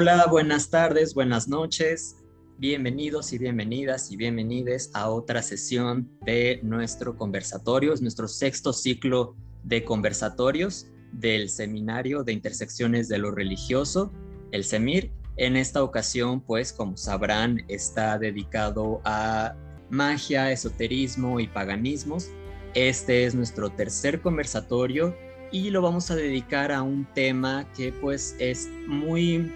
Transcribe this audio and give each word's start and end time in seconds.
Hola, 0.00 0.28
buenas 0.30 0.70
tardes, 0.70 1.12
buenas 1.12 1.48
noches. 1.48 2.14
Bienvenidos 2.56 3.32
y 3.32 3.38
bienvenidas 3.38 4.12
y 4.12 4.16
bienvenides 4.16 4.92
a 4.94 5.10
otra 5.10 5.42
sesión 5.42 6.08
de 6.24 6.60
nuestro 6.62 7.16
conversatorio, 7.16 7.92
es 7.92 8.00
nuestro 8.00 8.28
sexto 8.28 8.72
ciclo 8.72 9.34
de 9.64 9.82
conversatorios 9.82 10.86
del 11.10 11.48
Seminario 11.50 12.22
de 12.22 12.32
Intersecciones 12.32 13.08
de 13.08 13.18
lo 13.18 13.32
Religioso, 13.32 14.12
el 14.52 14.62
SEMIR. 14.62 15.10
En 15.36 15.56
esta 15.56 15.82
ocasión, 15.82 16.42
pues 16.42 16.72
como 16.72 16.96
sabrán, 16.96 17.64
está 17.66 18.20
dedicado 18.20 19.00
a 19.04 19.56
magia, 19.90 20.52
esoterismo 20.52 21.40
y 21.40 21.48
paganismos. 21.48 22.30
Este 22.74 23.24
es 23.24 23.34
nuestro 23.34 23.70
tercer 23.70 24.20
conversatorio 24.20 25.16
y 25.50 25.70
lo 25.70 25.82
vamos 25.82 26.08
a 26.12 26.14
dedicar 26.14 26.70
a 26.70 26.82
un 26.82 27.04
tema 27.14 27.66
que 27.76 27.92
pues 27.92 28.36
es 28.38 28.68
muy 28.86 29.50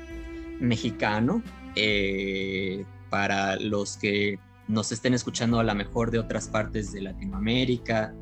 mexicano 0.62 1.42
eh, 1.76 2.84
para 3.10 3.56
los 3.56 3.96
que 3.96 4.38
nos 4.68 4.92
estén 4.92 5.12
escuchando 5.14 5.58
a 5.58 5.64
lo 5.64 5.74
mejor 5.74 6.10
de 6.10 6.18
otras 6.18 6.48
partes 6.48 6.92
de 6.92 7.02
Latinoamérica 7.02 8.14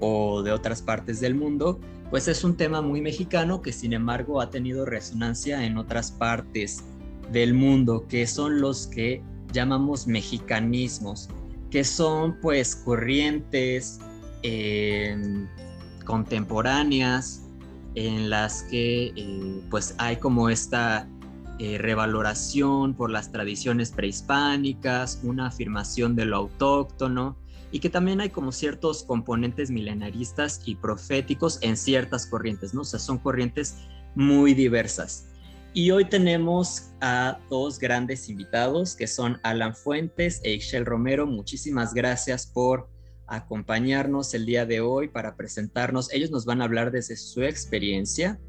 o 0.00 0.42
de 0.42 0.52
otras 0.52 0.82
partes 0.82 1.20
del 1.20 1.34
mundo, 1.34 1.80
pues 2.10 2.28
es 2.28 2.44
un 2.44 2.56
tema 2.56 2.82
muy 2.82 3.00
mexicano 3.00 3.62
que 3.62 3.72
sin 3.72 3.92
embargo 3.92 4.40
ha 4.40 4.50
tenido 4.50 4.84
resonancia 4.84 5.64
en 5.64 5.78
otras 5.78 6.12
partes 6.12 6.84
del 7.32 7.54
mundo, 7.54 8.06
que 8.08 8.26
son 8.26 8.60
los 8.60 8.86
que 8.86 9.22
llamamos 9.52 10.06
mexicanismos, 10.06 11.28
que 11.70 11.82
son 11.82 12.38
pues 12.40 12.76
corrientes 12.76 13.98
eh, 14.42 15.16
contemporáneas 16.04 17.42
en 17.96 18.30
las 18.30 18.62
que 18.64 19.12
eh, 19.16 19.60
pues 19.70 19.94
hay 19.98 20.16
como 20.16 20.48
esta 20.50 21.08
eh, 21.58 21.78
revaloración 21.78 22.94
por 22.94 23.10
las 23.10 23.32
tradiciones 23.32 23.90
prehispánicas, 23.90 25.20
una 25.22 25.46
afirmación 25.46 26.14
de 26.14 26.26
lo 26.26 26.36
autóctono 26.36 27.36
y 27.72 27.80
que 27.80 27.90
también 27.90 28.20
hay 28.20 28.30
como 28.30 28.52
ciertos 28.52 29.02
componentes 29.02 29.70
milenaristas 29.70 30.60
y 30.66 30.74
proféticos 30.74 31.58
en 31.62 31.76
ciertas 31.76 32.26
corrientes, 32.26 32.74
¿no? 32.74 32.82
O 32.82 32.84
sea, 32.84 33.00
son 33.00 33.18
corrientes 33.18 33.76
muy 34.14 34.54
diversas. 34.54 35.28
Y 35.72 35.90
hoy 35.90 36.06
tenemos 36.06 36.90
a 37.00 37.38
dos 37.50 37.78
grandes 37.78 38.28
invitados 38.28 38.94
que 38.94 39.06
son 39.06 39.38
Alan 39.42 39.74
Fuentes 39.74 40.40
e 40.42 40.52
Ixchel 40.54 40.86
Romero. 40.86 41.26
Muchísimas 41.26 41.92
gracias 41.92 42.46
por 42.46 42.88
acompañarnos 43.26 44.32
el 44.34 44.46
día 44.46 44.64
de 44.64 44.80
hoy 44.80 45.08
para 45.08 45.36
presentarnos. 45.36 46.12
Ellos 46.12 46.30
nos 46.30 46.44
van 46.44 46.62
a 46.62 46.64
hablar 46.64 46.92
desde 46.92 47.16
su 47.16 47.42
experiencia 47.42 48.40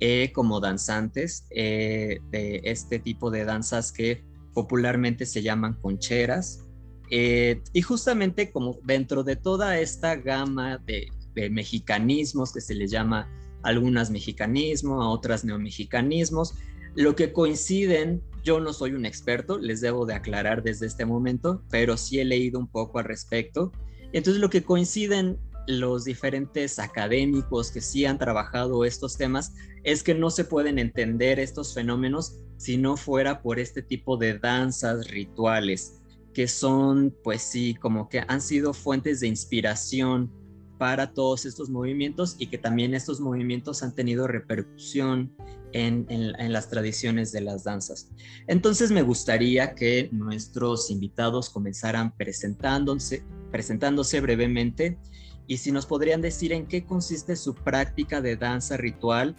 eh, 0.00 0.32
como 0.32 0.60
danzantes 0.60 1.46
eh, 1.50 2.18
de 2.30 2.60
este 2.64 2.98
tipo 2.98 3.30
de 3.30 3.44
danzas 3.44 3.92
que 3.92 4.24
popularmente 4.52 5.26
se 5.26 5.42
llaman 5.42 5.74
concheras. 5.74 6.64
Eh, 7.10 7.62
y 7.72 7.82
justamente 7.82 8.50
como 8.50 8.78
dentro 8.84 9.22
de 9.22 9.36
toda 9.36 9.78
esta 9.78 10.16
gama 10.16 10.78
de, 10.78 11.08
mexicanismos 11.50 12.52
que 12.52 12.60
se 12.60 12.74
les 12.74 12.92
llama 12.92 13.28
algunas 13.62 14.10
mexicanismo, 14.10 15.02
a 15.02 15.08
otras 15.08 15.44
neomexicanismos, 15.44 16.54
lo 16.94 17.16
que 17.16 17.32
coinciden, 17.32 18.22
yo 18.44 18.60
no 18.60 18.72
soy 18.72 18.92
un 18.92 19.04
experto, 19.04 19.58
les 19.58 19.80
debo 19.80 20.06
de 20.06 20.14
aclarar 20.14 20.62
desde 20.62 20.86
este 20.86 21.04
momento, 21.04 21.62
pero 21.70 21.96
sí 21.96 22.20
he 22.20 22.24
leído 22.24 22.60
un 22.60 22.68
poco 22.68 23.00
al 23.00 23.06
respecto. 23.06 23.72
Entonces 24.12 24.40
lo 24.40 24.48
que 24.48 24.62
coinciden 24.62 25.38
los 25.66 26.04
diferentes 26.04 26.78
académicos 26.78 27.70
que 27.70 27.80
sí 27.80 28.04
han 28.04 28.18
trabajado 28.18 28.84
estos 28.84 29.16
temas 29.16 29.54
es 29.82 30.02
que 30.02 30.14
no 30.14 30.30
se 30.30 30.44
pueden 30.44 30.78
entender 30.78 31.38
estos 31.38 31.74
fenómenos 31.74 32.40
si 32.56 32.76
no 32.76 32.96
fuera 32.96 33.42
por 33.42 33.58
este 33.58 33.82
tipo 33.82 34.16
de 34.16 34.38
danzas 34.38 35.08
rituales 35.08 36.00
que 36.34 36.48
son 36.48 37.16
pues 37.22 37.42
sí 37.42 37.74
como 37.74 38.08
que 38.08 38.22
han 38.26 38.40
sido 38.40 38.74
fuentes 38.74 39.20
de 39.20 39.28
inspiración 39.28 40.30
para 40.78 41.12
todos 41.12 41.46
estos 41.46 41.70
movimientos 41.70 42.36
y 42.38 42.48
que 42.48 42.58
también 42.58 42.94
estos 42.94 43.20
movimientos 43.20 43.82
han 43.82 43.94
tenido 43.94 44.26
repercusión 44.26 45.34
en, 45.72 46.06
las 46.52 46.68
tradiciones 46.68 47.32
de 47.32 47.40
las 47.40 47.64
danzas. 47.64 48.08
Entonces 48.46 48.90
me 48.90 49.02
gustaría 49.02 49.74
que 49.74 50.08
nuestros 50.12 50.90
invitados 50.90 51.50
comenzaran 51.50 52.16
presentándose, 52.16 53.24
presentándose 53.50 54.20
brevemente 54.20 54.98
y 55.46 55.58
si 55.58 55.72
nos 55.72 55.86
podrían 55.86 56.20
decir 56.20 56.52
en 56.52 56.66
qué 56.66 56.84
consiste 56.84 57.36
su 57.36 57.54
práctica 57.54 58.20
de 58.20 58.36
danza 58.36 58.76
ritual 58.76 59.36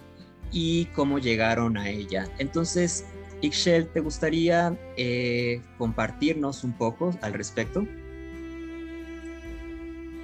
y 0.51 0.85
cómo 0.95 1.19
llegaron 1.19 1.77
a 1.77 1.89
ella. 1.89 2.27
Entonces, 2.37 3.05
Ixchel, 3.41 3.87
¿te 3.89 3.99
gustaría 3.99 4.77
eh, 4.97 5.61
compartirnos 5.77 6.63
un 6.63 6.73
poco 6.73 7.11
al 7.21 7.33
respecto? 7.33 7.85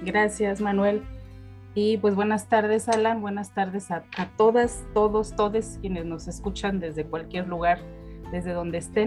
Gracias, 0.04 0.60
Manuel. 0.60 1.02
Y 1.74 1.96
pues 1.98 2.14
buenas 2.14 2.48
tardes, 2.48 2.88
Alan. 2.88 3.20
Buenas 3.20 3.54
tardes 3.54 3.90
a, 3.90 4.04
todas, 4.36 4.84
todos, 4.92 5.34
todos 5.34 5.78
quienes 5.80 6.04
nos 6.04 6.28
escuchan 6.28 6.80
desde 6.80 7.04
cualquier 7.04 7.48
lugar, 7.48 7.78
desde 8.30 8.52
donde 8.52 8.78
estén. 8.78 9.06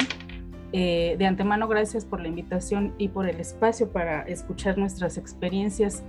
Eh, 0.71 1.15
de 1.17 1.25
antemano, 1.25 1.67
gracias 1.67 2.05
por 2.05 2.21
la 2.21 2.27
invitación 2.27 2.93
y 2.97 3.09
por 3.09 3.29
el 3.29 3.39
espacio 3.39 3.91
para 3.91 4.23
escuchar 4.23 4.77
nuestras 4.77 5.17
experiencias 5.17 6.03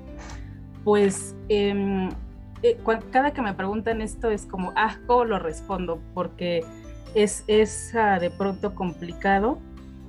pues 0.87 1.35
em, 1.49 2.11
eh, 2.63 2.79
cada 3.11 3.33
que 3.33 3.43
me 3.43 3.55
preguntan 3.55 4.01
esto 4.01 4.31
es 4.31 4.47
como, 4.47 4.73
ah, 4.77 4.99
¿cómo 5.09 5.25
lo 5.25 5.41
respondo? 5.41 6.01
Porque 6.15 6.65
es, 7.17 7.43
es 7.49 7.93
de 7.93 8.31
pronto 8.31 8.77
complicado, 8.77 9.59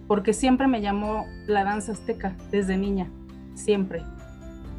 porque 0.08 0.34
siempre 0.34 0.68
me 0.68 0.80
llamó 0.80 1.26
la 1.48 1.64
danza 1.64 1.94
azteca 1.94 2.36
desde 2.52 2.78
niña, 2.78 3.10
siempre. 3.56 4.04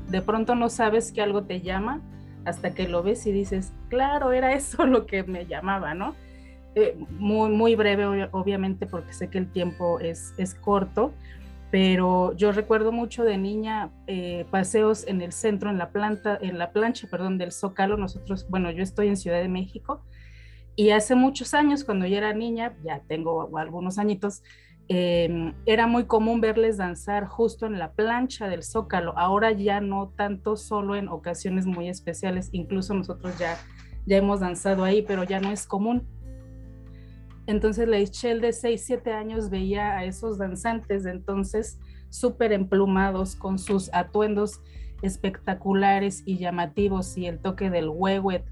De 0.08 0.22
pronto 0.22 0.54
no 0.54 0.68
sabes 0.68 1.10
que 1.10 1.20
algo 1.20 1.42
te 1.42 1.62
llama 1.62 2.00
hasta 2.44 2.74
que 2.74 2.86
lo 2.86 3.02
ves 3.02 3.26
y 3.26 3.32
dices, 3.32 3.72
claro, 3.88 4.30
era 4.30 4.52
eso 4.52 4.86
lo 4.86 5.04
que 5.04 5.24
me 5.24 5.46
llamaba, 5.46 5.94
¿no? 5.94 6.14
Eh, 6.76 6.96
muy, 7.10 7.50
muy 7.50 7.74
breve, 7.74 8.28
obviamente, 8.30 8.86
porque 8.86 9.12
sé 9.12 9.30
que 9.30 9.38
el 9.38 9.50
tiempo 9.50 9.98
es, 9.98 10.32
es 10.38 10.54
corto, 10.54 11.12
pero 11.70 12.34
yo 12.36 12.52
recuerdo 12.52 12.92
mucho 12.92 13.24
de 13.24 13.36
niña 13.36 13.90
eh, 14.06 14.46
paseos 14.50 15.06
en 15.06 15.20
el 15.20 15.32
centro, 15.32 15.70
en 15.70 15.78
la 15.78 15.90
planta, 15.90 16.38
en 16.40 16.58
la 16.58 16.72
plancha, 16.72 17.08
perdón, 17.10 17.38
del 17.38 17.52
Zócalo. 17.52 17.96
Nosotros, 17.96 18.46
bueno, 18.48 18.70
yo 18.70 18.82
estoy 18.82 19.08
en 19.08 19.16
Ciudad 19.16 19.40
de 19.40 19.48
México 19.48 20.02
y 20.78 20.90
hace 20.90 21.16
muchos 21.16 21.54
años, 21.54 21.82
cuando 21.82 22.06
yo 22.06 22.18
era 22.18 22.32
niña, 22.32 22.76
ya 22.84 23.02
tengo 23.08 23.58
algunos 23.58 23.98
añitos, 23.98 24.44
em, 24.86 25.52
era 25.66 25.88
muy 25.88 26.04
común 26.04 26.40
verles 26.40 26.76
danzar 26.76 27.26
justo 27.26 27.66
en 27.66 27.80
la 27.80 27.94
plancha 27.94 28.46
del 28.46 28.62
Zócalo. 28.62 29.12
Ahora 29.18 29.50
ya 29.50 29.80
no 29.80 30.12
tanto, 30.16 30.56
solo 30.56 30.94
en 30.94 31.08
ocasiones 31.08 31.66
muy 31.66 31.88
especiales. 31.88 32.48
Incluso 32.52 32.94
nosotros 32.94 33.36
ya, 33.40 33.58
ya 34.06 34.18
hemos 34.18 34.38
danzado 34.38 34.84
ahí, 34.84 35.02
pero 35.02 35.24
ya 35.24 35.40
no 35.40 35.50
es 35.50 35.66
común. 35.66 36.06
Entonces 37.48 37.88
la 37.88 37.98
Ischel 37.98 38.42
de 38.42 38.52
6, 38.52 38.82
7 38.84 39.10
años 39.10 39.48
veía 39.48 39.96
a 39.96 40.04
esos 40.04 40.36
danzantes 40.36 41.04
de 41.04 41.12
entonces 41.12 41.80
súper 42.10 42.52
emplumados 42.52 43.36
con 43.36 43.58
sus 43.58 43.88
atuendos 43.94 44.60
espectaculares 45.00 46.22
y 46.26 46.36
llamativos 46.36 47.16
y 47.16 47.24
el 47.24 47.38
toque 47.38 47.70
del 47.70 47.88
huehuet 47.88 48.44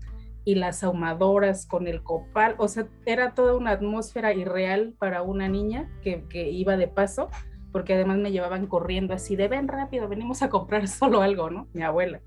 y 0.46 0.54
las 0.54 0.82
ahumadoras 0.82 1.66
con 1.66 1.88
el 1.88 2.02
copal, 2.02 2.54
o 2.56 2.68
sea, 2.68 2.88
era 3.04 3.34
toda 3.34 3.54
una 3.54 3.72
atmósfera 3.72 4.32
irreal 4.32 4.94
para 4.98 5.20
una 5.20 5.46
niña 5.46 5.90
que, 6.02 6.50
iba 6.50 6.78
de 6.78 6.88
paso, 6.88 7.28
porque 7.72 7.92
además 7.92 8.16
me 8.16 8.32
llevaban 8.32 8.66
corriendo 8.66 9.12
así 9.12 9.36
de 9.36 9.48
ven 9.48 9.68
rápido, 9.68 10.08
venimos 10.08 10.40
a 10.42 10.48
comprar 10.48 10.88
solo 10.88 11.20
algo, 11.20 11.50
¿no? 11.50 11.68
Mi 11.74 11.82
abuela. 11.82 12.22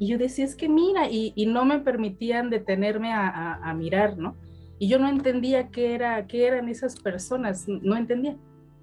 Y 0.00 0.08
yo 0.08 0.18
decía, 0.18 0.44
es 0.44 0.56
que 0.56 0.68
mira, 0.68 1.08
y, 1.10 1.46
no 1.46 1.64
me 1.64 1.78
permitían 1.78 2.50
detenerme 2.50 3.12
a 3.12 3.72
mirar, 3.76 4.16
¿no? 4.18 4.34
Y 4.78 4.88
yo 4.88 4.98
no 4.98 5.08
entendía 5.08 5.68
qué, 5.68 5.94
era, 5.94 6.26
qué 6.26 6.46
eran 6.46 6.68
esas 6.68 7.00
personas, 7.00 7.66
no 7.68 7.96
entendía, 7.96 8.36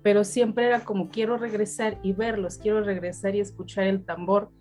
pero 0.03 0.23
siempre 0.23 0.67
era 0.67 0.81
como 0.81 1.09
quiero 1.09 1.37
regresar 1.37 1.97
y 2.03 2.13
verlos, 2.13 2.57
quiero 2.57 2.83
regresar 2.83 3.35
y 3.35 3.39
escuchar 3.39 3.85
el 3.85 4.03
tambor, 4.05 4.51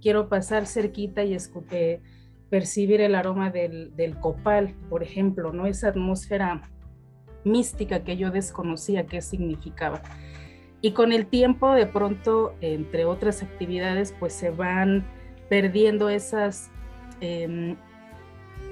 quiero 0.00 0.28
pasar 0.28 0.66
cerquita 0.66 1.24
y 1.24 1.34
escuché, 1.34 2.00
percibir 2.48 3.00
el 3.00 3.14
aroma 3.14 3.50
del, 3.50 4.16
copal, 4.20 4.74
por 4.88 5.02
ejemplo, 5.02 5.52
¿no? 5.52 5.66
Esa 5.66 5.88
atmósfera 5.88 6.62
mística 7.44 8.04
que 8.04 8.16
yo 8.16 8.30
desconocía 8.30 9.06
qué 9.06 9.20
significaba. 9.20 10.02
Y 10.80 10.92
con 10.92 11.12
el 11.12 11.26
tiempo, 11.26 11.72
de 11.72 11.86
pronto, 11.86 12.54
entre 12.60 13.06
otras 13.06 13.42
actividades, 13.42 14.14
pues 14.20 14.34
se 14.34 14.50
van 14.50 15.04
perdiendo 15.48 16.08
esas 16.08 16.70
em, 17.20 17.76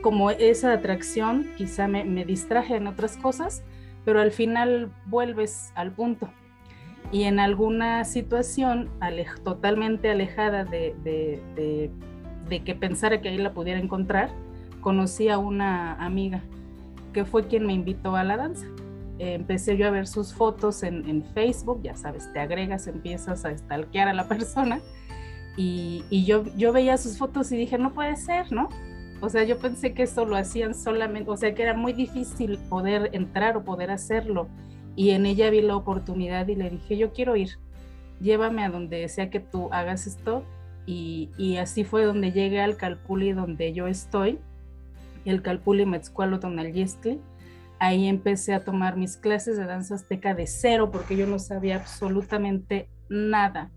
como 0.02 0.30
esa 0.30 0.72
atracción 0.72 1.46
quizá 1.56 1.88
me, 1.88 2.24
distraje 2.24 2.76
en 2.76 2.86
otras 2.86 3.16
cosas, 3.16 3.62
pero 4.04 4.20
al 4.20 4.32
final 4.32 4.92
vuelves 5.06 5.72
al 5.74 5.92
punto. 5.92 6.28
Y 7.10 7.22
en 7.24 7.38
alguna 7.38 8.04
situación 8.04 8.90
totalmente 9.44 10.10
alejada 10.10 10.64
de, 10.64 11.90
que 12.64 12.74
pensara 12.74 13.20
que 13.20 13.28
ahí 13.30 13.38
la 13.38 13.54
pudiera 13.54 13.80
encontrar, 13.80 14.30
conocí 14.80 15.28
a 15.28 15.38
una 15.38 15.94
amiga 15.94 16.42
que 17.12 17.24
fue 17.24 17.46
quien 17.46 17.66
me 17.66 17.72
invitó 17.72 18.16
a 18.16 18.24
la 18.24 18.36
danza. 18.36 18.66
empecé 19.18 19.76
yo 19.76 19.86
a 19.86 19.90
ver 19.90 20.06
sus 20.06 20.34
fotos 20.34 20.82
en, 20.82 21.08
en, 21.08 21.22
Facebook, 21.22 21.80
ya 21.82 21.94
sabes, 21.94 22.32
te 22.32 22.40
agregas, 22.40 22.88
empiezas 22.88 23.44
a 23.44 23.56
stalkear 23.56 24.08
a 24.08 24.14
la 24.14 24.26
persona 24.28 24.80
y, 25.56 26.04
y, 26.10 26.24
yo, 26.24 26.44
yo 26.56 26.72
veía 26.72 26.96
sus 26.96 27.18
fotos 27.18 27.52
y 27.52 27.56
dije, 27.56 27.78
no 27.78 27.92
puede 27.92 28.16
ser, 28.16 28.50
¿no? 28.50 28.68
O 29.22 29.28
sea, 29.28 29.44
yo 29.44 29.56
pensé 29.58 29.94
que 29.94 30.02
eso 30.02 30.24
lo 30.26 30.34
hacían 30.34 30.74
solamente, 30.74 31.30
o 31.30 31.36
sea, 31.36 31.54
que 31.54 31.62
era 31.62 31.74
muy 31.74 31.92
difícil 31.92 32.58
poder 32.68 33.08
entrar 33.12 33.56
o 33.56 33.62
poder 33.62 33.92
hacerlo. 33.92 34.48
Y 34.96 35.10
en 35.10 35.26
ella 35.26 35.48
vi 35.48 35.62
la 35.62 35.76
oportunidad 35.76 36.48
y 36.48 36.56
le 36.56 36.70
dije, 36.70 36.96
yo 36.96 37.12
quiero 37.12 37.36
ir, 37.36 37.50
llévame 38.20 38.64
a 38.64 38.68
donde 38.68 39.08
sea 39.08 39.30
que 39.30 39.38
tú 39.38 39.68
hagas 39.72 40.08
esto. 40.08 40.42
Y, 40.86 41.56
así 41.60 41.84
fue 41.84 42.04
donde 42.04 42.32
llegué 42.32 42.60
al 42.60 42.76
Calpuli 42.76 43.32
donde 43.32 43.72
yo 43.72 43.86
estoy, 43.86 44.40
el 45.24 45.40
Calpuli 45.40 45.86
Metzcualo 45.86 46.40
Tonalistli. 46.40 47.20
Ahí 47.78 48.08
empecé 48.08 48.54
a 48.54 48.64
tomar 48.64 48.96
mis 48.96 49.16
clases 49.16 49.56
de 49.56 49.66
danza 49.66 49.94
azteca 49.94 50.34
de 50.34 50.48
cero 50.48 50.90
porque 50.90 51.16
yo 51.16 51.28
no 51.28 51.38
sabía 51.38 51.76
absolutamente 51.76 52.88
nada, 53.08 53.70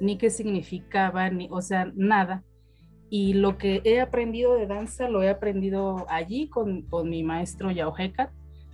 ni 0.00 0.16
qué 0.16 0.30
significaba, 0.30 1.28
ni, 1.28 1.48
o 1.50 1.60
sea, 1.60 1.92
nada 1.94 2.42
y 3.10 3.34
lo 3.34 3.56
que 3.56 3.80
he 3.84 4.00
aprendido 4.00 4.54
de 4.54 4.66
danza 4.66 5.08
lo 5.08 5.22
he 5.22 5.30
aprendido 5.30 6.06
allí 6.08 6.48
con, 6.48 6.82
con 6.82 7.08
mi 7.08 7.22
maestro 7.22 7.70
Hekat, 7.70 8.30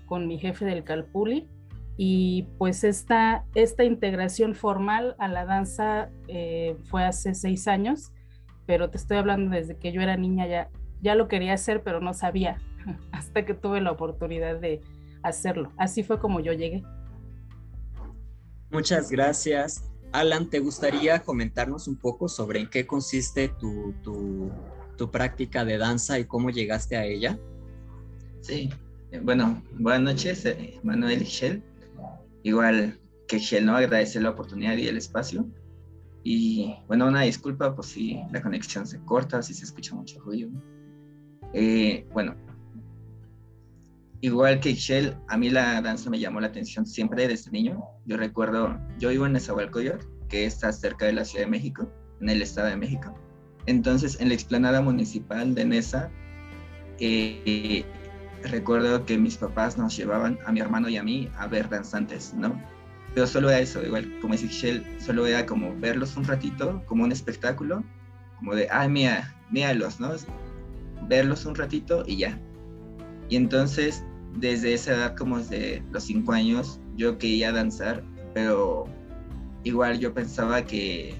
con 0.07 0.27
mi 0.27 0.39
jefe 0.39 0.65
del 0.65 0.85
Calpuli. 0.85 1.49
Y 1.97 2.49
pues 2.59 2.83
esta, 2.83 3.45
esta 3.55 3.85
integración 3.85 4.57
formal 4.57 5.15
a 5.19 5.29
la 5.29 5.45
danza 5.45 6.11
eh, 6.27 6.77
fue 6.87 7.05
hace 7.05 7.35
seis 7.35 7.69
años, 7.69 8.13
pero 8.67 8.91
te 8.91 8.97
estoy 8.97 9.19
hablando 9.19 9.55
desde 9.55 9.77
que 9.77 9.93
yo 9.93 10.01
era 10.01 10.17
niña, 10.17 10.49
ya, 10.49 10.71
ya 11.01 11.15
lo 11.15 11.29
quería 11.29 11.53
hacer, 11.53 11.85
pero 11.85 12.01
no 12.01 12.13
sabía, 12.13 12.61
hasta 13.13 13.45
que 13.45 13.55
tuve 13.55 13.81
la 13.81 13.93
oportunidad 13.93 14.59
de 14.59 14.81
hacerlo. 15.23 15.71
Así 15.77 16.03
fue 16.03 16.19
como 16.19 16.41
yo 16.41 16.53
llegué. 16.53 16.83
Muchas 18.71 19.09
gracias. 19.09 19.94
Alan, 20.15 20.49
¿te 20.49 20.61
gustaría 20.61 21.25
comentarnos 21.25 21.89
un 21.89 21.97
poco 21.97 22.29
sobre 22.29 22.61
en 22.61 22.71
qué 22.71 22.87
consiste 22.87 23.49
tu, 23.49 23.93
tu, 24.97 25.11
práctica 25.11 25.65
de 25.65 25.77
danza 25.77 26.21
y 26.21 26.25
cómo 26.25 26.51
llegaste 26.51 26.97
a 26.97 27.05
ella? 27.05 27.37
Sí, 28.41 28.71
eh, 29.11 29.19
bueno, 29.21 29.61
buenas 29.73 30.15
noches, 30.15 30.47
eh, 30.47 30.79
Manuel 30.85 31.23
y 31.23 31.25
Shell. 31.25 31.65
Igual 32.45 33.01
que 33.27 33.41
Shell, 33.41 33.67
¿no? 33.67 33.77
Agradecer 33.77 34.23
la 34.23 34.31
oportunidad 34.31 34.77
y 34.77 34.87
el 34.87 34.99
espacio. 34.99 35.49
Y 36.23 36.77
bueno, 36.87 37.09
una 37.09 37.23
disculpa 37.23 37.75
por 37.75 37.85
si 37.85 38.21
la 38.31 38.41
conexión 38.41 38.87
se 38.87 39.01
corta, 39.01 39.43
si 39.43 39.53
se 39.53 39.65
escucha 39.65 39.97
mucho 39.97 40.21
ruido. 40.21 40.49
Eh, 41.55 42.07
bueno, 42.13 42.37
igual 44.25 44.59
que 44.59 44.73
Shell, 44.73 45.15
a 45.29 45.37
mí 45.37 45.51
la 45.51 45.83
danza 45.83 46.09
me 46.09 46.19
llamó 46.19 46.41
la 46.41 46.47
atención 46.47 46.87
siempre 46.87 47.29
desde 47.29 47.51
niño. 47.51 47.85
Yo 48.07 48.17
recuerdo, 48.17 48.81
yo 48.99 49.11
vivo 49.11 49.27
en 49.27 49.35
Nezahualcóyotl, 49.35 50.07
que 50.31 50.47
está 50.47 50.73
cerca 50.73 51.05
de 51.05 51.13
la 51.13 51.27
Ciudad 51.27 51.45
de 51.45 51.51
México, 51.51 51.93
en 52.23 52.31
el 52.31 52.41
Estado 52.41 52.69
de 52.69 52.77
México. 52.77 53.15
Entonces, 53.67 54.19
en 54.21 54.29
la 54.29 54.35
explanada 54.35 54.81
municipal 54.81 55.55
de 55.55 55.67
Nesa, 55.67 56.11
eh, 57.01 57.85
recuerdo 58.45 59.05
que 59.05 59.19
mis 59.19 59.37
papás 59.37 59.77
nos 59.77 59.95
llevaban 59.95 60.39
a 60.47 60.53
mi 60.53 60.61
hermano 60.61 60.89
y 60.89 60.97
a 60.97 61.03
mí 61.03 61.29
a 61.37 61.47
ver 61.47 61.69
danzantes, 61.69 62.33
¿no? 62.33 62.59
Pero 63.13 63.27
solo 63.27 63.51
era 63.51 63.61
eso, 63.61 63.85
igual 63.85 64.11
como 64.23 64.33
dice 64.33 64.49
Shell, 64.49 64.87
solo 65.01 65.27
era 65.27 65.45
como 65.45 65.79
verlos 65.81 66.17
un 66.17 66.25
ratito, 66.25 66.83
como 66.87 67.05
un 67.05 67.13
espectáculo, 67.13 67.85
como 68.39 68.55
de, 68.55 68.69
ay, 68.71 68.89
mira, 68.89 69.37
míralos, 69.51 70.01
¿no? 70.01 70.13
Verlos 71.09 71.45
un 71.45 71.55
ratito 71.57 72.05
y 72.07 72.17
ya. 72.17 72.41
Y 73.29 73.37
entonces 73.37 74.03
desde 74.37 74.75
esa 74.75 74.93
edad, 74.93 75.17
como 75.17 75.39
desde 75.39 75.83
los 75.91 76.05
cinco 76.05 76.33
años, 76.33 76.81
yo 76.97 77.19
quería 77.19 77.53
danzar, 77.53 78.03
pero 78.33 78.87
igual 79.63 79.99
yo 79.99 80.13
pensaba 80.13 80.65
que 80.65 81.15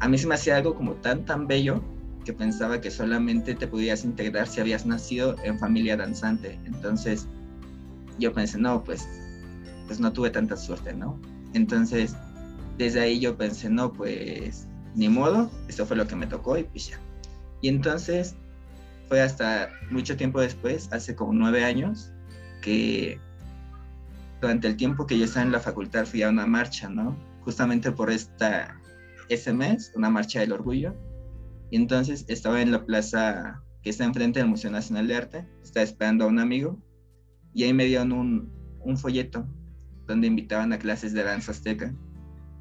a 0.00 0.08
mí 0.08 0.18
se 0.18 0.26
me 0.26 0.34
hacía 0.34 0.56
algo 0.56 0.74
como 0.74 0.94
tan, 0.94 1.24
tan 1.24 1.46
bello 1.46 1.82
que 2.24 2.32
pensaba 2.32 2.80
que 2.80 2.90
solamente 2.90 3.54
te 3.54 3.66
podías 3.66 4.04
integrar 4.04 4.46
si 4.46 4.60
habías 4.60 4.84
nacido 4.84 5.36
en 5.44 5.58
familia 5.58 5.96
danzante. 5.96 6.58
Entonces 6.66 7.26
yo 8.18 8.32
pensé, 8.32 8.58
no, 8.58 8.84
pues, 8.84 9.08
pues 9.86 9.98
no 9.98 10.12
tuve 10.12 10.30
tanta 10.30 10.56
suerte, 10.56 10.92
¿no? 10.92 11.18
Entonces 11.54 12.14
desde 12.76 13.00
ahí 13.00 13.18
yo 13.18 13.36
pensé, 13.36 13.70
no, 13.70 13.92
pues 13.92 14.66
ni 14.94 15.08
modo, 15.08 15.50
eso 15.68 15.86
fue 15.86 15.96
lo 15.96 16.06
que 16.06 16.16
me 16.16 16.26
tocó 16.26 16.58
y 16.58 16.64
pues 16.64 16.88
ya. 16.88 17.00
Y 17.60 17.68
entonces 17.68 18.36
fue 19.08 19.22
hasta 19.22 19.70
mucho 19.90 20.16
tiempo 20.16 20.40
después, 20.40 20.92
hace 20.92 21.14
como 21.14 21.32
nueve 21.32 21.64
años, 21.64 22.12
que 22.62 23.20
durante 24.40 24.68
el 24.68 24.76
tiempo 24.76 25.06
que 25.06 25.18
yo 25.18 25.24
estaba 25.24 25.46
en 25.46 25.52
la 25.52 25.60
facultad 25.60 26.06
fui 26.06 26.22
a 26.22 26.28
una 26.28 26.46
marcha, 26.46 26.88
¿no? 26.88 27.16
Justamente 27.40 27.90
por 27.90 28.10
esta, 28.10 28.80
ese 29.28 29.52
mes, 29.52 29.92
una 29.96 30.10
marcha 30.10 30.40
del 30.40 30.52
orgullo. 30.52 30.94
Y 31.70 31.76
entonces 31.76 32.24
estaba 32.28 32.62
en 32.62 32.70
la 32.70 32.84
plaza 32.84 33.62
que 33.82 33.90
está 33.90 34.04
enfrente 34.04 34.40
del 34.40 34.48
Museo 34.48 34.70
Nacional 34.70 35.08
de 35.08 35.14
Arte, 35.16 35.48
estaba 35.62 35.84
esperando 35.84 36.24
a 36.24 36.28
un 36.28 36.38
amigo 36.38 36.78
y 37.54 37.64
ahí 37.64 37.72
me 37.72 37.84
dieron 37.84 38.12
un, 38.12 38.52
un 38.80 38.96
folleto 38.96 39.46
donde 40.06 40.26
invitaban 40.26 40.72
a 40.72 40.78
clases 40.78 41.12
de 41.12 41.22
danza 41.22 41.52
azteca. 41.52 41.94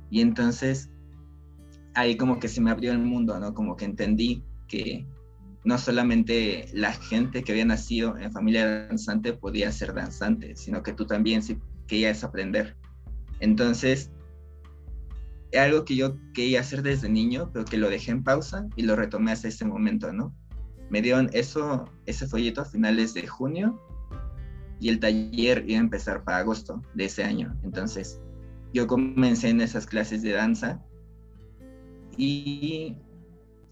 Y 0.09 0.21
entonces 0.21 0.89
ahí 1.94 2.15
como 2.15 2.39
que 2.39 2.47
se 2.47 2.61
me 2.61 2.71
abrió 2.71 2.91
el 2.91 2.99
mundo, 2.99 3.39
¿no? 3.39 3.53
Como 3.53 3.75
que 3.75 3.85
entendí 3.85 4.44
que 4.67 5.05
no 5.67 5.77
solamente 5.77 6.69
la 6.71 6.93
gente 6.93 7.43
que 7.43 7.51
había 7.51 7.65
nacido 7.65 8.17
en 8.17 8.31
familia 8.31 8.87
danzante 8.87 9.33
podía 9.33 9.69
ser 9.73 9.93
danzante, 9.93 10.55
sino 10.55 10.81
que 10.81 10.93
tú 10.93 11.05
también 11.05 11.43
si 11.43 11.59
querías 11.87 12.23
aprender. 12.23 12.77
Entonces, 13.41 14.09
algo 15.53 15.83
que 15.83 15.97
yo 15.97 16.15
quería 16.33 16.61
hacer 16.61 16.83
desde 16.83 17.09
niño, 17.09 17.49
pero 17.51 17.65
que 17.65 17.75
lo 17.75 17.89
dejé 17.89 18.11
en 18.11 18.23
pausa 18.23 18.65
y 18.77 18.83
lo 18.83 18.95
retomé 18.95 19.33
hasta 19.33 19.49
este 19.49 19.65
momento, 19.65 20.13
¿no? 20.13 20.33
Me 20.89 21.01
dieron 21.01 21.29
eso, 21.33 21.83
ese 22.05 22.27
folleto 22.27 22.61
a 22.61 22.65
finales 22.65 23.13
de 23.13 23.27
junio 23.27 23.77
y 24.79 24.87
el 24.87 25.01
taller 25.01 25.65
iba 25.67 25.79
a 25.79 25.83
empezar 25.83 26.23
para 26.23 26.37
agosto 26.37 26.81
de 26.93 27.03
ese 27.03 27.25
año. 27.25 27.53
Entonces, 27.63 28.21
yo 28.73 28.87
comencé 28.87 29.49
en 29.49 29.59
esas 29.59 29.85
clases 29.85 30.21
de 30.21 30.31
danza 30.31 30.81
y 32.15 32.95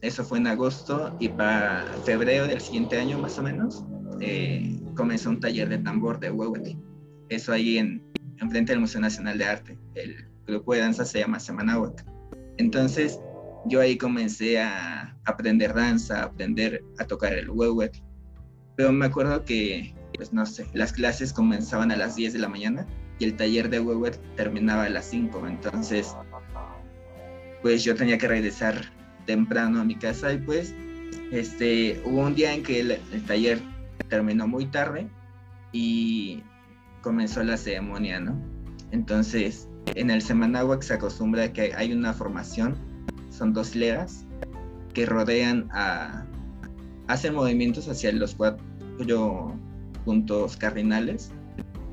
eso 0.06 0.24
fue 0.24 0.38
en 0.38 0.48
agosto 0.48 1.16
y 1.20 1.30
para 1.30 1.84
febrero 2.04 2.48
del 2.48 2.62
siguiente 2.62 3.00
año 3.00 3.18
más 3.18 3.40
o 3.40 3.44
menos 3.44 3.84
eh, 4.22 4.80
comenzó 4.96 5.30
un 5.32 5.40
taller 5.40 5.68
de 5.68 5.80
tambor 5.80 6.20
de 6.20 6.30
Huehuetl. 6.30 6.78
Eso 7.30 7.52
ahí 7.52 7.80
en, 7.80 8.04
frente 8.50 8.72
del 8.72 8.82
Museo 8.82 9.02
Nacional 9.02 9.40
de 9.40 9.46
Arte. 9.46 9.80
El 9.96 10.28
grupo 10.46 10.74
de 10.74 10.82
danza 10.82 11.06
se 11.06 11.20
llama 11.20 11.40
Semanahuac. 11.40 12.06
Entonces 12.58 13.20
yo 13.66 13.82
ahí 13.82 13.98
comencé 13.98 14.62
a 14.62 15.18
aprender 15.26 15.74
danza, 15.74 16.22
a 16.22 16.26
aprender 16.26 16.84
a 17.00 17.06
tocar 17.06 17.34
el 17.34 17.50
huehuetl. 17.50 18.00
Pero 18.76 18.92
me 18.92 19.08
acuerdo 19.08 19.44
que, 19.44 19.96
pues 20.16 20.32
no 20.32 20.46
sé, 20.46 20.68
las 20.74 20.94
clases 20.94 21.34
comenzaban 21.34 21.92
a 21.92 21.96
las 21.96 22.16
10 22.16 22.34
de 22.34 22.40
la 22.40 22.48
mañana 22.48 22.86
y 23.18 23.26
el 23.26 23.36
taller 23.36 23.70
de 23.70 23.80
huehuetl 23.80 24.20
terminaba 24.36 24.84
a 24.84 24.90
las 24.90 25.06
5. 25.06 25.48
Entonces, 25.48 26.16
pues 27.64 27.84
yo 27.84 27.96
tenía 27.96 28.20
que 28.20 28.28
regresar 28.28 28.94
temprano 29.26 29.82
a 29.82 29.84
mi 29.84 29.96
casa 29.96 30.34
y 30.34 30.38
pues 30.38 30.74
este, 31.32 32.02
hubo 32.06 32.22
un 32.22 32.36
día 32.36 32.54
en 32.54 32.64
que 32.64 32.80
el, 32.80 33.00
taller 33.26 33.62
terminó 34.10 34.48
muy 34.48 34.68
tarde 34.68 35.08
y 35.72 36.44
comenzó 37.02 37.44
la 37.44 37.58
ceremonia, 37.58 38.20
¿no? 38.20 38.40
Entonces, 38.92 39.68
en 39.96 40.10
el 40.10 40.22
Semanahuac 40.22 40.82
se 40.82 40.94
acostumbra 40.94 41.52
que 41.52 41.74
hay 41.76 41.92
una 41.92 42.14
formación, 42.14 42.76
son 43.30 43.54
dos 43.54 43.76
hileras 43.76 44.26
que 44.94 45.06
rodean 45.06 45.68
a, 45.72 46.26
hacen 47.08 47.36
movimientos 47.36 47.90
hacia 47.90 48.12
los 48.14 48.36
cuatro 48.36 49.56
puntos 50.06 50.56
cardinales. 50.56 51.32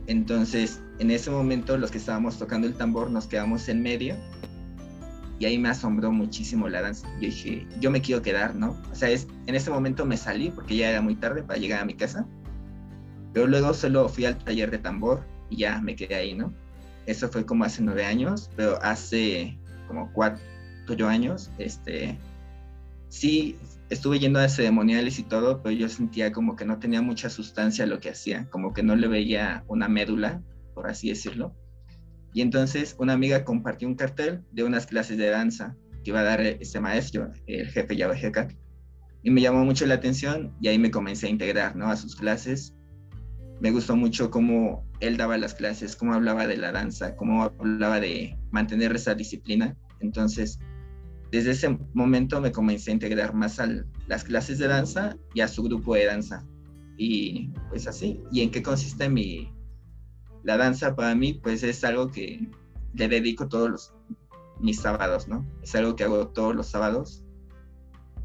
Entonces, 0.07 0.81
en 0.99 1.11
ese 1.11 1.31
momento 1.31 1.77
los 1.79 1.91
que 1.91 1.99
estábamos 1.99 2.39
tocando 2.39 2.67
el 2.67 2.75
tambor 2.75 3.11
nos 3.11 3.27
quedamos 3.27 3.69
en 3.69 3.83
medio 3.83 4.17
y 5.43 5.45
ahí 5.45 5.59
me 5.59 5.71
asombró 5.71 6.13
muchísimo 6.13 6.69
la 6.69 6.83
danza. 6.83 7.09
Yo 7.15 7.23
dije, 7.23 7.67
yo 7.81 7.91
me 7.91 8.01
quiero 8.01 8.23
quedar, 8.23 8.55
¿no? 8.55 8.81
O 8.93 8.95
sea, 8.95 9.11
es, 9.11 9.27
en 9.49 9.57
ese 9.57 9.73
momento 9.73 10.07
me 10.07 10.17
salí 10.17 10.53
porque 10.53 10.77
ya 10.77 10.91
era 10.91 11.03
muy 11.03 11.17
tarde 11.17 11.43
para 11.43 11.59
llegar 11.59 11.81
a 11.81 11.85
mi 11.85 11.95
casa, 11.95 12.25
pero 13.33 13.49
luego 13.49 13.75
solo 13.75 14.09
fui 14.09 14.25
al 14.25 14.39
taller 14.39 14.71
de 14.71 14.79
tambor 14.79 15.27
y 15.51 15.57
ya 15.57 15.81
me 15.81 15.97
quedé 15.97 16.15
ahí, 16.15 16.35
¿no? 16.35 16.55
Eso 17.07 17.29
fue 17.29 17.45
como 17.45 17.65
hace 17.65 17.83
nueve 17.83 18.05
años, 18.05 18.51
pero 18.55 18.81
hace 18.85 19.59
como 19.89 20.13
cuatro 20.13 21.09
años, 21.09 21.51
este, 21.59 22.17
sí, 23.09 23.57
estuve 23.91 24.21
yendo 24.21 24.39
a 24.39 24.49
ceremoniales 24.49 25.19
y 25.19 25.25
todo, 25.25 25.61
pero 25.61 25.75
yo 25.75 25.89
sentía 25.89 26.31
como 26.31 26.55
que 26.55 26.65
no 26.65 26.79
tenía 26.79 27.03
mucha 27.03 27.29
sustancia 27.29 27.85
lo 27.87 27.99
que 27.99 28.11
hacía, 28.11 28.47
como 28.49 28.73
que 28.73 28.85
no 28.85 28.95
le 28.95 29.09
veía 29.09 29.65
una 29.67 29.89
médula, 29.89 30.41
por 30.73 30.87
así 30.87 31.09
decirlo. 31.09 31.53
Y 32.35 32.41
entonces 32.41 32.97
una 32.99 33.13
amiga 33.13 33.45
compartió 33.45 33.89
un 33.89 33.95
cartel 33.95 34.43
de 34.53 34.65
unas 34.65 34.87
clases 34.87 35.19
de 35.19 35.29
danza 35.29 35.77
que 36.03 36.11
iba 36.11 36.21
a 36.21 36.25
dar 36.25 36.41
este 36.41 36.81
maestro, 36.81 37.33
el 37.47 37.69
jefe 37.69 37.95
Hekat. 37.95 38.53
Y 39.23 39.31
me 39.31 39.41
llamó 39.41 39.65
mucho 39.65 39.87
la 39.87 39.95
atención 39.95 40.53
y 40.61 40.69
ahí 40.69 40.79
me 40.79 40.91
comencé 40.91 41.27
a 41.27 41.31
integrar 41.31 41.77
¿no? 41.77 41.89
a 41.89 41.97
sus 41.97 42.17
clases. 42.17 42.75
me 43.61 43.71
gustó 43.71 43.95
mucho 43.95 44.31
cómo 44.31 44.85
él 45.01 45.17
daba 45.17 45.39
las 45.39 45.55
clases, 45.55 45.95
cómo 45.95 46.15
hablaba 46.15 46.47
de 46.47 46.57
la 46.57 46.73
danza, 46.73 47.15
cómo 47.17 47.45
hablaba 47.45 48.01
de 48.01 48.37
mantener 48.51 48.95
esa 48.95 49.15
disciplina. 49.15 49.77
Entonces, 50.01 50.59
desde 51.31 51.53
ese 51.53 51.79
momento 51.95 52.41
me 52.41 52.53
comencé 52.53 52.91
a 52.91 52.95
integrar 52.95 53.35
más 53.35 53.61
a 53.61 53.69
las 54.07 54.25
clases 54.25 54.59
de 54.59 54.69
danza 54.69 55.17
y 55.35 55.41
a 55.41 55.49
su 55.49 55.63
grupo 55.63 55.95
de 55.95 56.07
danza. 56.07 56.45
Y 56.97 57.51
pues 57.71 57.87
así. 57.87 58.21
¿Y 58.31 58.43
en 58.43 58.51
qué 58.51 58.63
consiste 58.63 59.09
mi... 59.09 59.51
La 60.43 60.57
danza 60.57 60.95
para 60.97 61.15
mí, 61.15 61.35
pues 61.35 61.63
es 61.63 61.85
algo 61.85 62.09
que 62.09 62.49
le 62.95 63.09
dedico 63.09 63.49
todos 63.49 63.71
los, 63.71 63.95
mis 64.61 64.81
sábados, 64.81 65.29
¿no? 65.29 65.47
Es 65.63 65.75
algo 65.75 65.97
que 65.97 66.05
hago 66.05 66.29
todos 66.29 66.55
los 66.55 66.69
sábados. 66.69 67.25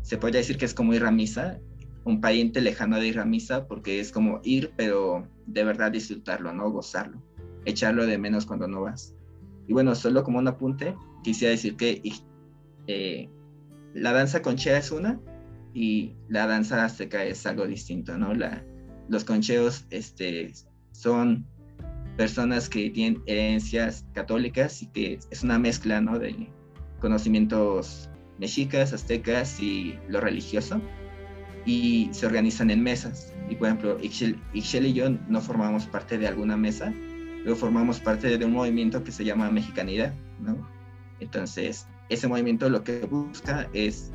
Se 0.01 0.17
podría 0.17 0.39
decir 0.39 0.57
que 0.57 0.65
es 0.65 0.73
como 0.73 0.93
ir 0.93 1.03
a 1.03 1.11
misa, 1.11 1.59
un 2.05 2.21
pariente 2.21 2.61
lejano 2.61 2.97
de 2.99 3.07
ir 3.07 3.19
a 3.19 3.25
misa, 3.25 3.67
porque 3.67 3.99
es 3.99 4.11
como 4.11 4.39
ir, 4.43 4.71
pero 4.77 5.27
de 5.45 5.63
verdad 5.63 5.91
disfrutarlo, 5.91 6.53
¿no? 6.53 6.71
Gozarlo, 6.71 7.21
echarlo 7.65 8.05
de 8.05 8.17
menos 8.17 8.45
cuando 8.45 8.67
no 8.67 8.81
vas. 8.81 9.13
Y 9.67 9.73
bueno, 9.73 9.93
solo 9.95 10.23
como 10.23 10.39
un 10.39 10.47
apunte, 10.47 10.95
quisiera 11.23 11.51
decir 11.51 11.75
que 11.75 12.01
eh, 12.87 13.29
la 13.93 14.13
danza 14.13 14.41
conchera 14.41 14.77
es 14.77 14.91
una 14.91 15.19
y 15.73 16.15
la 16.29 16.47
danza 16.47 16.83
azteca 16.85 17.23
es 17.25 17.45
algo 17.45 17.67
distinto, 17.67 18.17
¿no? 18.17 18.33
La, 18.33 18.63
los 19.09 19.25
concheos 19.25 19.85
este, 19.89 20.53
son 20.91 21.45
personas 22.17 22.67
que 22.67 22.89
tienen 22.89 23.21
herencias 23.27 24.05
católicas 24.13 24.81
y 24.81 24.87
que 24.87 25.19
es 25.29 25.43
una 25.43 25.59
mezcla 25.59 26.01
¿no? 26.01 26.17
de 26.17 26.49
conocimientos 26.99 28.09
mexicas, 28.39 28.91
aztecas 28.91 29.59
y 29.59 29.97
lo 30.09 30.19
religioso 30.19 30.81
y 31.65 32.09
se 32.11 32.25
organizan 32.25 32.71
en 32.71 32.81
mesas. 32.81 33.33
Y 33.49 33.55
por 33.55 33.67
ejemplo, 33.67 33.97
Ixchel, 34.01 34.39
y 34.53 34.93
yo 34.93 35.09
no 35.09 35.41
formamos 35.41 35.85
parte 35.85 36.17
de 36.17 36.27
alguna 36.27 36.57
mesa, 36.57 36.91
pero 37.43 37.55
formamos 37.55 37.99
parte 37.99 38.37
de 38.37 38.45
un 38.45 38.53
movimiento 38.53 39.03
que 39.03 39.11
se 39.11 39.23
llama 39.23 39.51
Mexicanidad, 39.51 40.13
¿no? 40.39 40.67
Entonces, 41.19 41.87
ese 42.09 42.27
movimiento 42.27 42.69
lo 42.69 42.83
que 42.83 42.99
busca 43.01 43.69
es 43.73 44.11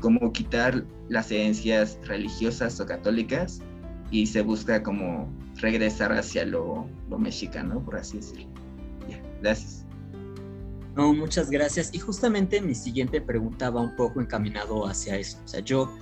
como 0.00 0.32
quitar 0.32 0.84
las 1.08 1.30
herencias 1.30 1.98
religiosas 2.04 2.78
o 2.80 2.86
católicas 2.86 3.60
y 4.10 4.26
se 4.26 4.42
busca 4.42 4.82
como 4.82 5.32
regresar 5.60 6.12
hacia 6.12 6.44
lo, 6.44 6.88
mexicano, 7.18 7.82
por 7.84 7.96
así 7.96 8.18
decirlo. 8.18 8.46
gracias. 9.40 9.84
No, 10.96 11.12
muchas 11.12 11.50
gracias. 11.50 11.92
Y 11.92 11.98
justamente 11.98 12.60
mi 12.60 12.74
siguiente 12.74 13.20
pregunta 13.20 13.68
va 13.70 13.82
un 13.82 13.94
poco 13.96 14.20
encaminado 14.20 14.86
hacia 14.86 15.16
eso. 15.16 15.38
O 15.44 15.48
sea, 15.48 15.60
yo 15.60 15.92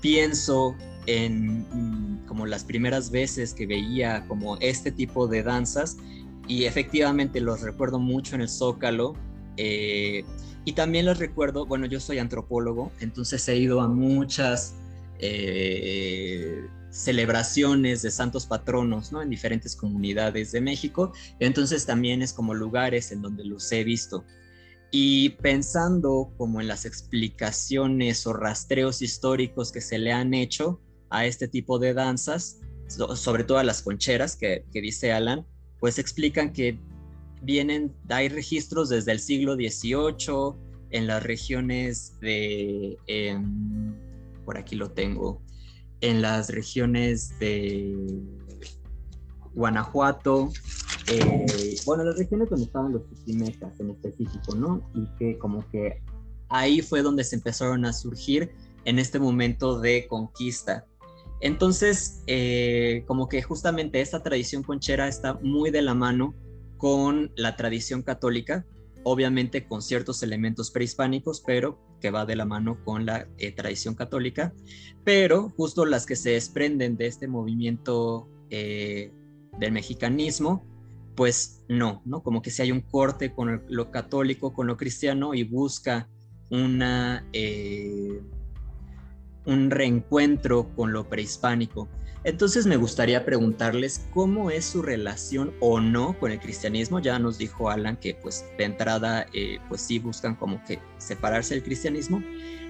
pienso 0.00 0.74
en 1.06 1.60
mm, 1.60 2.26
como 2.26 2.46
las 2.46 2.64
primeras 2.64 3.10
veces 3.10 3.52
que 3.52 3.66
veía 3.66 4.26
como 4.28 4.56
este 4.58 4.92
tipo 4.92 5.26
de 5.26 5.42
danzas 5.42 5.98
y 6.48 6.64
efectivamente 6.64 7.40
los 7.40 7.60
recuerdo 7.60 7.98
mucho 7.98 8.34
en 8.34 8.40
el 8.40 8.48
Zócalo. 8.48 9.14
Eh, 9.56 10.24
y 10.64 10.72
también 10.72 11.06
los 11.06 11.18
recuerdo, 11.18 11.66
bueno, 11.66 11.86
yo 11.86 12.00
soy 12.00 12.18
antropólogo, 12.18 12.92
entonces 13.00 13.46
he 13.48 13.56
ido 13.56 13.80
a 13.80 13.88
muchas 13.88 14.74
eh, 15.18 16.66
celebraciones 16.90 18.02
de 18.02 18.10
santos 18.10 18.46
patronos, 18.46 19.12
¿no? 19.12 19.22
En 19.22 19.30
diferentes 19.30 19.76
comunidades 19.76 20.52
de 20.52 20.60
México. 20.60 21.12
Entonces 21.38 21.86
también 21.86 22.20
es 22.22 22.32
como 22.32 22.54
lugares 22.54 23.12
en 23.12 23.22
donde 23.22 23.44
los 23.44 23.70
he 23.72 23.84
visto. 23.84 24.24
Y 24.90 25.30
pensando 25.40 26.32
como 26.36 26.60
en 26.60 26.66
las 26.66 26.84
explicaciones 26.84 28.26
o 28.26 28.32
rastreos 28.32 29.02
históricos 29.02 29.70
que 29.70 29.80
se 29.80 29.98
le 29.98 30.12
han 30.12 30.34
hecho 30.34 30.80
a 31.10 31.26
este 31.26 31.46
tipo 31.46 31.78
de 31.78 31.94
danzas, 31.94 32.58
sobre 32.88 33.44
todo 33.44 33.58
a 33.58 33.64
las 33.64 33.82
concheras 33.82 34.36
que, 34.36 34.64
dice 34.72 35.12
Alan, 35.12 35.46
pues 35.78 35.98
explican 35.98 36.52
que 36.52 36.78
vienen, 37.42 37.94
hay 38.08 38.28
registros 38.28 38.88
desde 38.88 39.12
el 39.12 39.20
siglo 39.20 39.54
XVIII 39.54 40.56
en 40.90 41.06
las 41.06 41.22
regiones 41.22 42.18
de, 42.20 42.98
em, 43.06 43.94
por 44.44 44.58
aquí 44.58 44.74
lo 44.74 44.90
tengo, 44.90 45.40
en 46.00 46.22
las 46.22 46.50
regiones 46.50 47.38
de 47.38 47.96
Guanajuato, 49.54 50.50
eh, 51.06 51.76
bueno, 51.84 52.04
las 52.04 52.18
regiones 52.18 52.48
donde 52.50 52.66
estaban 52.66 52.92
los 52.92 53.02
chichimecas 53.08 53.78
en 53.80 53.90
específico, 53.90 54.54
¿no? 54.54 54.88
Y 54.94 55.06
que 55.18 55.38
como 55.38 55.68
que 55.70 56.02
ahí 56.48 56.82
fue 56.82 57.02
donde 57.02 57.24
se 57.24 57.36
empezaron 57.36 57.84
a 57.84 57.92
surgir 57.92 58.52
en 58.84 58.98
este 58.98 59.18
momento 59.18 59.80
de 59.80 60.06
conquista. 60.06 60.86
Entonces, 61.40 62.22
eh, 62.26 63.04
como 63.06 63.28
que 63.28 63.42
justamente 63.42 64.00
esta 64.00 64.22
tradición 64.22 64.62
conchera 64.62 65.08
está 65.08 65.34
muy 65.42 65.70
de 65.70 65.82
la 65.82 65.94
mano 65.94 66.34
con 66.76 67.32
la 67.36 67.56
tradición 67.56 68.02
católica, 68.02 68.66
obviamente 69.04 69.66
con 69.66 69.82
ciertos 69.82 70.22
elementos 70.22 70.70
prehispánicos, 70.70 71.42
pero 71.46 71.78
que 72.00 72.10
va 72.10 72.26
de 72.26 72.36
la 72.36 72.44
mano 72.44 72.82
con 72.84 73.06
la 73.06 73.28
eh, 73.38 73.52
tradición 73.52 73.94
católica, 73.94 74.52
pero 75.04 75.50
justo 75.50 75.84
las 75.86 76.06
que 76.06 76.16
se 76.16 76.30
desprenden 76.30 76.96
de 76.96 77.06
este 77.06 77.28
movimiento 77.28 78.28
eh, 78.50 79.12
del 79.58 79.72
mexicanismo, 79.72 80.64
pues 81.14 81.64
no, 81.68 82.02
¿no? 82.04 82.22
Como 82.22 82.42
que 82.42 82.50
si 82.50 82.62
hay 82.62 82.72
un 82.72 82.80
corte 82.80 83.32
con 83.32 83.62
lo 83.68 83.90
católico, 83.90 84.52
con 84.52 84.66
lo 84.66 84.76
cristiano 84.76 85.34
y 85.34 85.44
busca 85.44 86.08
una, 86.50 87.26
eh, 87.32 88.20
un 89.46 89.70
reencuentro 89.70 90.74
con 90.74 90.92
lo 90.92 91.08
prehispánico. 91.08 91.88
Entonces 92.22 92.66
me 92.66 92.76
gustaría 92.76 93.24
preguntarles 93.24 94.06
cómo 94.12 94.50
es 94.50 94.66
su 94.66 94.82
relación 94.82 95.54
o 95.60 95.80
no 95.80 96.18
con 96.18 96.30
el 96.30 96.38
cristianismo. 96.38 96.98
Ya 97.00 97.18
nos 97.18 97.38
dijo 97.38 97.70
Alan 97.70 97.96
que 97.96 98.14
pues 98.14 98.44
de 98.58 98.64
entrada 98.64 99.26
eh, 99.32 99.58
pues 99.68 99.80
sí 99.80 99.98
buscan 99.98 100.34
como 100.34 100.62
que 100.64 100.78
separarse 100.98 101.54
del 101.54 101.62
cristianismo. 101.62 102.22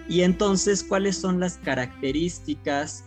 Y 0.08 0.22
entonces, 0.22 0.84
¿cuáles 0.84 1.16
son 1.16 1.40
las 1.40 1.58
características 1.58 3.04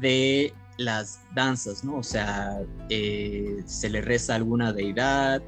de 0.00 0.54
las 0.78 1.20
danzas, 1.34 1.84
¿no? 1.84 1.96
O 1.96 2.02
sea, 2.02 2.58
eh, 2.88 3.62
¿se 3.66 3.90
le 3.90 4.00
reza 4.00 4.34
alguna 4.34 4.72
deidad? 4.72 5.42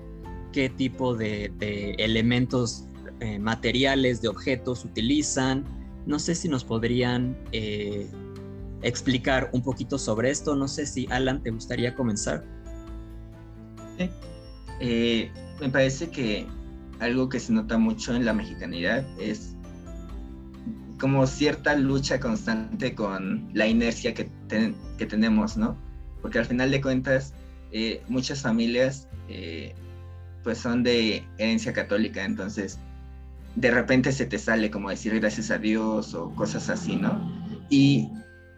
¿Qué 0.52 0.68
tipo 0.68 1.14
de, 1.14 1.52
elementos 1.98 2.84
eh, 3.20 3.38
materiales, 3.38 4.20
de 4.20 4.28
objetos 4.28 4.84
utilizan? 4.84 5.64
No 6.06 6.18
sé 6.18 6.34
si 6.34 6.48
nos 6.48 6.64
podrían 6.64 7.36
explicar 8.84 9.50
un 9.52 9.62
poquito 9.62 9.98
sobre 9.98 10.30
esto. 10.30 10.54
No 10.54 10.68
sé 10.68 10.86
si 10.86 11.06
Alan 11.10 11.42
te 11.42 11.50
gustaría 11.50 11.94
comenzar. 11.94 12.44
Eh, 14.80 15.30
me 15.60 15.68
parece 15.70 16.10
que 16.10 16.46
algo 17.00 17.28
que 17.28 17.40
se 17.40 17.52
nota 17.52 17.78
mucho 17.78 18.14
en 18.14 18.24
la 18.24 18.32
mexicanidad 18.32 19.04
es 19.20 19.54
como 20.98 21.26
cierta 21.26 21.76
lucha 21.76 22.20
constante 22.20 22.94
con 22.94 23.48
la 23.52 23.66
inercia 23.66 24.14
que, 24.14 24.30
que 24.98 25.06
tenemos, 25.06 25.56
¿no? 25.56 25.76
Porque 26.22 26.38
al 26.38 26.46
final 26.46 26.70
de 26.70 26.80
cuentas, 26.80 27.34
eh, 27.72 28.02
muchas 28.08 28.42
familias 28.42 29.08
eh, 29.28 29.74
pues 30.42 30.58
son 30.58 30.82
de 30.82 31.24
herencia 31.38 31.72
católica, 31.72 32.24
entonces 32.24 32.78
de 33.56 33.70
repente 33.70 34.12
se 34.12 34.26
te 34.26 34.38
sale 34.38 34.70
como 34.70 34.90
decir 34.90 35.18
gracias 35.20 35.50
a 35.50 35.58
Dios 35.58 36.14
o 36.14 36.30
cosas 36.30 36.68
así, 36.70 36.96
¿no? 36.96 37.20
Y 37.70 38.08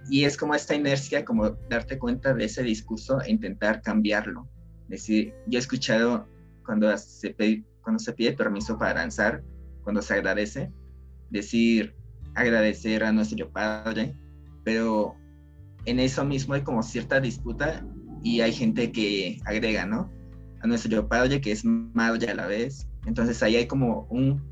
y 0.09 0.25
es 0.25 0.37
como 0.37 0.55
esta 0.55 0.75
inercia, 0.75 1.25
como 1.25 1.51
darte 1.69 1.99
cuenta 1.99 2.35
de 2.35 2.45
ese 2.45 2.63
discurso 2.63 3.21
e 3.23 3.31
intentar 3.31 3.83
cambiarlo. 3.83 4.49
Es 4.85 5.01
decir, 5.01 5.35
yo 5.47 5.59
he 5.59 5.61
escuchado 5.61 6.29
cuando 6.65 6.97
se, 6.97 7.31
pide, 7.31 7.65
cuando 7.83 7.99
se 7.99 8.13
pide 8.13 8.33
permiso 8.33 8.79
para 8.79 8.95
danzar, 8.95 9.43
cuando 9.83 10.03
se 10.03 10.15
agradece, 10.15 10.71
decir 11.31 11.95
agradecer 12.35 13.03
a 13.03 13.13
nuestro 13.13 13.51
Padre, 13.51 14.15
pero 14.65 15.17
en 15.87 15.99
eso 16.01 16.25
mismo 16.25 16.55
hay 16.55 16.63
como 16.63 16.83
cierta 16.83 17.21
disputa 17.21 17.85
y 18.23 18.41
hay 18.41 18.53
gente 18.53 18.93
que 18.93 19.41
agrega, 19.45 19.87
¿no? 19.87 20.11
A 20.61 20.67
nuestro 20.67 21.09
Padre 21.09 21.41
que 21.41 21.53
es 21.53 21.65
madre 21.65 22.31
a 22.31 22.35
la 22.35 22.47
vez. 22.47 22.89
Entonces 23.07 23.43
ahí 23.43 23.57
hay 23.57 23.67
como 23.67 24.07
un, 24.11 24.43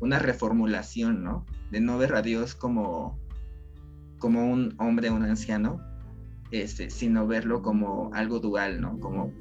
una 0.00 0.18
reformulación, 0.18 1.22
¿no? 1.22 1.46
De 1.70 1.80
no 1.80 1.98
ver 1.98 2.14
a 2.14 2.22
Dios 2.22 2.54
como 2.54 3.21
como 4.22 4.52
un 4.52 4.72
hombre, 4.78 5.10
un 5.10 5.24
anciano, 5.24 5.80
este, 6.52 6.90
sino 6.90 7.26
verlo 7.26 7.60
como 7.60 8.08
algo 8.14 8.38
dual, 8.38 8.80
¿no? 8.80 9.00
Como, 9.00 9.32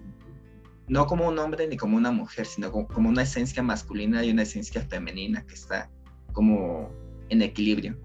no 0.87 1.05
como 1.05 1.27
un 1.27 1.37
hombre 1.37 1.67
ni 1.67 1.77
como 1.77 1.97
una 1.97 2.11
mujer, 2.11 2.47
sino 2.47 2.71
como, 2.71 3.07
una 3.07 3.21
esencia 3.21 3.61
masculina 3.61 4.25
y 4.25 4.31
una 4.31 4.41
esencia 4.41 4.81
femenina 4.81 5.45
que 5.45 5.53
está 5.53 5.91
como 6.33 6.89
en 7.29 7.43
equilibrio. 7.43 7.95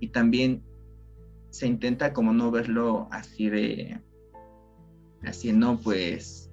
Y 0.00 0.08
también 0.08 0.62
se 1.48 1.66
intenta 1.66 2.12
como 2.12 2.34
no 2.34 2.50
verlo 2.50 3.08
así 3.10 3.48
de, 3.48 3.98
así 5.22 5.50
no, 5.52 5.80
pues 5.80 6.50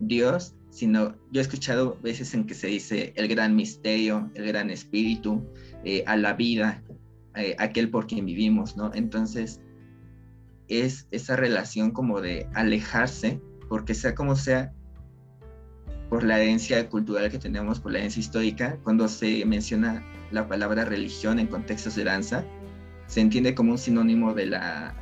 Dios, 0.00 0.56
sino 0.70 1.14
yo 1.30 1.40
he 1.40 1.42
escuchado 1.42 1.96
veces 2.02 2.34
en 2.34 2.44
que 2.44 2.54
se 2.54 2.66
dice 2.66 3.12
el 3.14 3.28
gran 3.28 3.54
misterio, 3.54 4.28
el 4.34 4.48
gran 4.48 4.68
espíritu, 4.68 5.46
eh, 5.84 6.02
a 6.08 6.16
la 6.16 6.32
vida, 6.32 6.82
eh, 7.34 7.54
aquel 7.58 7.90
por 7.90 8.06
quien 8.06 8.26
vivimos, 8.26 8.76
¿no? 8.76 8.92
Entonces, 8.94 9.60
es 10.68 11.06
esa 11.10 11.36
relación 11.36 11.90
como 11.90 12.20
de 12.20 12.48
alejarse, 12.54 13.40
porque 13.68 13.94
sea 13.94 14.14
como 14.14 14.36
sea, 14.36 14.72
por 16.08 16.24
la 16.24 16.40
herencia 16.40 16.88
cultural 16.88 17.30
que 17.30 17.38
tenemos, 17.38 17.78
por 17.78 17.92
la 17.92 17.98
herencia 17.98 18.20
histórica, 18.20 18.78
cuando 18.82 19.06
se 19.08 19.44
menciona 19.44 20.04
la 20.32 20.48
palabra 20.48 20.84
religión 20.84 21.38
en 21.38 21.46
contextos 21.46 21.94
de 21.94 22.04
danza, 22.04 22.44
se 23.06 23.20
entiende 23.20 23.54
como 23.54 23.72
un 23.72 23.78
sinónimo 23.78 24.34
de 24.34 24.46
la 24.46 24.94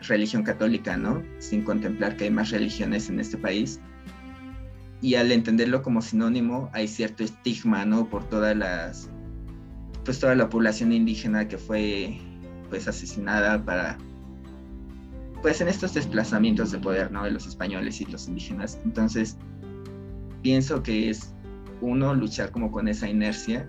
religión 0.00 0.42
católica, 0.42 0.96
¿no? 0.96 1.22
Sin 1.38 1.62
contemplar 1.64 2.16
que 2.16 2.24
hay 2.24 2.30
más 2.30 2.50
religiones 2.50 3.08
en 3.08 3.20
este 3.20 3.36
país. 3.36 3.80
Y 5.00 5.16
al 5.16 5.32
entenderlo 5.32 5.82
como 5.82 6.00
sinónimo, 6.00 6.70
hay 6.72 6.88
cierto 6.88 7.24
estigma, 7.24 7.84
¿no? 7.84 8.08
Por 8.08 8.28
todas 8.28 8.56
las, 8.56 9.10
pues 10.04 10.18
toda 10.18 10.34
la 10.34 10.48
población 10.48 10.92
indígena 10.92 11.48
que 11.48 11.58
fue, 11.58 12.18
pues, 12.68 12.88
asesinada 12.88 13.64
para, 13.64 13.98
pues, 15.42 15.60
en 15.60 15.68
estos 15.68 15.94
desplazamientos 15.94 16.72
de 16.72 16.78
poder, 16.78 17.10
¿no? 17.12 17.24
De 17.24 17.30
los 17.30 17.46
españoles 17.46 18.00
y 18.00 18.06
los 18.06 18.28
indígenas. 18.28 18.78
Entonces, 18.84 19.36
pienso 20.42 20.82
que 20.82 21.10
es 21.10 21.32
uno 21.80 22.14
luchar 22.14 22.50
como 22.50 22.70
con 22.70 22.88
esa 22.88 23.08
inercia 23.08 23.68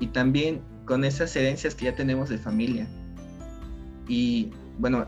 y 0.00 0.08
también 0.08 0.60
con 0.84 1.04
esas 1.04 1.34
herencias 1.36 1.74
que 1.74 1.86
ya 1.86 1.94
tenemos 1.94 2.28
de 2.28 2.38
familia. 2.38 2.86
Y 4.08 4.50
bueno, 4.78 5.06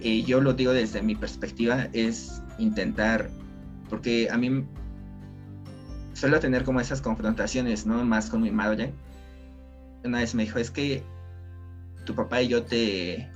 eh, 0.00 0.22
yo 0.22 0.40
lo 0.40 0.52
digo 0.52 0.72
desde 0.72 1.02
mi 1.02 1.14
perspectiva, 1.14 1.88
es 1.92 2.42
intentar, 2.58 3.30
porque 3.88 4.28
a 4.30 4.36
mí 4.36 4.64
suelo 6.12 6.40
tener 6.40 6.64
como 6.64 6.80
esas 6.80 7.00
confrontaciones, 7.00 7.86
¿no? 7.86 8.04
Más 8.04 8.30
con 8.30 8.42
mi 8.42 8.50
madre. 8.50 8.92
Una 10.04 10.20
vez 10.20 10.34
me 10.34 10.44
dijo, 10.44 10.58
es 10.58 10.70
que 10.70 11.02
tu 12.04 12.14
papá 12.14 12.42
y 12.42 12.48
yo 12.48 12.62
te, 12.64 13.30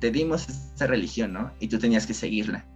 dimos 0.00 0.48
esa 0.48 0.86
religión, 0.86 1.32
¿no? 1.32 1.52
Y 1.60 1.68
tú 1.68 1.78
tenías 1.78 2.06
que 2.06 2.14
seguirla 2.14 2.66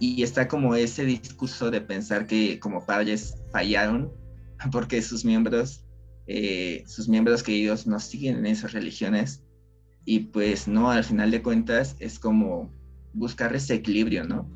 y 0.00 0.22
está 0.22 0.48
como 0.48 0.74
ese 0.74 1.04
discurso 1.04 1.70
de 1.70 1.82
pensar 1.82 2.26
que 2.26 2.58
como 2.58 2.84
padres 2.84 3.36
fallaron 3.52 4.10
porque 4.72 5.02
sus 5.02 5.24
miembros, 5.24 5.84
eh, 6.26 6.82
sus 6.86 7.08
miembros 7.08 7.42
queridos 7.42 7.86
no 7.86 8.00
siguen 8.00 8.38
en 8.38 8.46
esas 8.46 8.72
religiones 8.72 9.44
y 10.06 10.20
pues 10.20 10.66
no, 10.66 10.90
al 10.90 11.04
final 11.04 11.30
de 11.30 11.42
cuentas 11.42 11.94
es 11.98 12.18
como 12.18 12.72
buscar 13.12 13.54
ese 13.54 13.74
equilibrio, 13.74 14.24
¿no? 14.24 14.48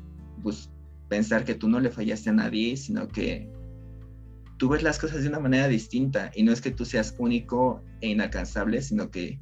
Pensar 1.07 1.45
que 1.45 1.53
tú 1.53 1.69
no 1.69 1.79
le 1.79 1.91
fallaste 1.91 2.31
a 2.31 2.33
nadie, 2.33 2.75
sino 2.77 3.07
que 3.07 3.47
tú 4.57 4.69
ves 4.69 4.83
las 4.83 4.99
cosas 4.99 5.23
de 5.23 5.29
una 5.29 5.39
manera 5.39 5.67
distinta 5.67 6.31
y 6.35 6.43
no 6.43 6.51
es 6.51 6.61
que 6.61 6.71
tú 6.71 6.85
seas 6.85 7.15
único 7.17 7.83
e 8.01 8.09
inalcanzable, 8.09 8.81
sino 8.81 9.11
que 9.11 9.39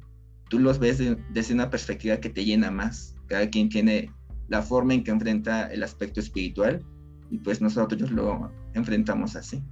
tú 0.48 0.58
los 0.58 0.78
ves 0.78 0.98
desde 1.30 1.54
una 1.54 1.70
perspectiva 1.70 2.18
que 2.18 2.30
te 2.30 2.44
llena 2.44 2.70
más. 2.70 3.16
Cada 3.26 3.48
quien 3.48 3.68
tiene 3.68 4.10
la 4.48 4.62
forma 4.62 4.94
en 4.94 5.04
que 5.04 5.10
enfrenta 5.10 5.66
el 5.68 5.82
aspecto 5.82 6.20
espiritual 6.20 6.84
y 7.30 7.38
pues 7.38 7.60
nosotros 7.60 8.10
lo 8.10 8.52
enfrentamos 8.74 9.36
así. 9.36 9.62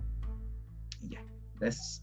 ya, 1.02 1.24
gracias. 1.58 2.00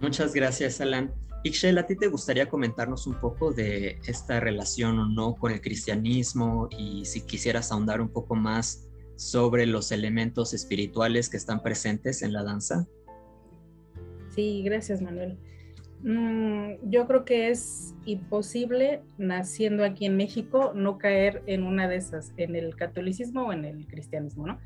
Muchas 0.00 0.34
gracias, 0.34 0.80
Alan. 0.80 1.12
Ixchel, 1.42 1.78
¿a 1.78 1.86
ti 1.86 1.96
te 1.96 2.08
gustaría 2.08 2.48
comentarnos 2.48 3.06
un 3.06 3.18
poco 3.18 3.52
de 3.52 3.98
esta 4.06 4.40
relación 4.40 4.98
o 4.98 5.06
no 5.06 5.34
con 5.34 5.52
el 5.52 5.60
cristianismo 5.62 6.68
y 6.76 7.06
si 7.06 7.22
quisieras 7.22 7.72
ahondar 7.72 8.02
un 8.02 8.10
poco 8.10 8.34
más 8.34 8.89
sobre 9.20 9.66
los 9.66 9.92
elementos 9.92 10.54
espirituales 10.54 11.28
que 11.28 11.36
están 11.36 11.62
presentes 11.62 12.22
en 12.22 12.32
la 12.32 12.42
danza? 12.42 12.86
Sí, 14.30 14.62
gracias, 14.64 15.02
Manuel. 15.02 15.36
Mm, 16.02 16.88
yo 16.88 17.06
creo 17.06 17.26
que 17.26 17.50
es 17.50 17.94
imposible, 18.06 19.02
naciendo 19.18 19.84
aquí 19.84 20.06
en 20.06 20.16
México, 20.16 20.72
no 20.74 20.96
caer 20.96 21.42
en 21.44 21.64
una 21.64 21.86
de 21.86 21.96
esas, 21.96 22.32
en 22.38 22.56
el 22.56 22.74
catolicismo 22.76 23.48
o 23.48 23.52
en 23.52 23.66
el 23.66 23.86
cristianismo, 23.86 24.46
¿no? 24.46 24.58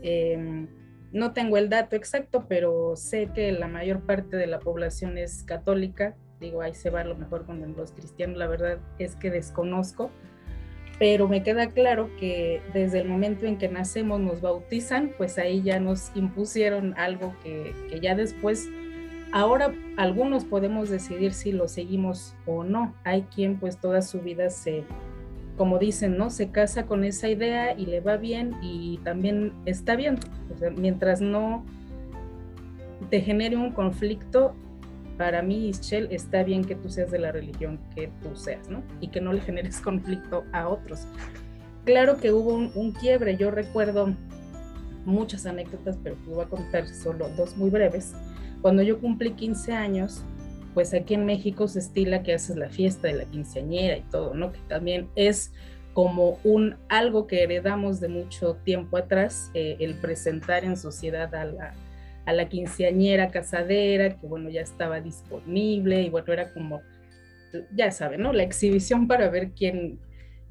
Em, 0.00 0.68
no 1.12 1.34
tengo 1.34 1.58
el 1.58 1.68
dato 1.68 1.94
exacto, 1.94 2.46
pero 2.48 2.96
sé 2.96 3.28
que 3.34 3.52
la 3.52 3.68
mayor 3.68 4.06
parte 4.06 4.38
de 4.38 4.46
la 4.46 4.58
población 4.58 5.18
es 5.18 5.42
católica. 5.42 6.16
Digo, 6.40 6.62
ahí 6.62 6.74
se 6.74 6.88
va 6.88 7.02
a 7.02 7.04
lo 7.04 7.14
mejor 7.14 7.44
con 7.44 7.76
los 7.76 7.92
cristianos, 7.92 8.38
la 8.38 8.46
verdad 8.46 8.78
es 8.98 9.16
que 9.16 9.30
desconozco, 9.30 10.10
pero 10.98 11.28
me 11.28 11.42
queda 11.42 11.68
claro 11.68 12.10
que 12.18 12.60
desde 12.72 13.00
el 13.00 13.08
momento 13.08 13.46
en 13.46 13.58
que 13.58 13.68
nacemos 13.68 14.20
nos 14.20 14.40
bautizan, 14.40 15.12
pues 15.16 15.38
ahí 15.38 15.62
ya 15.62 15.78
nos 15.78 16.10
impusieron 16.14 16.94
algo 16.96 17.34
que, 17.42 17.74
que 17.88 18.00
ya 18.00 18.14
después 18.14 18.68
Ahora 19.30 19.74
algunos 19.96 20.44
podemos 20.44 20.88
decidir 20.88 21.34
si 21.34 21.52
lo 21.52 21.68
seguimos 21.68 22.34
o 22.46 22.64
no. 22.64 22.94
Hay 23.04 23.22
quien 23.22 23.58
pues 23.58 23.76
toda 23.76 24.00
su 24.00 24.20
vida 24.20 24.48
se, 24.48 24.84
como 25.56 25.78
dicen, 25.78 26.16
¿no? 26.16 26.30
Se 26.30 26.50
casa 26.50 26.86
con 26.86 27.04
esa 27.04 27.28
idea 27.28 27.74
y 27.76 27.86
le 27.86 28.00
va 28.00 28.16
bien 28.16 28.54
y 28.62 28.98
también 29.04 29.52
está 29.66 29.96
bien. 29.96 30.18
mientras 30.76 31.20
no 31.20 31.64
te 33.10 33.20
genere 33.20 33.56
un 33.56 33.72
conflicto, 33.72 34.54
para 35.18 35.42
mí, 35.42 35.68
Ischel, 35.68 36.08
está 36.12 36.44
bien 36.44 36.64
que 36.64 36.76
tú 36.76 36.88
seas 36.88 37.10
de 37.10 37.18
la 37.18 37.32
religión 37.32 37.80
que 37.94 38.10
tú 38.22 38.36
seas, 38.36 38.68
¿no? 38.70 38.82
Y 39.00 39.08
que 39.08 39.20
no 39.20 39.32
le 39.32 39.40
generes 39.40 39.80
conflicto 39.82 40.44
a 40.52 40.68
otros. 40.68 41.06
Claro 41.84 42.16
que 42.16 42.32
hubo 42.32 42.54
un, 42.54 42.70
un 42.74 42.92
quiebre, 42.92 43.36
yo 43.36 43.50
recuerdo 43.50 44.14
muchas 45.04 45.44
anécdotas, 45.44 45.98
pero 46.02 46.16
te 46.16 46.30
voy 46.30 46.44
a 46.44 46.48
contar 46.48 46.86
solo 46.86 47.28
dos 47.36 47.56
muy 47.56 47.70
breves. 47.70 48.14
Cuando 48.62 48.82
yo 48.82 49.00
cumplí 49.00 49.32
15 49.32 49.72
años, 49.72 50.22
pues 50.74 50.94
aquí 50.94 51.14
en 51.14 51.24
México 51.24 51.66
se 51.66 51.80
estila 51.80 52.22
que 52.22 52.34
haces 52.34 52.56
la 52.56 52.68
fiesta 52.68 53.08
de 53.08 53.14
la 53.14 53.24
quinceañera 53.24 53.96
y 53.96 54.02
todo, 54.02 54.34
¿no? 54.34 54.52
Que 54.52 54.60
también 54.68 55.08
es 55.16 55.52
como 55.94 56.38
un 56.44 56.76
algo 56.88 57.26
que 57.26 57.42
heredamos 57.42 57.98
de 57.98 58.08
mucho 58.08 58.54
tiempo 58.62 58.96
atrás, 58.96 59.50
eh, 59.54 59.76
el 59.80 59.94
presentar 59.94 60.64
en 60.64 60.76
sociedad 60.76 61.34
a 61.34 61.44
la, 61.44 61.74
a 62.28 62.32
la 62.34 62.46
quinceañera 62.46 63.30
casadera, 63.30 64.18
que 64.18 64.26
bueno, 64.26 64.50
ya 64.50 64.60
estaba 64.60 65.00
disponible 65.00 66.02
y 66.02 66.10
bueno, 66.10 66.30
era 66.30 66.52
como, 66.52 66.82
ya 67.74 67.90
saben, 67.90 68.20
¿no? 68.20 68.34
La 68.34 68.42
exhibición 68.42 69.08
para 69.08 69.30
ver 69.30 69.52
quién, 69.52 69.98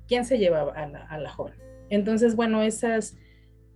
quién 0.07 0.25
se 0.25 0.39
llevaba 0.39 0.73
a 0.73 0.87
la, 0.87 1.05
a 1.05 1.19
la 1.19 1.29
joven. 1.29 1.53
Entonces, 1.91 2.35
bueno, 2.35 2.63
esas, 2.63 3.15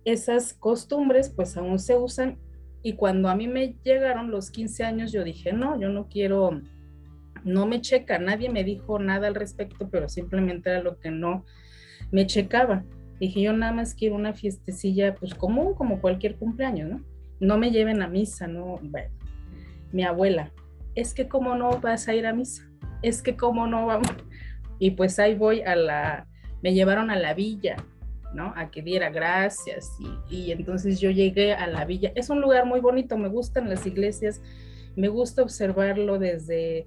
esas 0.04 0.52
costumbres 0.52 1.30
pues 1.30 1.56
aún 1.56 1.78
se 1.78 1.94
usan 1.94 2.38
y 2.82 2.94
cuando 2.94 3.28
a 3.28 3.36
mí 3.36 3.46
me 3.46 3.76
llegaron 3.84 4.32
los 4.32 4.50
15 4.50 4.82
años, 4.82 5.12
yo 5.12 5.22
dije, 5.22 5.52
no, 5.52 5.78
yo 5.78 5.88
no 5.88 6.08
quiero, 6.08 6.60
no 7.44 7.66
me 7.68 7.80
checa, 7.80 8.18
nadie 8.18 8.50
me 8.50 8.64
dijo 8.64 8.98
nada 8.98 9.28
al 9.28 9.36
respecto, 9.36 9.88
pero 9.90 10.08
simplemente 10.08 10.70
era 10.70 10.82
lo 10.82 10.98
que 10.98 11.12
no 11.12 11.44
me 12.10 12.26
checaba. 12.26 12.82
Dije, 13.20 13.42
yo 13.42 13.52
nada 13.52 13.70
más 13.70 13.94
quiero 13.94 14.16
una 14.16 14.34
fiestecilla, 14.34 15.14
pues 15.14 15.36
común, 15.36 15.74
como 15.74 16.00
cualquier 16.00 16.34
cumpleaños, 16.34 16.90
¿no? 16.90 17.11
No 17.42 17.58
me 17.58 17.72
lleven 17.72 18.02
a 18.02 18.06
misa, 18.06 18.46
¿no? 18.46 18.78
Bueno, 18.80 19.10
mi 19.90 20.04
abuela, 20.04 20.52
es 20.94 21.12
que 21.12 21.26
cómo 21.26 21.56
no 21.56 21.80
vas 21.80 22.06
a 22.06 22.14
ir 22.14 22.24
a 22.24 22.32
misa, 22.32 22.70
es 23.02 23.20
que 23.20 23.36
cómo 23.36 23.66
no 23.66 23.86
vamos. 23.86 24.14
Y 24.78 24.92
pues 24.92 25.18
ahí 25.18 25.34
voy 25.34 25.62
a 25.62 25.74
la, 25.74 26.28
me 26.62 26.72
llevaron 26.72 27.10
a 27.10 27.16
la 27.16 27.34
villa, 27.34 27.76
¿no? 28.32 28.52
A 28.56 28.70
que 28.70 28.80
diera 28.80 29.10
gracias 29.10 29.90
y, 30.30 30.52
entonces 30.52 31.00
yo 31.00 31.10
llegué 31.10 31.52
a 31.52 31.66
la 31.66 31.84
villa. 31.84 32.12
Es 32.14 32.30
un 32.30 32.40
lugar 32.40 32.64
muy 32.64 32.78
bonito, 32.78 33.18
me 33.18 33.28
gustan 33.28 33.68
las 33.68 33.86
iglesias, 33.86 34.40
me 34.94 35.08
gusta 35.08 35.42
observarlo 35.42 36.20
desde, 36.20 36.86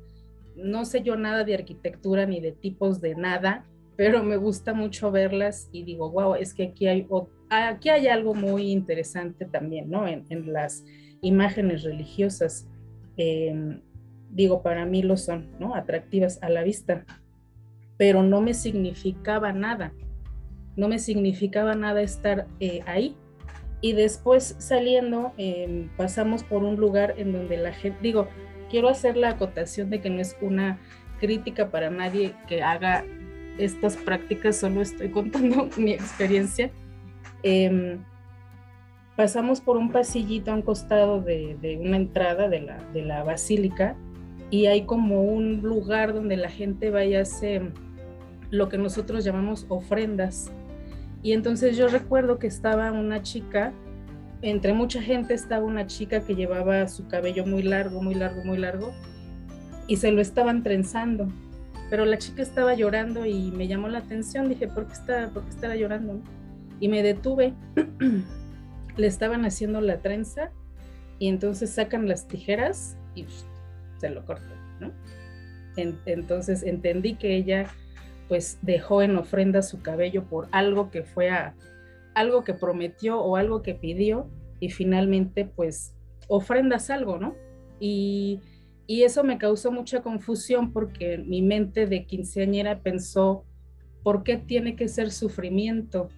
no 0.55 0.85
sé 0.85 1.01
yo 1.01 1.17
nada 1.17 1.43
de 1.43 1.55
arquitectura 1.55 2.25
ni 2.25 2.39
de 2.39 2.53
tipos 2.53 3.01
de 3.01 3.15
nada, 3.15 3.65
pero 3.95 4.23
me 4.23 4.37
gusta 4.37 4.73
mucho 4.73 5.11
verlas 5.11 5.69
y 5.71 5.83
digo, 5.83 6.11
wow, 6.11 6.35
es 6.35 6.53
que 6.53 6.63
aquí 6.63 6.87
hay, 6.87 7.07
aquí 7.49 7.89
hay 7.89 8.07
algo 8.07 8.33
muy 8.33 8.71
interesante 8.71 9.45
también, 9.45 9.89
¿no? 9.89 10.07
En, 10.07 10.25
las 10.51 10.83
imágenes 11.21 11.83
religiosas. 11.83 12.67
Em, 13.17 13.81
digo, 14.29 14.61
para 14.61 14.85
mí 14.85 15.01
lo 15.01 15.17
son, 15.17 15.51
¿no? 15.59 15.75
Atractivas 15.75 16.41
a 16.41 16.49
la 16.49 16.63
vista, 16.63 17.05
pero 17.97 18.23
no 18.23 18.41
me 18.41 18.53
significaba 18.53 19.53
nada 19.53 19.93
no 20.75 20.87
me 20.87 20.99
significaba 20.99 21.75
nada 21.75 22.01
estar 22.01 22.47
eh, 22.59 22.81
ahí. 22.85 23.15
Y 23.81 23.93
después 23.93 24.55
saliendo, 24.59 25.33
em, 25.37 25.89
pasamos 25.95 26.43
por 26.43 26.63
un 26.63 26.75
lugar 26.75 27.15
en 27.17 27.31
donde 27.31 27.57
la 27.57 27.73
gente, 27.73 27.99
digo, 28.01 28.27
quiero 28.69 28.89
hacer 28.89 29.15
la 29.15 29.29
acotación 29.31 29.89
de 29.89 30.01
que 30.01 30.09
no 30.09 30.21
es 30.21 30.35
una 30.41 30.79
crítica 31.19 31.69
para 31.69 31.89
nadie 31.89 32.33
que 32.47 32.61
haga 32.61 33.05
estas 33.57 33.97
prácticas, 33.97 34.57
solo 34.57 34.81
estoy 34.81 35.09
contando 35.09 35.69
mi 35.77 35.91
experiencia. 35.91 36.71
Em, 37.43 37.99
pasamos 39.15 39.61
por 39.61 39.77
un 39.77 39.91
pasillito 39.91 40.51
a 40.51 40.55
un 40.55 40.61
costado 40.61 41.21
de, 41.21 41.79
una 41.81 41.97
entrada 41.97 42.49
de 42.49 42.61
la, 42.61 42.77
de 42.93 43.01
la, 43.01 43.23
basílica 43.23 43.95
y 44.49 44.65
hay 44.65 44.85
como 44.85 45.23
un 45.23 45.61
lugar 45.61 46.13
donde 46.13 46.37
la 46.37 46.49
gente 46.49 46.89
vaya 46.89 47.19
a 47.19 47.21
hacer 47.21 47.71
lo 48.51 48.69
que 48.69 48.77
nosotros 48.77 49.23
llamamos 49.23 49.65
ofrendas 49.69 50.51
y 51.25 51.33
entonces 51.33 51.75
yo 51.75 51.87
recuerdo 51.87 52.37
que 52.37 52.45
estaba 52.45 52.91
una 52.91 53.23
chica, 53.23 53.73
entre 54.43 54.73
mucha 54.73 55.01
gente 55.01 55.33
estaba 55.33 55.65
una 55.65 55.87
chica 55.87 56.19
que 56.23 56.35
llevaba 56.35 56.87
su 56.87 57.07
cabello 57.07 57.47
muy 57.47 57.63
largo, 57.63 57.99
muy 57.99 58.13
largo, 58.13 58.43
muy 58.43 58.59
largo, 58.59 58.93
y 59.87 59.97
se 59.97 60.11
lo 60.11 60.21
estaban 60.21 60.61
trenzando. 60.61 61.27
Pero 61.89 62.05
la 62.05 62.17
chica 62.17 62.41
estaba 62.41 62.73
llorando 62.73 63.25
y 63.25 63.51
me 63.51 63.67
llamó 63.67 63.87
la 63.87 63.99
atención, 63.99 64.49
dije, 64.49 64.67
¿por 64.67 64.87
qué, 64.87 64.93
está, 64.93 65.29
por 65.29 65.43
qué 65.43 65.49
estará 65.49 65.75
llorando? 65.75 66.19
Y 66.79 66.87
me 66.87 67.03
detuve, 67.03 67.53
le 68.97 69.07
estaban 69.07 69.45
haciendo 69.45 69.81
la 69.81 69.99
trenza 69.99 70.51
y 71.19 71.27
entonces 71.27 71.69
sacan 71.69 72.07
las 72.07 72.27
tijeras 72.27 72.97
y 73.15 73.25
se 73.99 74.09
lo 74.09 74.25
cortó, 74.25 74.53
¿no? 74.79 74.91
entonces 75.77 76.63
entendí 76.63 77.15
que 77.15 77.35
ella 77.35 77.65
pues 78.29 78.59
dejó 78.61 79.01
en 79.01 79.17
ofrenda 79.17 79.61
su 79.61 79.81
cabello 79.81 80.23
por 80.23 80.47
algo 80.51 80.89
que 80.89 81.03
fue 81.03 81.29
a, 81.29 81.53
algo 82.13 82.43
que 82.43 82.53
prometió 82.53 83.19
o 83.19 83.35
algo 83.35 83.61
que 83.61 83.75
pidió 83.75 84.29
y 84.59 84.69
finalmente 84.69 85.45
pues 85.45 85.93
ofrendas 86.27 86.89
algo, 86.89 87.19
¿no? 87.19 87.35
Y, 87.79 88.39
y 88.87 89.03
eso 89.03 89.23
me 89.23 89.37
causó 89.37 89.71
mucha 89.71 90.01
confusión 90.01 90.71
porque 90.71 91.17
mi 91.17 91.41
mente 91.41 91.87
de 91.87 92.05
quinceañera 92.05 92.81
pensó, 92.81 93.45
¿por 94.03 94.23
qué 94.23 94.37
tiene 94.37 94.75
que 94.75 94.87
ser 94.87 95.11
sufrimiento 95.11 96.09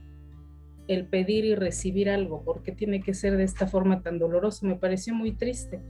el 0.87 1.05
pedir 1.05 1.45
y 1.45 1.55
recibir 1.55 2.09
algo? 2.09 2.43
¿Por 2.43 2.63
qué 2.63 2.71
tiene 2.71 3.01
que 3.01 3.13
ser 3.13 3.37
de 3.37 3.43
esta 3.43 3.67
forma 3.67 4.01
tan 4.01 4.19
dolorosa? 4.19 4.65
Me 4.67 4.75
pareció 4.75 5.13
muy 5.13 5.31
triste. 5.31 5.81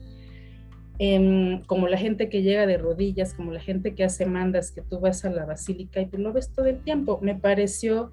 Em, 0.99 1.63
como 1.65 1.87
la 1.87 1.97
gente 1.97 2.27
que 2.29 2.41
llega 2.41 2.65
de 2.65 2.77
rodillas, 2.77 3.33
como 3.33 3.51
la 3.51 3.59
gente 3.59 3.93
que 3.93 4.03
hace 4.03 4.25
mandas, 4.25 4.71
que 4.71 4.81
tú 4.81 4.99
vas 4.99 5.25
a 5.25 5.29
la 5.29 5.45
basílica 5.45 6.01
y 6.01 6.07
tú 6.07 6.17
lo 6.17 6.33
ves 6.33 6.51
todo 6.51 6.65
el 6.65 6.81
tiempo. 6.83 7.19
Me 7.21 7.35
pareció, 7.35 8.11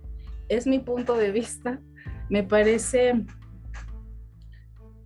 es 0.48 0.66
mi 0.66 0.78
punto 0.78 1.16
de 1.16 1.30
vista, 1.30 1.80
me 2.28 2.42
parece 2.42 3.24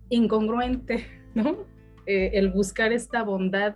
incongruente, 0.09 1.05
¿no? 1.35 1.65
Eh, 2.05 2.31
el 2.33 2.49
buscar 2.49 2.91
esta 2.91 3.23
bondad, 3.23 3.75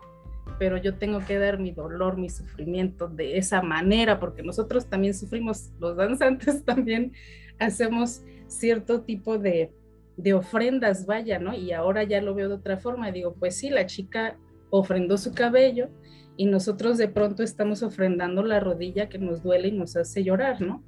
pero 0.59 0.77
yo 0.77 0.95
tengo 0.95 1.19
que 1.25 1.37
dar 1.37 1.59
mi 1.59 1.71
dolor, 1.71 2.17
mi 2.17 2.29
sufrimiento 2.29 3.07
de 3.07 3.37
esa 3.37 3.61
manera, 3.61 4.19
porque 4.19 4.43
nosotros 4.43 4.87
también 4.87 5.13
sufrimos, 5.13 5.71
los 5.79 5.95
danzantes 5.95 6.63
también 6.65 7.13
hacemos 7.59 8.23
cierto 8.47 9.01
tipo 9.01 9.37
de, 9.37 9.71
de 10.17 10.33
ofrendas, 10.33 11.05
vaya, 11.05 11.39
¿no? 11.39 11.53
Y 11.55 11.71
ahora 11.71 12.03
ya 12.03 12.21
lo 12.21 12.35
veo 12.35 12.49
de 12.49 12.55
otra 12.55 12.77
forma. 12.77 13.11
Digo, 13.11 13.33
pues 13.33 13.57
sí, 13.57 13.69
la 13.69 13.85
chica 13.85 14.37
ofrendó 14.69 15.17
su 15.17 15.33
cabello 15.33 15.89
y 16.35 16.45
nosotros 16.45 16.97
de 16.97 17.07
pronto 17.07 17.43
estamos 17.43 17.83
ofrendando 17.83 18.43
la 18.43 18.59
rodilla 18.59 19.09
que 19.09 19.19
nos 19.19 19.43
duele 19.43 19.67
y 19.67 19.71
nos 19.71 19.95
hace 19.95 20.23
llorar, 20.23 20.61
¿no? 20.61 20.83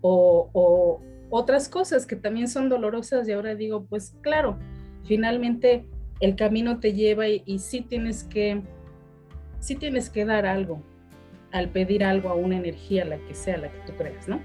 O, 0.00 1.00
otras 1.30 1.68
cosas 1.68 2.06
que 2.06 2.14
también 2.14 2.46
son 2.46 2.68
dolorosas 2.68 3.26
y 3.26 3.32
ahora 3.32 3.56
digo, 3.56 3.86
pues 3.86 4.14
claro, 4.20 4.56
finalmente 5.04 5.88
el 6.24 6.36
camino 6.36 6.80
te 6.80 6.92
lleva 6.92 7.28
y, 7.28 7.42
y 7.46 7.58
sí 7.58 7.80
tienes 7.80 8.24
que, 8.24 8.62
sí 9.60 9.74
tienes 9.76 10.10
que 10.10 10.24
dar 10.24 10.46
algo 10.46 10.82
al 11.52 11.68
pedir 11.68 12.04
algo 12.04 12.30
a 12.30 12.34
una 12.34 12.56
energía, 12.56 13.04
la 13.04 13.18
que 13.18 13.34
sea, 13.34 13.56
la 13.56 13.70
que 13.70 13.78
tú 13.86 13.92
creas, 13.96 14.26
¿no? 14.28 14.40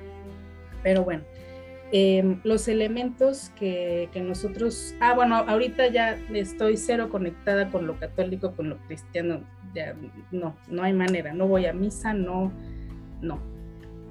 Pero 0.83 1.03
bueno, 1.03 1.23
Em, 1.91 2.39
los 2.43 2.67
elementos 2.67 3.51
que, 3.57 4.09
nosotros, 4.23 4.93
ah, 4.99 5.15
bueno, 5.15 5.37
ahorita 5.37 5.87
ya 5.87 6.19
estoy 6.33 6.77
cero 6.77 7.09
conectada 7.09 7.71
con 7.71 7.87
lo 7.87 7.99
católico, 7.99 8.51
con 8.55 8.69
lo 8.69 8.77
cristiano, 8.85 9.41
ya 9.73 9.95
no, 10.31 10.55
no 10.67 10.83
hay 10.83 10.93
manera, 10.93 11.33
no 11.33 11.47
voy 11.47 11.65
a 11.65 11.73
misa, 11.73 12.13
no, 12.13 12.51
no. 13.21 13.39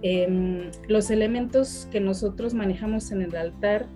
Em, 0.03 0.71
los 0.89 1.11
elementos 1.11 1.89
que 1.93 2.01
nosotros 2.01 2.53
manejamos 2.53 3.13
en 3.13 3.23
el 3.23 3.37
altar, 3.37 3.87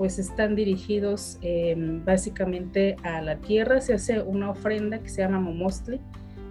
pues 0.00 0.18
están 0.18 0.56
dirigidos 0.56 1.36
em, 1.42 2.02
básicamente 2.02 2.96
a 3.02 3.20
la 3.20 3.36
tierra, 3.36 3.82
se 3.82 3.92
hace 3.92 4.22
una 4.22 4.48
ofrenda 4.48 4.98
que 5.00 5.10
se 5.10 5.20
llama 5.20 5.40
momostli 5.40 6.00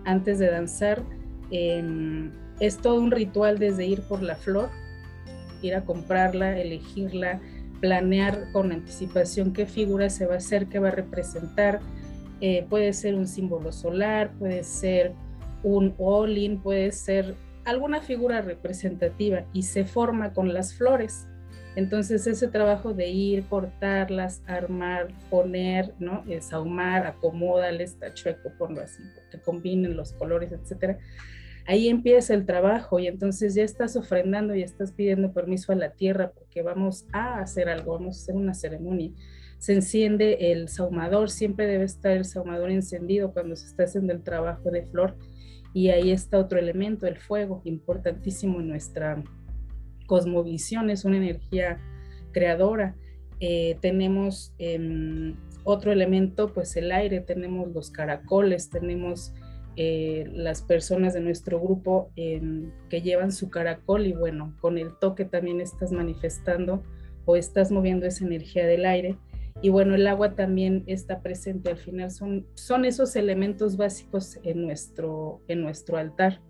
antes 0.06 0.38
de 0.38 0.52
danzar. 0.52 1.02
es 1.50 2.78
todo 2.78 3.02
un 3.02 3.10
ritual 3.10 3.58
desde 3.58 3.88
ir 3.88 4.04
por 4.04 4.22
la 4.22 4.36
flor, 4.36 4.70
ir 5.64 5.74
a 5.74 5.84
comprarla, 5.84 6.60
elegirla, 6.60 7.42
planear 7.82 8.52
con 8.52 8.72
anticipación 8.72 9.52
qué 9.52 9.66
figura 9.66 10.12
se 10.12 10.28
va 10.28 10.36
a 10.36 10.38
hacer, 10.38 10.68
qué 10.68 10.78
va 10.78 10.90
a 10.90 10.92
representar. 10.92 11.80
Eh, 12.42 12.68
puede 12.70 12.94
ser 12.94 13.16
un 13.16 13.28
símbolo 13.28 13.72
solar, 13.72 14.32
puede 14.38 14.64
ser 14.64 15.14
un 15.64 15.96
all 15.98 16.60
puede 16.62 16.92
ser 16.92 17.34
alguna 17.66 18.00
figura 18.02 18.44
representativa 18.44 19.46
y 19.54 19.64
se 19.64 19.86
forma 19.86 20.34
con 20.34 20.54
las 20.54 20.76
flores. 20.76 21.26
Entonces 21.75 22.25
ese 22.27 22.47
trabajo 22.47 22.93
de 22.93 23.10
ir, 23.10 23.43
cortarlas, 23.45 24.41
armar, 24.47 25.08
poner, 25.29 25.93
¿no? 25.99 26.23
Sahumar, 26.41 27.05
acomódales, 27.05 27.91
está 27.91 28.13
chueco, 28.13 28.49
ponlo 28.58 28.82
así, 28.82 29.01
que 29.32 29.39
combinen 29.39 29.95
los 29.95 30.13
colores, 30.13 30.51
etcétera 30.51 30.97
ahí 31.69 31.88
empieza 31.88 32.34
el 32.34 32.47
trabajo 32.47 32.97
y 32.97 33.05
entonces 33.05 33.53
ya 33.53 33.63
estás 33.63 33.95
ofrendando 33.95 34.55
y 34.55 34.63
estás 34.63 34.91
pidiendo 34.91 35.34
permiso 35.34 35.71
a 35.71 35.75
la 35.75 35.91
tierra 35.91 36.32
porque 36.32 36.63
vamos 36.63 37.05
a 37.13 37.39
hacer 37.41 37.69
algo, 37.69 37.93
vamos 37.93 38.17
a 38.17 38.21
hacer 38.21 38.36
una 38.36 38.55
ceremonia. 38.55 39.12
Se 39.60 39.73
enciende 39.73 40.51
el 40.51 40.67
saumador, 40.67 41.29
siempre 41.29 41.67
debe 41.67 41.84
estar 41.84 42.13
el 42.13 42.25
saumador 42.25 42.71
encendido 42.71 43.34
cuando 43.34 43.55
se 43.55 43.67
está 43.67 43.84
haciendo 43.84 44.13
el 44.13 44.23
trabajo 44.23 44.71
de 44.71 44.82
flor 44.88 45.15
y 45.71 45.89
ahí 45.89 46.10
está 46.10 46.39
otro 46.39 46.58
elemento, 46.58 47.05
el 47.05 47.19
fuego, 47.19 47.62
importantísimo 47.65 48.62
en 48.62 48.69
nuestra 48.69 49.23
cosmovisión, 50.10 50.89
es 50.89 51.06
una 51.06 51.17
energía 51.17 51.78
creadora. 52.32 52.95
Eh, 53.39 53.78
tenemos 53.80 54.54
em, 54.58 55.36
otro 55.63 55.91
elemento, 55.91 56.52
pues 56.52 56.76
el 56.76 56.91
aire, 56.91 57.22
tenemos 57.22 57.72
los 57.72 57.91
caracoles, 57.91 58.72
tenemos 58.72 59.34
eh, 59.76 60.28
las 60.34 60.63
personas 60.63 61.13
de 61.13 61.22
nuestro 61.22 61.62
grupo 61.62 62.12
que 62.15 63.02
llevan 63.02 63.32
su 63.32 63.50
caracol 63.52 64.08
y 64.08 64.13
bueno, 64.13 64.58
con 64.60 64.80
el 64.80 64.98
toque 65.00 65.26
también 65.26 65.62
estás 65.62 65.91
manifestando 65.91 66.84
o 67.26 67.36
estás 67.36 67.72
moviendo 67.72 68.08
esa 68.08 68.26
energía 68.26 68.65
del 68.65 68.86
aire. 68.86 69.15
Y 69.62 69.69
bueno, 69.69 69.93
el 69.93 70.08
agua 70.08 70.36
también 70.36 70.84
está 70.88 71.22
presente 71.22 71.69
al 71.69 71.78
final, 71.78 72.10
son, 72.10 72.48
son 72.56 72.84
esos 72.84 73.15
elementos 73.15 73.78
básicos 73.78 74.39
en 74.43 74.63
nuestro, 74.63 75.41
en 75.48 75.62
nuestro 75.62 75.98
altar. 75.98 76.41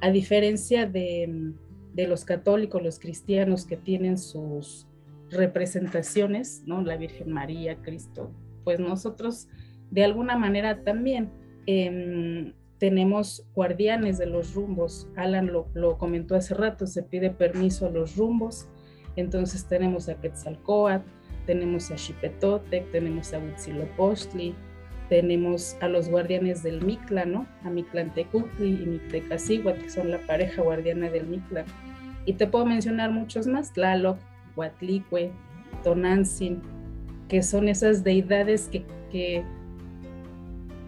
A 0.00 0.10
diferencia 0.10 0.86
de, 0.86 1.52
de 1.96 2.06
los 2.06 2.24
católicos, 2.24 2.80
los 2.80 3.00
cristianos 3.00 3.66
que 3.66 3.76
tienen 3.76 4.18
sus 4.18 4.86
representaciones, 5.30 6.62
¿no? 6.66 6.82
La 6.82 6.96
Virgen 6.96 7.32
María, 7.32 7.82
Cristo, 7.82 8.30
pues 8.62 8.78
nosotros 8.78 9.48
de 9.90 10.04
alguna 10.04 10.36
manera 10.36 10.84
también 10.84 11.30
Em, 11.66 12.52
tenemos 12.78 13.44
guardianes 13.54 14.18
de 14.18 14.26
los 14.26 14.54
rumbos. 14.54 15.08
Alan 15.16 15.50
lo, 15.52 15.98
comentó 15.98 16.36
hace 16.36 16.54
rato, 16.54 16.86
se 16.86 17.02
pide 17.02 17.30
permiso 17.30 17.86
a 17.86 17.90
los 17.90 18.16
rumbos. 18.16 18.68
Entonces 19.16 19.66
tenemos 19.66 20.08
a 20.08 20.20
Quetzalcoatl, 20.20 21.08
tenemos 21.46 21.90
a 21.90 21.96
Xipetotec, 21.96 22.90
tenemos 22.92 23.32
a 23.32 23.38
Huitzilopochtli, 23.38 24.54
tenemos 25.08 25.76
a 25.80 25.88
los 25.88 26.08
guardianes 26.08 26.62
del 26.62 26.84
Mictla, 26.84 27.24
¿no? 27.24 27.46
A 27.64 27.70
Mictlantecutli 27.70 28.82
y 28.82 28.86
Mictecacíhuatl, 28.86 29.82
que 29.82 29.90
son 29.90 30.10
la 30.10 30.18
pareja 30.26 30.62
guardiana 30.62 31.10
del 31.10 31.26
Mictla. 31.26 31.64
Y 32.24 32.34
te 32.34 32.46
puedo 32.46 32.66
mencionar 32.66 33.10
muchos 33.10 33.46
más, 33.46 33.72
Tlaloc, 33.72 34.18
Huatlicue, 34.56 35.30
Tonantzin, 35.84 36.60
que 37.28 37.42
son 37.42 37.68
esas 37.68 38.02
deidades 38.02 38.68
que, 38.68 38.84
que 39.10 39.44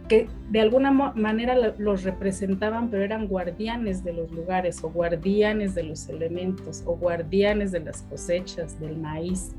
que 0.08 0.26
de 0.50 0.60
alguna 0.60 0.90
manera 0.90 1.54
los 1.76 2.02
representaban, 2.02 2.90
pero 2.90 3.04
eran 3.04 3.28
guardianes 3.28 4.02
de 4.02 4.14
los 4.14 4.32
lugares 4.32 4.82
o 4.82 4.90
guardianes 4.90 5.74
de 5.74 5.82
los 5.82 6.08
elementos 6.08 6.82
o 6.86 6.96
guardianes 6.96 7.70
de 7.70 7.80
las 7.80 8.02
cosechas, 8.02 8.80
del 8.80 8.96
maíz. 8.96 9.52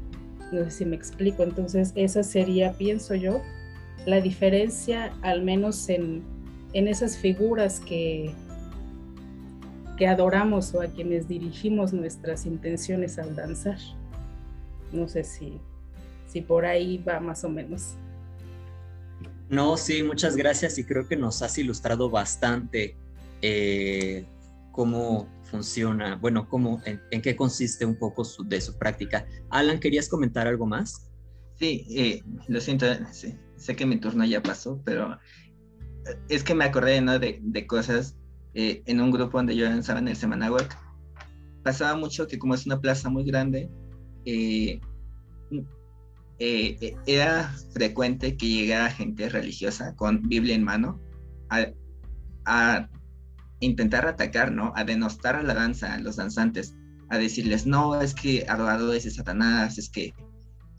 No 0.51 0.63
sé 0.65 0.71
si 0.71 0.85
me 0.85 0.95
explico. 0.95 1.43
Entonces, 1.43 1.93
esa 1.95 2.23
sería, 2.23 2.73
pienso 2.73 3.13
yo, 3.13 3.41
la 4.09 4.21
diferencia, 4.21 5.13
al 5.21 5.41
menos 5.41 5.89
en, 5.89 6.23
en 6.73 6.87
esas 6.87 7.17
figuras 7.17 7.79
que, 7.79 8.33
que 9.97 10.07
adoramos 10.07 10.73
o 10.73 10.81
a 10.81 10.87
quienes 10.87 11.27
dirigimos 11.27 11.93
nuestras 11.93 12.45
intenciones 12.45 13.19
al 13.19 13.35
danzar. 13.35 13.77
No 14.91 15.07
sé 15.07 15.23
si, 15.23 15.59
si 16.27 16.41
por 16.41 16.65
ahí 16.65 16.97
va 16.97 17.19
más 17.19 17.43
o 17.43 17.49
menos. 17.49 17.95
No, 19.49 19.77
sí, 19.77 20.03
muchas 20.03 20.35
gracias 20.35 20.77
y 20.77 20.83
creo 20.83 21.07
que 21.07 21.15
nos 21.15 21.41
has 21.41 21.57
ilustrado 21.57 22.09
bastante 22.09 22.95
eh, 23.41 24.25
cómo 24.71 25.27
funciona, 25.43 26.15
bueno, 26.15 26.47
cómo, 26.47 26.81
en, 26.85 27.21
qué 27.21 27.35
consiste 27.35 27.83
un 27.83 27.95
poco 27.95 28.23
de 28.45 28.61
su 28.61 28.77
práctica. 28.77 29.25
Alan, 29.49 29.79
¿querías 29.79 30.07
comentar 30.07 30.47
algo 30.47 30.67
más? 30.67 31.09
Sí, 31.55 31.85
eh, 31.89 32.23
lo 32.47 32.61
siento, 32.61 32.85
sé 33.59 33.75
que 33.75 33.85
mi 33.85 33.97
turno 33.97 34.25
ya 34.25 34.41
pasó, 34.41 34.81
pero 34.83 35.13
eh, 35.13 36.17
es 36.29 36.43
que 36.43 36.55
me 36.55 36.65
acordé 36.65 37.01
de, 37.01 37.67
cosas 37.67 38.15
en 38.53 38.99
un 38.99 39.11
grupo 39.11 39.37
donde 39.37 39.55
yo 39.55 39.65
danzaba 39.65 39.99
en 39.99 40.07
el 40.07 40.15
Semanahuac. 40.15 40.77
Pasaba 41.63 41.95
mucho 41.95 42.27
que 42.27 42.39
como 42.39 42.55
es 42.55 42.65
una 42.65 42.81
plaza 42.81 43.09
muy 43.09 43.23
grande, 43.23 43.69
eh, 44.25 44.79
eh, 46.39 46.95
era 47.05 47.53
frecuente 47.73 48.37
que 48.37 48.47
llegara 48.47 48.89
gente 48.89 49.27
religiosa 49.27 49.93
con 49.95 50.21
Biblia 50.21 50.55
en 50.55 50.63
mano 50.63 50.99
a, 51.49 52.87
intentar 53.59 54.07
atacar, 54.07 54.53
¿no? 54.53 54.71
A 54.75 54.85
denostar 54.85 55.35
a 55.35 55.43
la 55.43 55.53
danza, 55.53 55.93
a 55.93 55.99
los 55.99 56.15
danzantes, 56.15 56.75
a 57.09 57.17
decirles, 57.17 57.65
no, 57.65 57.99
es 57.99 58.13
que 58.15 58.45
adoradores 58.47 59.03
de 59.03 59.11
Satanás, 59.11 59.77
es 59.77 59.89
que 59.89 60.13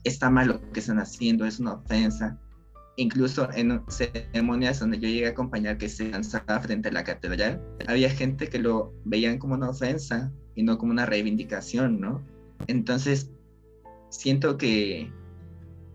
está 0.03 0.31
mal 0.31 0.47
lo 0.47 0.71
que 0.71 0.79
están 0.79 0.97
haciendo, 0.97 1.45
es 1.45 1.59
una 1.59 1.73
ofensa. 1.73 2.39
Incluso 2.97 3.49
en 3.53 3.81
ceremonias 3.87 4.79
donde 4.79 4.99
yo 4.99 5.07
llegué 5.07 5.27
a 5.27 5.29
acompañar 5.29 5.77
que 5.77 5.89
se 5.89 6.09
danzaba 6.09 6.59
frente 6.59 6.89
a 6.89 6.91
la 6.91 7.03
catedral, 7.03 7.61
había 7.87 8.09
gente 8.09 8.47
que 8.47 8.59
lo 8.59 8.93
veían 9.05 9.37
como 9.37 9.55
una 9.55 9.69
ofensa 9.69 10.31
y 10.55 10.63
no 10.63 10.77
como 10.77 10.91
una 10.91 11.05
reivindicación, 11.05 11.99
¿no? 11.99 12.21
Entonces, 12.67 13.31
siento 14.09 14.57
que 14.57 15.11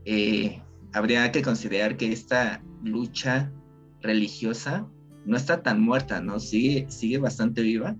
eh, 0.05 0.63
habría 0.93 1.31
que 1.33 1.43
considerar 1.43 1.97
que 1.97 2.13
esta 2.13 2.63
lucha 2.83 3.53
religiosa 4.01 4.89
no 5.27 5.37
está 5.37 5.63
tan 5.63 5.83
muerta, 5.83 6.21
¿no? 6.21 6.41
Sigue, 6.41 6.87
sigue 6.89 7.19
bastante 7.19 7.63
viva 7.63 7.97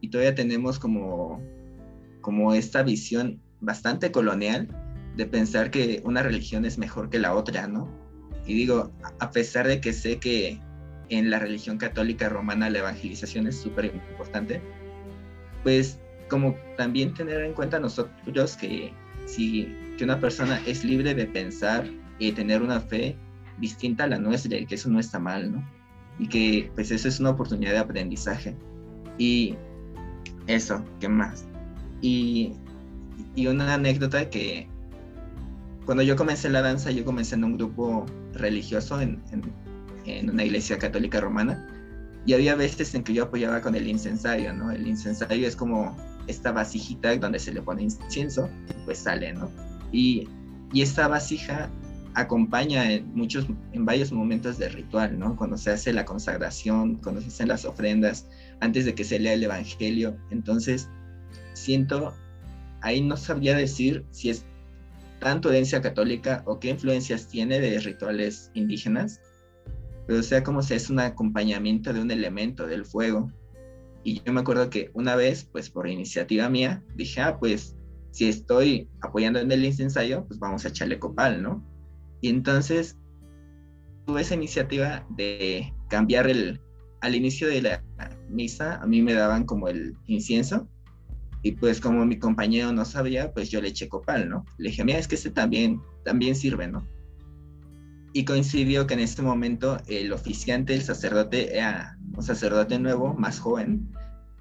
y 0.00 0.10
todavía 0.10 0.34
tenemos 0.34 0.78
como, 0.78 1.42
como 2.20 2.54
esta 2.54 2.82
visión 2.82 3.40
bastante 3.60 4.12
colonial 4.12 4.68
de 5.16 5.26
pensar 5.26 5.70
que 5.70 6.02
una 6.04 6.22
religión 6.22 6.64
es 6.64 6.78
mejor 6.78 7.08
que 7.08 7.18
la 7.18 7.34
otra, 7.34 7.66
¿no? 7.66 8.05
Y 8.46 8.54
digo, 8.54 8.92
a 9.18 9.30
pesar 9.30 9.66
de 9.66 9.80
que 9.80 9.92
sé 9.92 10.18
que 10.18 10.60
en 11.08 11.30
la 11.30 11.38
religión 11.38 11.78
católica 11.78 12.28
romana 12.28 12.70
la 12.70 12.78
evangelización 12.78 13.46
es 13.46 13.56
súper 13.56 13.86
importante, 13.86 14.60
pues 15.62 15.98
como 16.28 16.56
también 16.76 17.14
tener 17.14 17.40
en 17.42 17.52
cuenta 17.52 17.78
nosotros 17.78 18.56
que 18.56 18.92
si 19.26 19.68
que 19.96 20.04
una 20.04 20.20
persona 20.20 20.60
es 20.66 20.84
libre 20.84 21.14
de 21.14 21.26
pensar 21.26 21.88
y 22.18 22.32
tener 22.32 22.62
una 22.62 22.80
fe 22.80 23.16
distinta 23.58 24.04
a 24.04 24.08
la 24.08 24.18
nuestra 24.18 24.56
y 24.56 24.66
que 24.66 24.74
eso 24.74 24.88
no 24.88 25.00
está 25.00 25.18
mal, 25.18 25.52
¿no? 25.52 25.68
Y 26.18 26.28
que 26.28 26.70
pues 26.74 26.90
eso 26.90 27.08
es 27.08 27.20
una 27.20 27.30
oportunidad 27.30 27.72
de 27.72 27.78
aprendizaje. 27.78 28.54
Y 29.18 29.54
eso, 30.46 30.84
¿qué 31.00 31.08
más? 31.08 31.46
Y, 32.00 32.52
y 33.34 33.46
una 33.46 33.74
anécdota 33.74 34.28
que 34.28 34.68
cuando 35.84 36.02
yo 36.02 36.16
comencé 36.16 36.50
la 36.50 36.62
danza, 36.62 36.90
yo 36.90 37.04
comencé 37.04 37.36
en 37.36 37.44
un 37.44 37.56
grupo 37.56 38.06
religioso 38.38 39.00
en, 39.00 39.22
en, 40.04 40.30
una 40.30 40.44
iglesia 40.44 40.78
católica 40.78 41.20
romana 41.20 41.66
y 42.24 42.32
había 42.34 42.54
veces 42.54 42.94
en 42.94 43.02
que 43.02 43.12
yo 43.12 43.24
apoyaba 43.24 43.60
con 43.60 43.74
el 43.74 43.88
incensario, 43.88 44.52
¿no? 44.52 44.70
El 44.70 44.86
incensario 44.86 45.46
es 45.46 45.56
como 45.56 45.96
esta 46.26 46.52
vasijita 46.52 47.16
donde 47.16 47.38
se 47.38 47.52
le 47.52 47.62
pone 47.62 47.84
incienso, 47.84 48.48
pues 48.84 48.98
sale, 48.98 49.32
¿no? 49.32 49.50
Y, 49.92 50.28
y 50.72 50.82
esta 50.82 51.08
vasija 51.08 51.70
acompaña 52.16 52.90
en 52.90 53.14
muchos, 53.14 53.46
en 53.72 53.84
varios 53.84 54.10
momentos 54.10 54.58
del 54.58 54.72
ritual, 54.72 55.18
¿no? 55.18 55.36
Cuando 55.36 55.58
se 55.58 55.70
hace 55.70 55.92
la 55.92 56.04
consagración, 56.04 56.96
cuando 56.96 57.20
se 57.20 57.28
hacen 57.28 57.48
las 57.48 57.64
ofrendas, 57.64 58.26
antes 58.60 58.86
de 58.86 58.94
que 58.94 59.04
se 59.04 59.18
lea 59.18 59.34
el 59.34 59.44
evangelio. 59.44 60.16
Entonces, 60.30 60.88
siento, 61.52 62.14
ahí 62.80 63.02
no 63.02 63.18
sabría 63.18 63.54
decir 63.54 64.06
si 64.12 64.30
es 64.30 64.46
tanto 65.26 65.48
herencia 65.48 65.82
católica 65.82 66.44
o 66.46 66.60
qué 66.60 66.68
influencias 66.68 67.26
tiene 67.26 67.58
de 67.58 67.80
rituales 67.80 68.52
indígenas, 68.54 69.20
pero 70.06 70.22
sea 70.22 70.44
como 70.44 70.62
si 70.62 70.74
es 70.74 70.88
un 70.88 71.00
acompañamiento 71.00 71.92
de 71.92 72.00
un 72.00 72.12
elemento 72.12 72.64
del 72.64 72.84
fuego. 72.84 73.32
Y 74.04 74.22
yo 74.22 74.32
me 74.32 74.42
acuerdo 74.42 74.70
que 74.70 74.92
una 74.94 75.16
vez, 75.16 75.42
pues 75.50 75.68
por 75.68 75.88
iniciativa 75.88 76.48
mía, 76.48 76.80
dije, 76.94 77.22
ah, 77.22 77.40
pues 77.40 77.74
si 78.12 78.28
estoy 78.28 78.88
apoyando 79.00 79.40
en 79.40 79.50
el 79.50 79.64
ensayo, 79.64 80.24
pues 80.28 80.38
vamos 80.38 80.64
a 80.64 80.68
echarle 80.68 81.00
copal, 81.00 81.42
¿no? 81.42 81.60
Y 82.20 82.28
entonces 82.28 82.96
tuve 84.06 84.20
esa 84.20 84.36
iniciativa 84.36 85.04
de 85.16 85.74
cambiar 85.90 86.30
el, 86.30 86.60
al 87.00 87.16
inicio 87.16 87.48
de 87.48 87.62
la 87.62 87.82
misa, 88.30 88.76
a 88.76 88.86
mí 88.86 89.02
me 89.02 89.14
daban 89.14 89.44
como 89.44 89.66
el 89.66 89.96
incienso, 90.06 90.68
y 91.46 91.52
pues 91.52 91.80
como 91.80 92.04
mi 92.04 92.18
compañero 92.18 92.72
no 92.72 92.84
sabía, 92.84 93.32
pues 93.32 93.50
yo 93.50 93.60
le 93.60 93.68
eché 93.68 93.88
copal, 93.88 94.28
¿no? 94.28 94.44
Le 94.58 94.70
dije, 94.70 94.84
mira, 94.84 94.98
es 94.98 95.06
que 95.06 95.14
este 95.14 95.30
también, 95.30 95.80
también 96.04 96.34
sirve, 96.34 96.66
¿no? 96.66 96.86
y 98.16 98.24
coincidió 98.24 98.86
que 98.86 98.94
en 98.94 99.00
este 99.00 99.20
momento 99.20 99.76
el 99.88 100.10
oficiante, 100.10 100.72
el 100.72 100.80
sacerdote, 100.80 101.54
era 101.54 101.98
un 102.16 102.22
sacerdote 102.22 102.78
nuevo, 102.78 103.12
más 103.12 103.38
joven, 103.38 103.92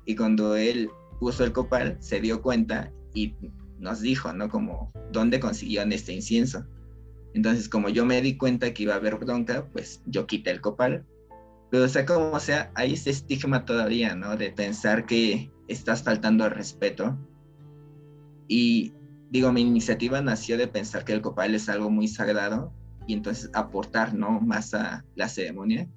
y 0.05 0.15
cuando 0.15 0.55
él 0.55 0.89
puso 1.19 1.43
el 1.43 1.51
copal, 1.51 1.97
se 1.99 2.21
dio 2.21 2.41
cuenta 2.41 2.93
y 3.13 3.33
nos 3.77 3.99
dijo, 3.99 4.31
¿no? 4.31 4.47
Como, 4.47 4.93
¿dónde 5.11 5.41
consiguieron 5.41 5.91
este 5.91 6.13
incienso? 6.13 6.65
Entonces, 7.33 7.67
como 7.67 7.89
yo 7.89 8.05
me 8.05 8.21
di 8.21 8.37
cuenta 8.37 8.73
que 8.73 8.83
iba 8.83 8.93
a 8.93 8.97
haber 8.97 9.17
bronca, 9.17 9.67
pues 9.73 10.01
yo 10.05 10.25
quité 10.25 10.51
el 10.51 10.61
copal. 10.61 11.05
Pero, 11.71 11.85
o 11.85 11.87
sea, 11.87 12.05
como 12.05 12.39
sea, 12.39 12.71
hay 12.75 12.93
ese 12.93 13.09
estigma 13.09 13.65
todavía, 13.65 14.15
¿no? 14.15 14.37
De 14.37 14.51
pensar 14.51 15.05
que 15.05 15.51
estás 15.67 16.03
faltando 16.03 16.43
al 16.43 16.51
respeto. 16.51 17.17
Y 18.47 18.93
digo, 19.31 19.51
mi 19.51 19.61
iniciativa 19.61 20.21
nació 20.21 20.57
de 20.57 20.67
pensar 20.67 21.03
que 21.03 21.13
el 21.13 21.21
copal 21.21 21.55
es 21.55 21.67
algo 21.69 21.89
muy 21.89 22.07
sagrado 22.07 22.73
y 23.07 23.13
entonces 23.13 23.49
aportar 23.53 24.13
¿no? 24.13 24.39
más 24.41 24.73
a 24.73 25.03
la 25.15 25.27
ceremonia. 25.27 25.89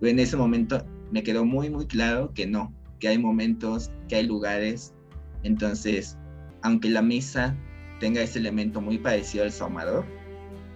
Pero 0.00 0.10
en 0.10 0.18
ese 0.18 0.36
momento 0.36 0.84
me 1.10 1.22
quedó 1.22 1.44
muy, 1.44 1.70
muy 1.70 1.86
claro 1.86 2.32
que 2.34 2.46
no, 2.46 2.74
que 2.98 3.08
hay 3.08 3.18
momentos, 3.18 3.90
que 4.08 4.16
hay 4.16 4.26
lugares. 4.26 4.94
Entonces, 5.42 6.16
aunque 6.62 6.88
la 6.88 7.02
misa 7.02 7.56
tenga 7.98 8.22
ese 8.22 8.38
elemento 8.38 8.80
muy 8.80 8.98
parecido 8.98 9.44
al 9.44 9.52
saumador, 9.52 10.06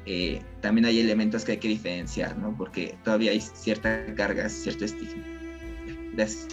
eh, 0.06 0.42
también 0.64 0.86
hay 0.86 0.98
elementos 0.98 1.44
que 1.44 1.52
hay 1.52 1.58
que 1.58 1.68
diferenciar, 1.68 2.38
¿no? 2.38 2.56
Porque 2.56 2.96
todavía 3.04 3.32
hay 3.32 3.40
cierta 3.42 4.02
carga, 4.14 4.48
cierto 4.48 4.86
estigma. 4.86 5.22
Gracias. 6.14 6.48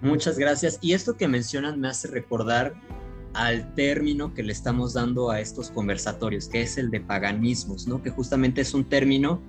Muchas 0.00 0.36
gracias. 0.36 0.76
Y 0.80 0.94
esto 0.94 1.16
que 1.16 1.28
mencionan 1.28 1.78
me 1.78 1.86
hace 1.86 2.08
recordar 2.08 2.74
al 3.34 3.72
término 3.76 4.34
que 4.34 4.42
le 4.42 4.52
estamos 4.52 4.94
dando 4.94 5.30
a 5.30 5.40
estos 5.40 5.70
conversatorios, 5.70 6.48
que 6.48 6.62
es 6.62 6.76
el 6.76 6.90
de 6.90 7.00
paganismos, 7.00 7.86
¿no? 7.86 8.02
Que 8.02 8.10
justamente 8.10 8.62
es 8.62 8.74
un 8.74 8.82
término 8.82 9.40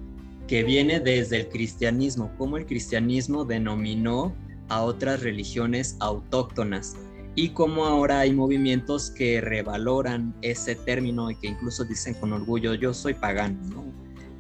que 0.48 0.64
viene 0.64 1.00
desde 1.00 1.38
el 1.40 1.50
cristianismo, 1.50 2.32
como 2.38 2.58
el 2.58 2.68
cristianismo 2.68 3.46
denominó 3.46 4.36
a 4.70 4.84
otras 4.84 5.24
religiones 5.24 5.98
autóctonas 6.02 6.96
y 7.36 7.50
como 7.50 7.86
ahora 7.86 8.20
hay 8.20 8.34
movimientos 8.34 9.10
que 9.10 9.40
revaloran 9.40 10.36
ese 10.42 10.76
término 10.76 11.32
y 11.32 11.36
que 11.36 11.48
incluso 11.48 11.86
dicen 11.86 12.14
con 12.16 12.34
orgullo 12.34 12.74
yo 12.74 12.94
soy 12.94 13.14
pagano, 13.14 13.58
¿no? 13.70 13.86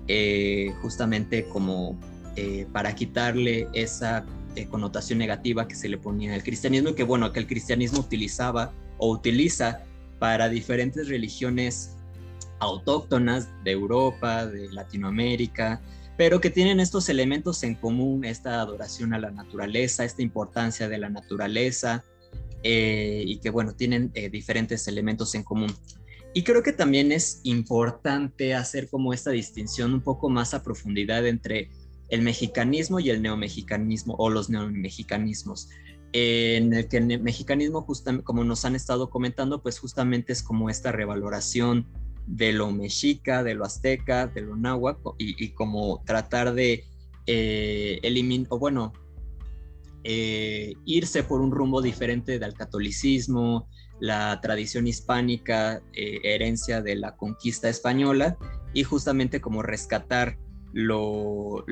Eh, 0.08 0.74
justamente 0.82 1.46
como 1.46 1.98
eh, 2.36 2.66
para 2.74 2.94
quitarle 2.96 3.68
esa 3.74 4.26
eh, 4.56 4.68
connotación 4.68 5.20
negativa 5.20 5.68
que 5.68 5.76
se 5.76 5.88
le 5.88 5.98
ponía 5.98 6.34
al 6.34 6.44
cristianismo 6.44 6.90
y 6.90 6.94
que 6.96 7.04
bueno, 7.04 7.32
que 7.32 7.40
el 7.40 7.48
cristianismo 7.48 8.00
utilizaba 8.00 8.74
o 8.98 9.10
utiliza 9.10 9.84
para 10.20 10.50
diferentes 10.50 11.08
religiones 11.08 11.96
autóctonas 12.60 13.48
de 13.64 13.72
Europa, 13.72 14.46
de 14.46 14.70
Latinoamérica, 14.72 15.82
pero 16.18 16.42
que 16.42 16.50
tienen 16.50 16.80
estos 16.80 17.10
elementos 17.10 17.64
en 17.64 17.76
común, 17.76 18.26
esta 18.26 18.60
adoración 18.60 19.14
a 19.14 19.20
la 19.20 19.32
naturaleza, 19.32 20.04
esta 20.04 20.22
importancia 20.22 20.90
de 20.90 20.98
la 20.98 21.10
naturaleza, 21.10 22.04
eh, 22.64 23.24
y 23.26 23.40
que 23.40 23.50
bueno, 23.50 23.74
tienen 23.74 24.12
eh, 24.14 24.30
diferentes 24.30 24.88
elementos 24.88 25.36
en 25.36 25.44
común. 25.44 25.74
Y 26.34 26.44
creo 26.44 26.64
que 26.64 26.72
también 26.72 27.12
es 27.12 27.42
importante 27.44 28.54
hacer 28.54 28.90
como 28.90 29.14
esta 29.14 29.32
distinción 29.32 29.94
un 29.94 30.02
poco 30.02 30.30
más 30.30 30.54
a 30.54 30.64
profundidad 30.64 31.28
entre 31.28 31.70
el 32.10 32.22
mexicanismo 32.22 33.00
y 33.00 33.10
el 33.10 33.22
neomexicanismo 33.22 34.16
o 34.18 34.30
los 34.30 34.50
neomexicanismos 34.50 35.70
en 36.14 36.74
el 36.74 36.88
que 36.88 36.98
el 36.98 37.22
mexicanismo, 37.22 37.82
justamente, 37.82 38.26
como 38.26 38.44
nos 38.44 38.66
han 38.66 38.76
estado 38.76 39.10
comentando, 39.10 39.62
pues 39.62 39.80
justamente 39.80 40.34
es 40.34 40.44
como 40.44 40.70
esta 40.70 40.92
revaloración 40.92 41.88
de 42.28 42.54
lo 42.54 42.72
mexica, 42.72 43.44
de 43.44 43.56
lo 43.56 43.66
azteca, 43.66 44.28
de 44.28 44.42
lo 44.42 44.56
náhuatl, 44.56 45.10
y, 45.18 45.50
como 45.50 46.04
tratar 46.06 46.54
de 46.54 46.84
eh, 47.28 48.00
eliminar, 48.04 48.48
o 48.50 48.60
bueno, 48.60 48.94
eh, 50.04 50.74
irse 50.86 51.24
por 51.24 51.42
un 51.42 51.52
rumbo 51.52 51.82
diferente 51.82 52.40
del 52.40 52.54
catolicismo, 52.54 53.68
la 54.00 54.40
tradición 54.42 54.88
hispánica, 54.88 55.82
eh, 55.94 56.20
herencia 56.24 56.82
de 56.82 56.96
la 56.96 57.16
conquista 57.16 57.70
española, 57.70 58.38
y 58.74 58.84
justamente 58.84 59.42
como 59.42 59.62
rescatar 59.62 60.38
lo, 60.74 61.66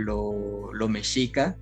mexica. 0.90 1.58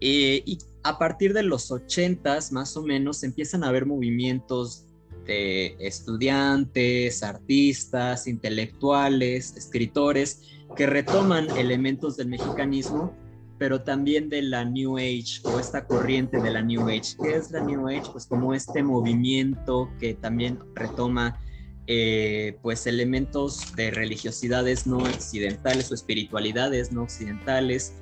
y 0.00 0.58
a 0.82 0.98
partir 0.98 1.32
de 1.32 1.42
los 1.42 1.70
80 1.70 2.38
más 2.52 2.76
o 2.76 2.82
menos 2.82 3.22
empiezan 3.22 3.64
a 3.64 3.68
haber 3.68 3.86
movimientos 3.86 4.86
de 5.26 5.76
estudiantes, 5.80 7.22
artistas, 7.22 8.26
intelectuales, 8.26 9.56
escritores 9.56 10.42
que 10.76 10.86
retoman 10.86 11.50
elementos 11.56 12.16
del 12.16 12.28
mexicanismo, 12.28 13.14
pero 13.58 13.82
también 13.82 14.28
de 14.28 14.42
la 14.42 14.64
New 14.64 14.98
Age 14.98 15.40
o 15.44 15.58
esta 15.58 15.86
corriente 15.86 16.40
de 16.40 16.50
la 16.50 16.62
New 16.62 16.88
Age. 16.88 17.16
¿Qué 17.22 17.34
es 17.34 17.50
la 17.50 17.60
New 17.60 17.88
Age? 17.88 18.10
Pues 18.12 18.26
como 18.26 18.54
este 18.54 18.82
movimiento 18.82 19.90
que 20.00 20.14
también 20.14 20.58
retoma 20.74 21.40
eh, 21.86 22.58
pues 22.62 22.86
elementos 22.86 23.74
de 23.76 23.90
religiosidades 23.90 24.86
no 24.86 24.98
occidentales 24.98 25.90
o 25.90 25.94
espiritualidades 25.94 26.90
no 26.92 27.02
occidentales, 27.02 27.94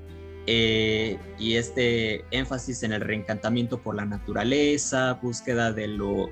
eh, 0.46 1.18
y 1.38 1.54
este 1.54 2.24
énfasis 2.30 2.82
en 2.82 2.92
el 2.92 3.00
reencantamiento 3.00 3.80
por 3.82 3.94
la 3.94 4.04
naturaleza, 4.04 5.14
búsqueda 5.14 5.72
de 5.72 5.88
lo, 5.88 6.28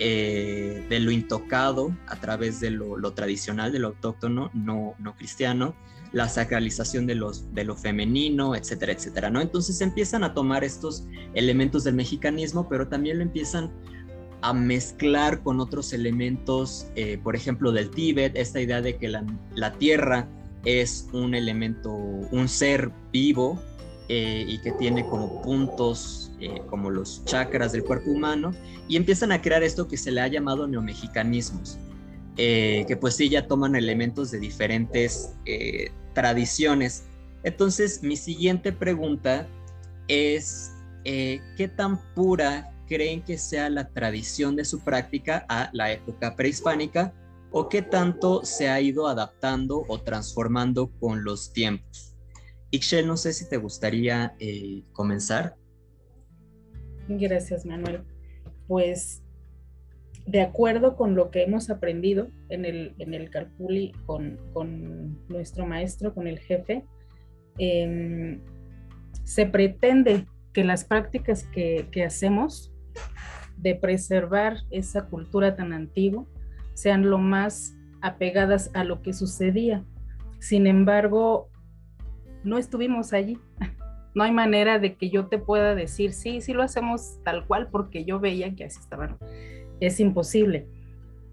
eh, 0.00 0.84
de 0.88 1.00
lo 1.00 1.10
intocado 1.10 1.96
a 2.06 2.16
través 2.16 2.60
de 2.60 2.70
lo, 2.70 3.12
tradicional, 3.14 3.72
de 3.72 3.78
lo 3.78 3.88
autóctono, 3.88 4.50
no, 4.52 4.94
no 4.98 5.16
cristiano, 5.16 5.74
la 6.12 6.28
sacralización 6.28 7.06
de, 7.06 7.14
los, 7.14 7.52
de 7.54 7.64
lo 7.64 7.76
femenino, 7.76 8.54
etcétera, 8.54 8.92
etcétera, 8.92 9.30
¿no? 9.30 9.40
Entonces 9.40 9.80
empiezan 9.80 10.24
a 10.24 10.34
tomar 10.34 10.64
estos 10.64 11.04
elementos 11.34 11.84
del 11.84 11.94
mexicanismo, 11.94 12.68
pero 12.68 12.88
también 12.88 13.18
lo 13.18 13.24
empiezan 13.24 13.70
a 14.40 14.52
mezclar 14.52 15.42
con 15.42 15.60
otros 15.60 15.92
elementos, 15.92 16.86
eh, 16.94 17.18
por 17.22 17.34
ejemplo, 17.36 17.72
del 17.72 17.90
Tíbet, 17.90 18.36
esta 18.36 18.60
idea 18.60 18.80
de 18.80 18.96
que 18.96 19.08
la, 19.08 19.24
la 19.54 19.72
tierra 19.74 20.28
es 20.64 21.08
un 21.12 21.34
elemento, 21.34 21.92
un 21.92 22.48
ser 22.48 22.90
vivo 23.12 23.60
eh, 24.08 24.44
y 24.48 24.58
que 24.58 24.72
tiene 24.72 25.06
como 25.06 25.42
puntos 25.42 26.32
eh, 26.40 26.62
como 26.68 26.90
los 26.90 27.24
chakras 27.24 27.72
del 27.72 27.84
cuerpo 27.84 28.10
humano 28.10 28.52
y 28.88 28.96
empiezan 28.96 29.32
a 29.32 29.42
crear 29.42 29.62
esto 29.62 29.86
que 29.86 29.96
se 29.96 30.10
le 30.10 30.20
ha 30.20 30.28
llamado 30.28 30.66
neomexicanismos, 30.66 31.78
eh, 32.38 32.84
que 32.88 32.96
pues 32.96 33.16
sí 33.16 33.28
ya 33.28 33.46
toman 33.46 33.76
elementos 33.76 34.30
de 34.30 34.38
diferentes 34.38 35.36
tradiciones. 36.14 37.04
Entonces 37.44 38.02
mi 38.02 38.16
siguiente 38.16 38.72
pregunta 38.72 39.46
es, 40.08 40.72
¿qué 41.04 41.70
tan 41.76 41.98
pura 42.14 42.72
creen 42.86 43.22
que 43.22 43.36
sea 43.36 43.68
la 43.68 43.88
tradición 43.88 44.56
de 44.56 44.64
su 44.64 44.80
práctica 44.80 45.44
a 45.48 45.68
la 45.72 45.92
época 45.92 46.34
prehispánica? 46.34 47.12
o 47.50 47.68
qué 47.68 47.82
tanto 47.82 48.44
se 48.44 48.68
ha 48.68 48.80
ido 48.80 49.06
adaptando 49.06 49.84
o 49.88 50.00
transformando 50.00 50.90
con 51.00 51.24
los 51.24 51.52
tiempos. 51.52 52.16
Ixchel, 52.70 53.06
no 53.06 53.16
sé 53.16 53.32
si 53.32 53.48
te 53.48 53.56
gustaría 53.56 54.34
eh, 54.38 54.84
comenzar. 54.92 55.56
Gracias, 57.08 57.64
Manuel. 57.64 58.04
Pues 58.66 59.22
de 60.28 60.42
acuerdo 60.42 60.94
con 60.94 61.14
lo 61.14 61.30
que 61.30 61.42
hemos 61.42 61.70
aprendido 61.70 62.28
en 62.50 62.66
el, 62.66 62.94
en 62.98 63.14
el 63.14 63.30
Carpuli 63.30 63.92
con, 64.04 64.38
nuestro 65.28 65.66
maestro, 65.66 66.12
con 66.14 66.26
el 66.26 66.38
jefe, 66.38 66.84
em, 67.56 68.40
se 69.24 69.46
pretende 69.46 70.26
que 70.52 70.64
las 70.64 70.84
prácticas 70.84 71.44
que, 71.44 71.88
que 71.90 72.04
hacemos 72.04 72.74
de 73.56 73.74
preservar 73.74 74.58
esa 74.70 75.06
cultura 75.06 75.56
tan 75.56 75.72
antigua 75.72 76.26
sean 76.74 77.08
lo 77.08 77.16
más 77.16 77.74
apegadas 78.02 78.70
a 78.74 78.84
lo 78.84 79.00
que 79.00 79.14
sucedía. 79.14 79.82
Sin 80.40 80.66
embargo, 80.66 81.48
no 82.44 82.58
estuvimos 82.58 83.12
allí. 83.12 83.38
No 84.14 84.24
hay 84.24 84.32
manera 84.32 84.80
de 84.80 84.96
que 84.96 85.10
yo 85.10 85.26
te 85.26 85.38
pueda 85.38 85.76
decir, 85.76 86.12
sí, 86.12 86.40
sí 86.40 86.52
lo 86.52 86.64
hacemos 86.64 87.20
tal 87.24 87.46
cual 87.46 87.68
porque 87.70 88.04
yo 88.04 88.18
veía 88.18 88.52
que 88.56 88.64
así 88.64 88.80
estaban. 88.80 89.16
Es 89.80 90.00
imposible. 90.00 90.66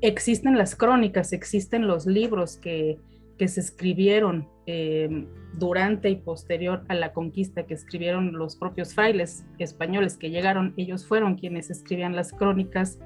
Existen 0.02 0.58
las 0.58 0.76
crónicas, 0.76 1.34
existen 1.34 1.88
los 1.88 2.06
libros 2.06 2.58
que, 2.58 2.98
se 3.38 3.60
escribieron 3.60 4.48
eh, 4.66 5.28
durante 5.58 6.10
y 6.10 6.16
posterior 6.16 6.86
a 6.88 6.96
la 6.96 7.12
conquista, 7.12 7.66
que 7.66 7.74
escribieron 7.74 8.38
los 8.38 8.56
propios 8.56 8.94
frailes 8.94 9.46
españoles 9.60 10.16
que 10.16 10.30
llegaron. 10.30 10.74
Ellos 10.78 11.06
fueron 11.06 11.36
quienes 11.36 11.70
escribían 11.70 12.16
las 12.16 12.32
crónicas 12.32 12.98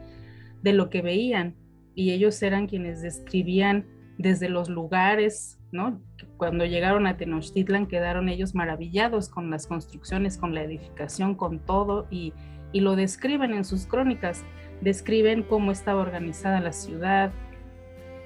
de 0.61 0.73
lo 0.73 0.89
que 0.89 1.01
veían 1.01 1.55
y 1.95 2.11
ellos 2.11 2.41
eran 2.43 2.67
quienes 2.67 3.01
describían 3.01 3.85
desde 4.17 4.49
los 4.49 4.69
lugares, 4.69 5.59
¿no? 5.71 6.01
Cuando 6.37 6.65
llegaron 6.65 7.07
a 7.07 7.17
Tenochtitlan 7.17 7.87
quedaron 7.87 8.29
ellos 8.29 8.53
maravillados 8.53 9.29
con 9.29 9.49
las 9.49 9.65
construcciones, 9.65 10.37
con 10.37 10.53
la 10.53 10.63
edificación, 10.63 11.35
con 11.35 11.59
todo 11.59 12.07
y, 12.11 12.33
y 12.71 12.81
lo 12.81 12.95
describen 12.95 13.53
en 13.53 13.65
sus 13.65 13.85
crónicas, 13.85 14.43
describen 14.81 15.43
cómo 15.43 15.71
estaba 15.71 16.01
organizada 16.01 16.59
la 16.59 16.73
ciudad, 16.73 17.31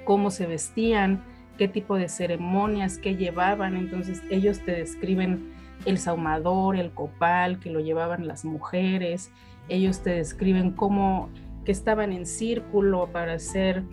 cómo 0.05 0.31
se 0.31 0.45
vestían, 0.45 1.23
qué 1.57 1.67
tipo 1.67 1.95
de 1.95 2.09
ceremonias, 2.09 2.97
qué 2.97 3.15
llevaban, 3.15 3.75
entonces 3.75 4.21
ellos 4.29 4.59
te 4.59 4.71
describen 4.71 5.53
el 5.85 5.97
saumador, 5.97 6.77
el 6.77 6.91
copal 6.91 7.59
que 7.59 7.69
lo 7.69 7.79
llevaban 7.79 8.27
las 8.27 8.45
mujeres, 8.45 9.31
ellos 9.69 10.01
te 10.01 10.11
describen 10.11 10.71
cómo 10.71 11.29
que 11.65 11.71
estaban 11.71 12.11
en 12.11 12.25
círculo 12.25 13.07
para 13.11 13.33
hacer 13.33 13.83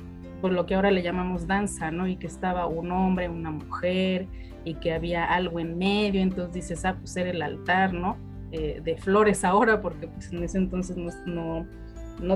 por 0.41 0.53
lo 0.53 0.67
que 0.67 0.75
ahora 0.75 0.91
le 0.91 1.03
llamamos 1.03 1.47
danza, 1.47 1.91
¿no? 1.91 2.09
Y 2.09 2.17
que 2.17 2.27
estaba 2.27 2.67
un 2.67 2.91
hombre, 2.91 3.29
una 3.29 3.51
mujer, 3.51 4.27
y 4.65 4.75
que 4.75 4.93
había 4.93 5.25
algo 5.25 5.61
en 5.61 5.79
medio, 5.79 6.21
entonces 6.21 6.53
dices, 6.55 6.85
ah, 6.85 6.97
pues 6.99 7.17
era 7.17 7.31
el 7.31 7.43
altar, 7.43 7.93
¿no? 7.93 8.17
Eh, 8.53 8.81
de 8.83 8.97
flores 8.97 9.45
ahora, 9.45 9.81
porque 9.81 10.09
pues 10.09 10.33
en 10.33 10.43
ese 10.43 10.59
entonces 10.59 10.97
no, 11.27 11.67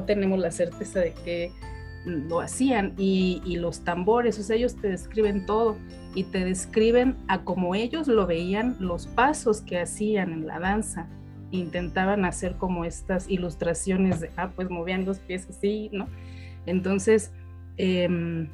tenemos 0.05 0.39
la 0.39 0.51
certeza 0.51 1.01
de 1.01 1.13
que 1.13 1.53
lo 2.05 2.41
hacían, 2.41 2.95
y, 2.99 3.41
y, 3.45 3.57
los 3.57 3.83
tambores, 3.83 4.39
o 4.39 4.43
sea, 4.43 4.57
ellos 4.57 4.77
te 4.77 4.89
describen 4.89 5.47
todo, 5.47 5.77
y 6.15 6.25
te 6.25 6.45
describen 6.45 7.17
a 7.29 7.43
como 7.45 7.75
ellos 7.75 8.09
lo 8.09 8.27
veían, 8.27 8.77
los 8.79 9.07
pasos 9.07 9.63
que 9.63 9.81
hacían 9.81 10.33
en 10.33 10.47
la 10.47 10.61
danza, 10.61 11.09
intentaban 11.51 12.25
hacer 12.25 12.57
como 12.57 12.85
estas 12.85 13.29
ilustraciones 13.29 14.21
de, 14.21 14.31
ah, 14.37 14.51
pues 14.55 14.71
movían 14.71 15.05
los 15.05 15.19
pies 15.19 15.47
así, 15.49 15.91
¿no? 15.93 16.09
Entonces, 16.67 17.33
em, 17.77 18.49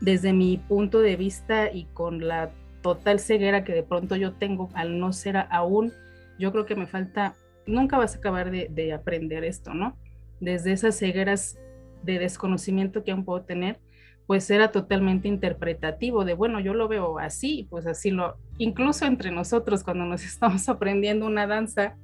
desde 0.00 0.32
mi 0.32 0.58
punto 0.58 1.00
de 1.00 1.16
vista 1.16 1.70
y 1.72 1.84
con 1.92 2.26
la 2.26 2.50
total 2.82 3.20
ceguera 3.20 3.64
que 3.64 3.72
de 3.72 3.82
pronto 3.82 4.16
yo 4.16 4.32
tengo 4.32 4.68
al 4.74 4.98
no 4.98 5.12
ser 5.12 5.36
aún, 5.50 5.92
yo 6.38 6.52
creo 6.52 6.66
que 6.66 6.74
me 6.74 6.86
falta, 6.86 7.34
nunca 7.66 7.98
vas 7.98 8.14
a 8.14 8.18
acabar 8.18 8.50
de, 8.50 8.68
de 8.68 8.92
aprender 8.92 9.44
esto, 9.44 9.74
¿no? 9.74 9.96
Desde 10.42 10.72
esas 10.72 10.98
cegueras 10.98 11.56
de 12.02 12.18
desconocimiento 12.18 13.04
que 13.04 13.12
aún 13.12 13.24
puedo 13.24 13.42
tener, 13.42 13.78
pues 14.26 14.50
era 14.50 14.72
totalmente 14.72 15.28
interpretativo 15.28 16.24
de, 16.24 16.34
bueno, 16.34 16.58
yo 16.58 16.74
lo 16.74 16.88
veo 16.88 17.20
así, 17.20 17.68
pues 17.70 17.86
así 17.86 18.10
lo, 18.10 18.36
incluso 18.58 19.06
entre 19.06 19.30
nosotros 19.30 19.84
cuando 19.84 20.04
nos 20.04 20.24
estamos 20.24 20.68
aprendiendo 20.68 21.26
una 21.26 21.46
danza, 21.46 21.96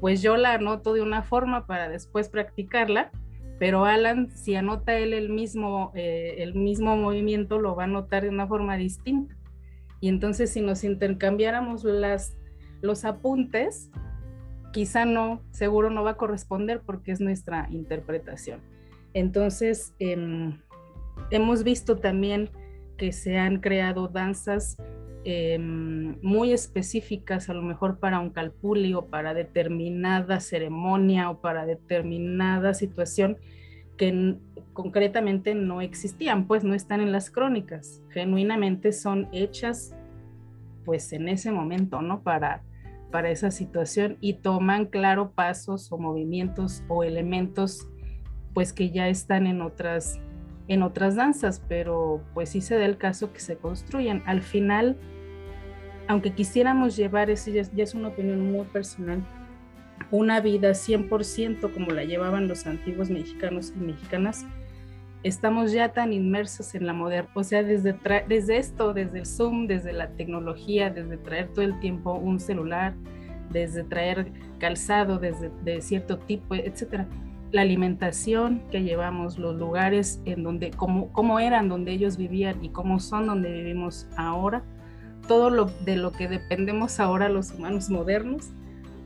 pues 0.00 0.22
yo 0.22 0.38
la 0.38 0.54
anoto 0.54 0.94
de 0.94 1.02
una 1.02 1.22
forma 1.22 1.66
para 1.66 1.90
después 1.90 2.30
practicarla, 2.30 3.10
pero 3.58 3.84
Alan, 3.84 4.30
si 4.30 4.54
anota 4.54 4.96
él 4.96 5.12
el 5.12 5.28
mismo, 5.28 5.92
eh, 5.94 6.36
el 6.38 6.54
mismo 6.54 6.96
movimiento, 6.96 7.58
lo 7.58 7.76
va 7.76 7.82
a 7.82 7.86
anotar 7.86 8.22
de 8.22 8.30
una 8.30 8.46
forma 8.46 8.78
distinta. 8.78 9.36
Y 10.00 10.08
entonces 10.08 10.50
si 10.50 10.62
nos 10.62 10.84
intercambiáramos 10.84 11.84
las, 11.84 12.34
los 12.82 13.04
apuntes, 13.04 13.90
quizá 14.74 15.06
no, 15.06 15.40
seguro 15.52 15.88
no 15.88 16.04
va 16.04 16.10
a 16.10 16.16
corresponder 16.18 16.82
porque 16.84 17.12
es 17.12 17.20
nuestra 17.20 17.66
interpretación. 17.70 18.60
Entonces, 19.14 19.94
em, 19.98 20.60
hemos 21.30 21.64
visto 21.64 21.96
también 21.96 22.50
que 22.98 23.12
se 23.12 23.38
han 23.38 23.60
creado 23.60 24.08
danzas 24.08 24.76
Em, 25.26 26.20
muy 26.20 26.52
específicas, 26.52 27.48
a 27.48 27.54
lo 27.54 27.62
mejor 27.62 27.98
para 27.98 28.20
un 28.20 28.28
calpuli 28.28 28.92
o 28.92 29.06
para 29.06 29.32
determinada 29.32 30.38
ceremonia 30.38 31.30
o 31.30 31.40
para 31.40 31.64
determinada 31.64 32.74
situación 32.74 33.38
que 33.96 34.36
concretamente 34.74 35.54
no 35.54 35.80
existían, 35.80 36.46
pues 36.46 36.62
no 36.62 36.74
están 36.74 37.00
en 37.00 37.10
las 37.10 37.30
crónicas, 37.30 38.02
genuinamente 38.10 38.92
son 38.92 39.28
hechas 39.32 39.94
pues 40.84 41.10
en 41.14 41.28
ese 41.28 41.50
momento, 41.52 42.02
¿no? 42.02 42.20
Para, 42.20 42.62
para 43.14 43.30
esa 43.30 43.52
situación 43.52 44.16
y 44.20 44.32
toman 44.32 44.86
claro 44.86 45.30
pasos 45.30 45.92
o 45.92 45.98
movimientos 45.98 46.82
o 46.88 47.04
elementos 47.04 47.86
pues 48.54 48.72
que 48.72 48.90
ya 48.90 49.08
están 49.08 49.46
en 49.46 49.62
otras 49.62 50.18
en 50.66 50.82
otras 50.82 51.14
danzas, 51.14 51.62
pero 51.68 52.24
pues 52.34 52.48
sí 52.48 52.60
se 52.60 52.76
da 52.76 52.84
el 52.84 52.98
caso 52.98 53.32
que 53.32 53.38
se 53.38 53.56
construyen. 53.56 54.24
Al 54.26 54.42
final, 54.42 54.96
aunque 56.08 56.32
quisiéramos 56.32 56.96
llevar, 56.96 57.30
eso 57.30 57.52
ya, 57.52 57.62
es 57.76 57.94
una 57.94 58.08
opinión 58.08 58.50
muy 58.50 58.64
personal, 58.66 59.24
una 60.10 60.40
vida 60.40 60.70
100% 60.70 61.72
como 61.72 61.92
la 61.92 62.02
llevaban 62.02 62.48
los 62.48 62.66
antiguos 62.66 63.10
mexicanos 63.10 63.72
y 63.76 63.78
mexicanas, 63.78 64.44
estamos 65.24 65.72
ya 65.72 65.88
tan 65.88 66.12
inmersos 66.12 66.74
en 66.74 66.86
la 66.86 66.92
moderna, 66.92 67.30
o 67.34 67.42
sea, 67.42 67.62
desde, 67.62 67.98
desde 68.28 68.58
esto, 68.58 68.92
desde 68.92 69.20
el 69.20 69.26
Zoom, 69.26 69.66
desde 69.66 69.94
la 69.94 70.08
tecnología, 70.10 70.90
desde 70.90 71.16
traer 71.16 71.48
todo 71.48 71.64
el 71.64 71.80
tiempo 71.80 72.12
un 72.12 72.38
celular, 72.38 72.94
desde 73.50 73.84
traer 73.84 74.30
calzado 74.58 75.18
desde 75.18 75.50
de 75.64 75.80
cierto 75.80 76.18
tipo, 76.18 76.54
etcétera. 76.54 77.08
La 77.52 77.62
alimentación 77.62 78.62
que 78.70 78.82
llevamos, 78.82 79.38
los 79.38 79.56
lugares 79.56 80.20
en 80.26 80.42
donde, 80.42 80.70
cómo, 80.72 81.10
cómo 81.12 81.40
eran 81.40 81.68
donde 81.68 81.92
ellos 81.92 82.16
vivían 82.16 82.62
y 82.62 82.68
cómo 82.68 83.00
son 83.00 83.26
donde 83.26 83.50
vivimos 83.50 84.06
ahora, 84.16 84.62
todo 85.26 85.48
lo 85.48 85.66
de 85.86 85.96
lo 85.96 86.12
que 86.12 86.28
dependemos 86.28 87.00
ahora 87.00 87.30
los 87.30 87.52
humanos 87.52 87.88
modernos, 87.88 88.50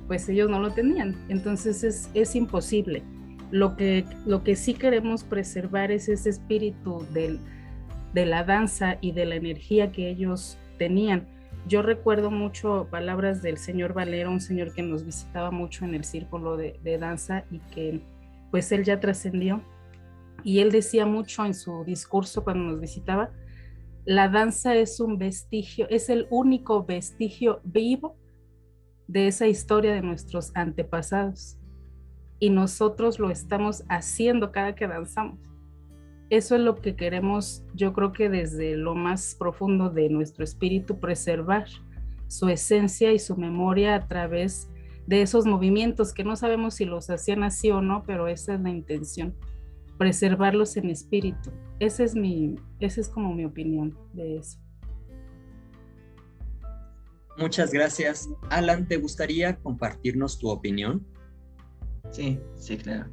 pues 0.09 0.29
ellos 0.29 0.51
no 0.51 0.59
lo 0.59 0.71
tenían. 0.71 1.15
Entonces 1.29 1.85
es, 1.85 2.11
es 2.15 2.35
imposible. 2.35 3.05
Lo 3.51 3.77
que, 3.77 4.05
lo 4.27 4.43
que 4.45 4.57
sí 4.57 4.75
queremos 4.75 5.25
preservar 5.25 5.91
es 5.91 6.09
ese 6.09 6.31
espíritu 6.31 7.07
del, 7.13 7.41
de 8.13 8.27
la 8.27 8.45
danza 8.45 8.99
y 9.01 9.13
de 9.13 9.27
la 9.27 9.37
energía 9.37 9.93
que 9.93 10.11
ellos 10.11 10.59
tenían. 10.79 11.27
yo 11.67 11.83
recuerdo 11.83 12.31
mucho 12.31 12.87
palabras 12.91 13.43
del 13.43 13.59
señor 13.59 13.93
Valero, 13.93 14.31
un 14.31 14.41
señor 14.41 14.73
que 14.73 14.83
nos 14.83 15.05
visitaba 15.05 15.51
mucho 15.51 15.85
en 15.85 15.95
el 15.95 16.05
círculo 16.05 16.57
de, 16.57 16.79
de 16.83 16.99
danza 16.99 17.45
y 17.51 17.59
que 17.75 18.01
pues 18.51 18.73
él 18.73 18.85
ya 18.85 19.01
trascendió. 19.01 19.63
Y 20.45 20.61
él 20.61 20.71
decía 20.71 21.05
mucho 21.05 21.45
en 21.45 21.55
su 21.55 21.85
discurso 21.85 22.45
cuando 22.45 22.65
nos 22.65 22.81
visitaba, 22.81 23.31
la 24.05 24.29
danza 24.29 24.75
es 24.75 25.01
un 25.01 25.19
vestigio, 25.19 25.87
es 25.91 26.09
el 26.09 26.27
único 26.31 26.85
vestigio 26.85 27.61
vivo 27.65 28.17
de 29.07 29.27
esa 29.27 29.47
historia 29.47 29.93
de 29.93 30.01
nuestros 30.01 30.51
antepasados. 30.55 31.59
Y 32.41 32.51
nosotros 32.51 33.19
lo 33.19 33.31
estamos 33.31 33.85
haciendo 33.89 34.53
cada 34.53 34.75
que 34.75 34.87
danzamos. 34.87 35.39
Eso 36.31 36.57
es 36.57 36.61
lo 36.61 36.77
que 36.77 36.95
queremos, 36.95 37.65
yo 37.75 37.93
creo 37.95 38.13
que 38.13 38.29
desde 38.29 38.77
lo 38.77 38.95
más 38.95 39.35
profundo 39.35 39.89
de 39.89 40.11
nuestro 40.11 40.45
espíritu, 40.45 41.01
preservar 41.01 41.67
su 42.27 42.49
esencia 42.49 43.13
y 43.13 43.19
su 43.19 43.37
memoria 43.37 43.95
a 43.95 44.07
través 44.07 44.69
de 45.07 45.23
esos 45.23 45.47
movimientos 45.47 46.13
que 46.13 46.25
no 46.25 46.37
sabemos 46.37 46.75
si 46.75 46.85
los 46.85 47.09
hacían 47.09 47.43
así 47.43 47.71
o 47.71 47.81
no, 47.81 48.03
pero 48.07 48.29
esa 48.29 48.55
es 48.55 48.61
la 48.61 48.69
intención, 48.69 49.35
preservarlos 49.97 50.77
en 50.77 50.91
espíritu. 50.91 51.51
Esa 51.81 52.05
es 52.05 52.15
mi, 52.15 52.57
esa 52.79 53.01
es 53.01 53.09
como 53.09 53.35
mi 53.35 53.47
opinión 53.47 53.97
de 54.13 54.37
eso. 54.37 54.59
Muchas 57.39 57.73
gracias. 57.73 58.29
Alan, 58.51 58.87
¿te 58.87 58.99
gustaría 58.99 59.57
compartirnos 59.57 60.39
tu 60.39 60.51
opinión? 60.51 61.07
Sí, 62.11 62.39
sí, 62.57 62.77
claro. 62.77 63.07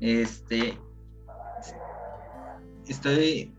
Este, 0.00 0.78
estoy 2.86 3.52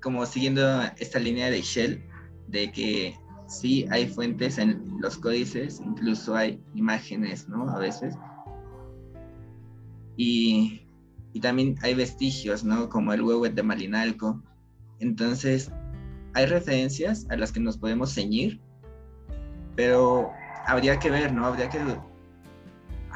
como 0.00 0.24
siguiendo 0.26 0.62
esta 0.98 1.18
línea 1.18 1.50
de 1.50 1.62
Shell, 1.62 2.02
de 2.48 2.70
que 2.70 3.18
sí 3.48 3.86
hay 3.90 4.06
fuentes 4.06 4.58
en 4.58 5.00
los 5.00 5.16
códices, 5.18 5.80
incluso 5.84 6.36
hay 6.36 6.60
imágenes, 6.74 7.48
¿no? 7.48 7.68
A 7.70 7.78
veces. 7.78 8.14
Y, 10.16 10.82
y 11.32 11.40
también 11.40 11.76
hay 11.82 11.94
vestigios, 11.94 12.64
¿no? 12.64 12.88
Como 12.88 13.12
el 13.12 13.22
huevo 13.22 13.48
de 13.48 13.62
Malinalco. 13.62 14.42
Entonces, 15.00 15.70
hay 16.34 16.46
referencias 16.46 17.26
a 17.30 17.36
las 17.36 17.52
que 17.52 17.60
nos 17.60 17.78
podemos 17.78 18.14
ceñir, 18.14 18.60
pero 19.74 20.30
habría 20.66 20.98
que 20.98 21.10
ver, 21.10 21.32
¿no? 21.32 21.46
Habría 21.46 21.68
que... 21.68 21.78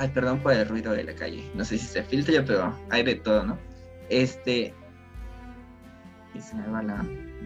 Ay, 0.01 0.09
perdón 0.09 0.40
por 0.40 0.55
el 0.55 0.66
ruido 0.66 0.92
de 0.92 1.05
la 1.05 1.14
calle. 1.14 1.44
No 1.55 1.62
sé 1.62 1.76
si 1.76 1.84
se 1.84 2.03
filtra, 2.03 2.42
pero 2.42 2.74
hay 2.88 3.03
de 3.03 3.16
todo, 3.16 3.44
¿no? 3.44 3.59
Este, 4.09 4.72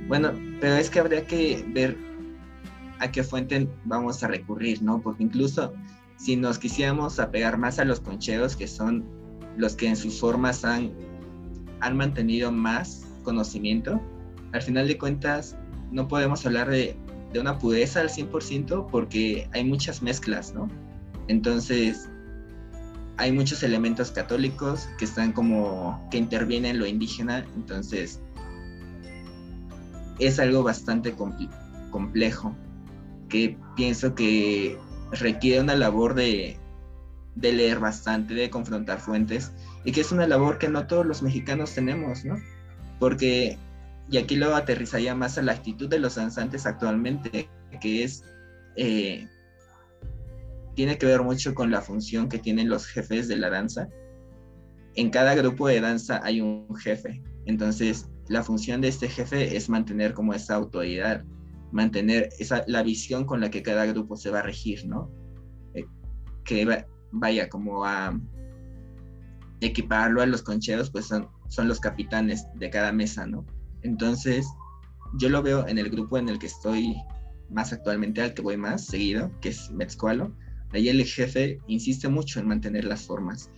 bueno, 0.07 0.31
pero 0.61 0.77
es 0.77 0.89
que 0.89 1.01
habría 1.01 1.27
que 1.27 1.65
ver 1.71 1.97
a 3.01 3.11
qué 3.11 3.25
fuente 3.25 3.69
vamos 3.87 4.23
a 4.23 4.29
recurrir, 4.29 4.81
¿no? 4.85 5.01
Porque 5.01 5.25
incluso 5.25 5.73
si 6.17 6.37
nos 6.37 6.61
quisiéramos 6.61 7.19
apegar 7.19 7.59
más 7.59 7.81
a 7.81 7.85
los 7.85 7.99
concheros, 7.99 8.55
que 8.55 8.69
son 8.69 9.05
los 9.57 9.75
que 9.75 9.89
en 9.89 9.97
sus 9.97 10.21
formas 10.21 10.65
han, 10.65 10.93
han 11.81 11.97
mantenido 11.97 12.53
más 12.53 13.05
conocimiento, 13.25 14.01
al 14.53 14.63
final 14.63 14.87
de 14.87 14.97
cuentas 14.97 15.57
no 15.91 16.07
podemos 16.07 16.47
hablar 16.47 16.71
de, 16.71 16.97
de 17.33 17.41
una 17.41 17.59
pureza 17.59 18.01
al 18.01 18.11
100% 18.11 18.87
porque 18.93 19.49
hay 19.53 19.65
muchas 19.65 20.03
mezclas, 20.03 20.55
¿no? 20.55 20.69
Entonces, 21.27 22.09
hay 23.17 23.33
muchos 23.33 23.63
elementos 23.63 24.11
católicos 24.11 24.89
que 24.99 25.05
están 25.05 25.33
como 25.33 26.07
que 26.11 26.19
intervienen 26.19 26.73
en 26.73 26.79
lo 26.81 26.87
indígena, 26.87 27.47
entonces 27.55 28.21
es 30.19 30.39
algo 30.39 30.63
bastante 30.63 31.15
complejo 31.91 32.55
que 33.29 33.57
pienso 33.77 34.15
que 34.15 34.79
requiere 35.13 35.61
una 35.61 35.75
labor 35.75 36.15
de, 36.15 36.59
de, 37.35 37.53
leer 37.53 37.79
bastante, 37.79 38.35
de 38.35 38.51
confrontar 38.51 39.01
fuentes 39.01 39.53
y 39.85 39.93
que 39.93 40.01
es 40.01 40.13
una 40.13 40.27
labor 40.27 40.59
que 40.59 40.69
no 40.69 40.87
todos 40.87 41.07
los 41.07 41.23
mexicanos 41.23 41.75
tenemos, 41.75 42.25
¿no? 42.25 42.37
Porque, 42.99 43.59
y 44.11 44.19
aquí 44.19 44.37
lo 44.37 44.55
aterrizaría 44.55 45.15
más 45.15 45.39
a 45.39 45.43
la 45.43 45.53
actitud 45.53 45.89
de 45.89 45.99
los 45.99 46.15
danzantes 46.15 46.67
actualmente, 46.67 47.49
que 47.81 48.05
es, 48.05 48.25
eh, 48.77 49.29
tiene 50.75 50.99
que 50.99 51.07
ver 51.07 51.23
mucho 51.23 51.55
con 51.55 51.71
la 51.71 51.81
función 51.81 52.29
que 52.29 52.39
tienen 52.39 52.69
los 52.69 52.87
jefes 52.87 53.29
de 53.29 53.37
la 53.37 53.51
danza. 53.51 53.89
En 54.95 55.11
cada 55.11 55.35
grupo 55.35 55.69
de 55.69 55.81
danza 55.81 56.21
hay 56.25 56.41
un 56.41 56.75
jefe, 56.77 57.23
entonces 57.47 58.09
la 58.29 58.43
función 58.43 58.81
de 58.81 58.89
este 58.89 59.09
jefe 59.09 59.57
es 59.57 59.69
mantener 59.69 60.15
como 60.15 60.35
esa 60.35 60.55
autoridad, 60.55 61.25
mantener 61.73 62.31
esa, 62.39 62.65
la 62.67 62.83
visión 62.83 63.25
con 63.25 63.41
la 63.41 63.51
que 63.51 63.63
cada 63.63 63.87
grupo 63.87 64.17
se 64.17 64.31
va 64.31 64.39
a 64.39 64.43
regir, 64.43 64.87
¿no? 64.87 65.11
Eh, 65.75 65.85
que 66.45 66.85
vaya 67.11 67.49
como 67.49 67.85
a 67.85 68.19
equiparlo 69.61 70.23
a 70.23 70.27
los 70.27 70.43
concheros, 70.43 70.91
pues 70.91 71.07
son, 71.07 71.29
son 71.49 71.69
los 71.69 71.81
capitanes 71.81 72.47
de 72.55 72.71
cada 72.71 72.93
mesa, 72.93 73.27
¿no? 73.27 73.45
Entonces, 73.83 74.47
yo 75.19 75.29
lo 75.29 75.43
veo 75.43 75.67
en 75.69 75.79
el 75.79 75.91
grupo 75.91 76.19
en 76.19 76.29
el 76.29 76.39
que 76.39 76.47
estoy 76.47 76.97
más 77.51 77.73
actualmente, 77.73 78.23
al 78.23 78.35
que 78.35 78.43
voy 78.43 78.57
más 78.57 78.87
seguido, 78.87 79.31
que 79.41 79.51
es 79.51 79.71
Metzcualo. 79.71 80.35
Ahí 80.75 80.89
el 80.89 81.05
jefe 81.05 81.59
insiste 81.67 82.09
mucho 82.09 82.41
en 82.41 82.49
mantener 82.49 82.85
las 82.85 83.03
formas 83.03 83.51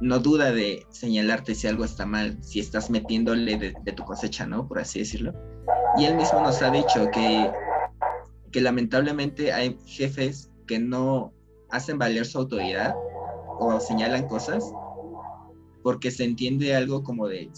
no 0.00 0.18
duda 0.18 0.52
de 0.52 0.86
señalarte 0.90 1.54
si 1.54 1.66
algo 1.66 1.84
está 1.84 2.04
mal, 2.04 2.36
si 2.42 2.60
estás 2.60 2.90
metiéndole 2.90 3.56
de, 3.56 3.92
tu 3.92 4.04
cosecha, 4.04 4.46
¿no? 4.46 4.68
Por 4.68 4.78
así 4.78 4.98
decirlo. 4.98 5.32
Y 5.98 6.04
él 6.04 6.16
mismo 6.16 6.40
nos 6.40 6.60
ha 6.62 6.70
dicho 6.70 7.10
que, 7.12 7.50
que 8.52 8.60
lamentablemente 8.60 9.52
hay 9.52 9.78
jefes 9.86 10.50
que 10.66 10.78
no 10.78 11.32
hacen 11.70 11.98
valer 11.98 12.26
su 12.26 12.38
autoridad 12.38 12.94
o 13.58 13.80
señalan 13.80 14.28
cosas 14.28 14.64
porque 15.82 16.10
se 16.10 16.24
entiende 16.24 16.74
algo 16.74 17.02
como 17.02 17.28
de, 17.28 17.50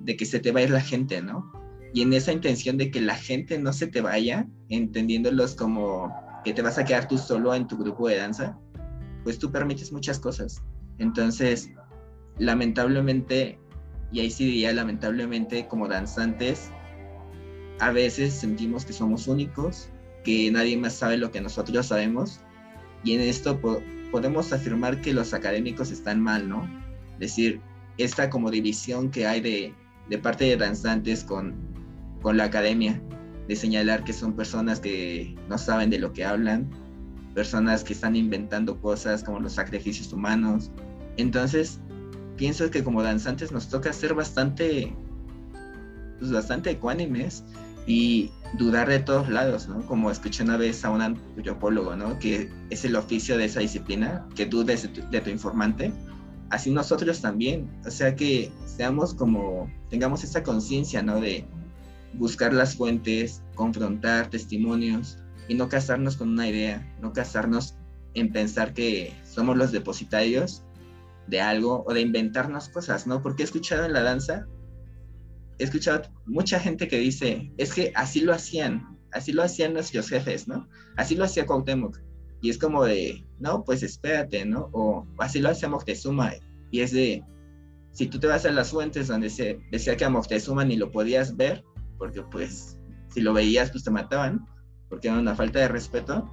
de 0.00 0.16
que 0.16 0.26
se 0.26 0.40
te 0.40 0.52
va 0.52 0.60
a 0.60 0.64
ir 0.64 0.70
la 0.70 0.80
gente, 0.80 1.22
¿no? 1.22 1.50
Y 1.94 2.02
en 2.02 2.12
esa 2.12 2.32
intención 2.32 2.76
de 2.76 2.90
que 2.90 3.00
la 3.00 3.14
gente 3.14 3.58
no 3.58 3.72
se 3.72 3.86
te 3.86 4.00
vaya, 4.00 4.46
entendiéndolos 4.68 5.54
como 5.54 6.12
que 6.44 6.52
te 6.52 6.62
vas 6.62 6.78
a 6.78 6.84
quedar 6.84 7.08
tú 7.08 7.18
solo 7.18 7.54
en 7.54 7.66
tu 7.66 7.76
grupo 7.76 8.08
de 8.08 8.16
danza, 8.16 8.58
pues 9.24 9.38
tú 9.38 9.50
permites 9.50 9.92
muchas 9.92 10.18
cosas. 10.18 10.62
Entonces, 10.98 11.70
lamentablemente, 12.38 13.58
y 14.10 14.20
ahí 14.20 14.30
sí 14.30 14.44
diría 14.46 14.72
lamentablemente, 14.72 15.66
como 15.68 15.88
danzantes, 15.88 16.70
a 17.80 17.90
veces 17.90 18.34
sentimos 18.34 18.84
que 18.84 18.92
somos 18.92 19.26
únicos, 19.28 19.88
que 20.24 20.50
nadie 20.50 20.76
más 20.76 20.94
sabe 20.94 21.16
lo 21.16 21.30
que 21.30 21.40
nosotros 21.40 21.86
sabemos, 21.86 22.40
y 23.04 23.14
en 23.14 23.20
esto 23.20 23.60
podemos 24.10 24.52
afirmar 24.52 25.00
que 25.00 25.12
los 25.12 25.34
académicos 25.34 25.90
están 25.90 26.20
mal, 26.20 26.48
¿no? 26.48 26.68
Es 27.14 27.30
decir, 27.30 27.60
esta 27.98 28.30
como 28.30 28.50
división 28.50 29.10
que 29.10 29.26
hay 29.26 29.40
de, 29.40 29.74
de 30.08 30.18
parte 30.18 30.44
de 30.44 30.56
danzantes 30.56 31.24
con, 31.24 31.54
con 32.20 32.36
la 32.36 32.44
academia, 32.44 33.02
de 33.48 33.56
señalar 33.56 34.04
que 34.04 34.12
son 34.12 34.34
personas 34.34 34.80
que 34.80 35.36
no 35.48 35.58
saben 35.58 35.90
de 35.90 35.98
lo 35.98 36.12
que 36.12 36.24
hablan, 36.24 36.70
personas 37.34 37.84
que 37.84 37.92
están 37.92 38.16
inventando 38.16 38.80
cosas 38.80 39.22
como 39.24 39.40
los 39.40 39.54
sacrificios 39.54 40.12
humanos. 40.12 40.70
Entonces, 41.16 41.80
pienso 42.36 42.70
que 42.70 42.84
como 42.84 43.02
danzantes 43.02 43.52
nos 43.52 43.68
toca 43.68 43.92
ser 43.92 44.14
bastante, 44.14 44.94
pues 46.18 46.32
bastante 46.32 46.70
ecuánimes 46.70 47.44
y 47.86 48.30
dudar 48.58 48.88
de 48.88 49.00
todos 49.00 49.28
lados, 49.28 49.68
¿no? 49.68 49.84
Como 49.86 50.10
escuché 50.10 50.44
una 50.44 50.56
vez 50.56 50.84
a 50.84 50.90
un 50.90 51.02
antropólogo, 51.02 51.96
¿no? 51.96 52.18
Que 52.18 52.50
es 52.70 52.84
el 52.84 52.96
oficio 52.96 53.36
de 53.38 53.46
esa 53.46 53.60
disciplina, 53.60 54.26
que 54.36 54.46
dudes 54.46 54.82
de 54.82 54.88
tu, 54.88 55.10
de 55.10 55.20
tu 55.20 55.30
informante. 55.30 55.92
Así 56.50 56.70
nosotros 56.70 57.20
también, 57.20 57.68
o 57.86 57.90
sea 57.90 58.14
que 58.14 58.52
seamos 58.66 59.14
como, 59.14 59.70
tengamos 59.88 60.22
esa 60.22 60.42
conciencia, 60.42 61.02
¿no? 61.02 61.20
De 61.20 61.46
buscar 62.14 62.52
las 62.52 62.76
fuentes, 62.76 63.42
confrontar 63.54 64.30
testimonios, 64.30 65.18
y 65.48 65.54
no 65.54 65.68
casarnos 65.68 66.16
con 66.16 66.30
una 66.30 66.48
idea, 66.48 66.94
no 67.00 67.12
casarnos 67.12 67.74
en 68.14 68.32
pensar 68.32 68.74
que 68.74 69.12
somos 69.24 69.56
los 69.56 69.72
depositarios 69.72 70.64
de 71.26 71.40
algo 71.40 71.84
o 71.86 71.94
de 71.94 72.00
inventarnos 72.00 72.68
cosas, 72.68 73.06
¿no? 73.06 73.22
Porque 73.22 73.42
he 73.42 73.46
escuchado 73.46 73.84
en 73.84 73.92
la 73.92 74.02
danza, 74.02 74.46
he 75.58 75.64
escuchado 75.64 76.02
mucha 76.26 76.58
gente 76.60 76.88
que 76.88 76.98
dice, 76.98 77.52
es 77.56 77.72
que 77.72 77.92
así 77.94 78.20
lo 78.20 78.32
hacían, 78.32 78.98
así 79.12 79.32
lo 79.32 79.42
hacían 79.42 79.72
nuestros 79.72 80.08
jefes, 80.08 80.48
¿no? 80.48 80.68
Así 80.96 81.14
lo 81.14 81.24
hacía 81.24 81.46
Cuauhtémoc. 81.46 81.98
Y 82.40 82.50
es 82.50 82.58
como 82.58 82.84
de, 82.84 83.24
no, 83.38 83.64
pues 83.64 83.82
espérate, 83.82 84.44
¿no? 84.44 84.68
O 84.72 85.06
así 85.18 85.38
lo 85.40 85.50
hacía 85.50 85.68
Moctezuma. 85.68 86.32
Y 86.70 86.80
es 86.80 86.92
de, 86.92 87.22
si 87.92 88.06
tú 88.06 88.18
te 88.18 88.26
vas 88.26 88.44
a 88.44 88.50
las 88.50 88.70
fuentes 88.70 89.08
donde 89.08 89.30
se 89.30 89.60
decía 89.70 89.96
que 89.96 90.04
a 90.04 90.10
Moctezuma 90.10 90.64
ni 90.64 90.76
lo 90.76 90.90
podías 90.90 91.36
ver, 91.36 91.64
porque 92.02 92.20
pues 92.22 92.76
si 93.10 93.20
lo 93.20 93.32
veías 93.32 93.70
pues 93.70 93.84
te 93.84 93.90
mataban, 93.92 94.44
porque 94.88 95.06
era 95.06 95.20
una 95.20 95.36
falta 95.36 95.60
de 95.60 95.68
respeto, 95.68 96.28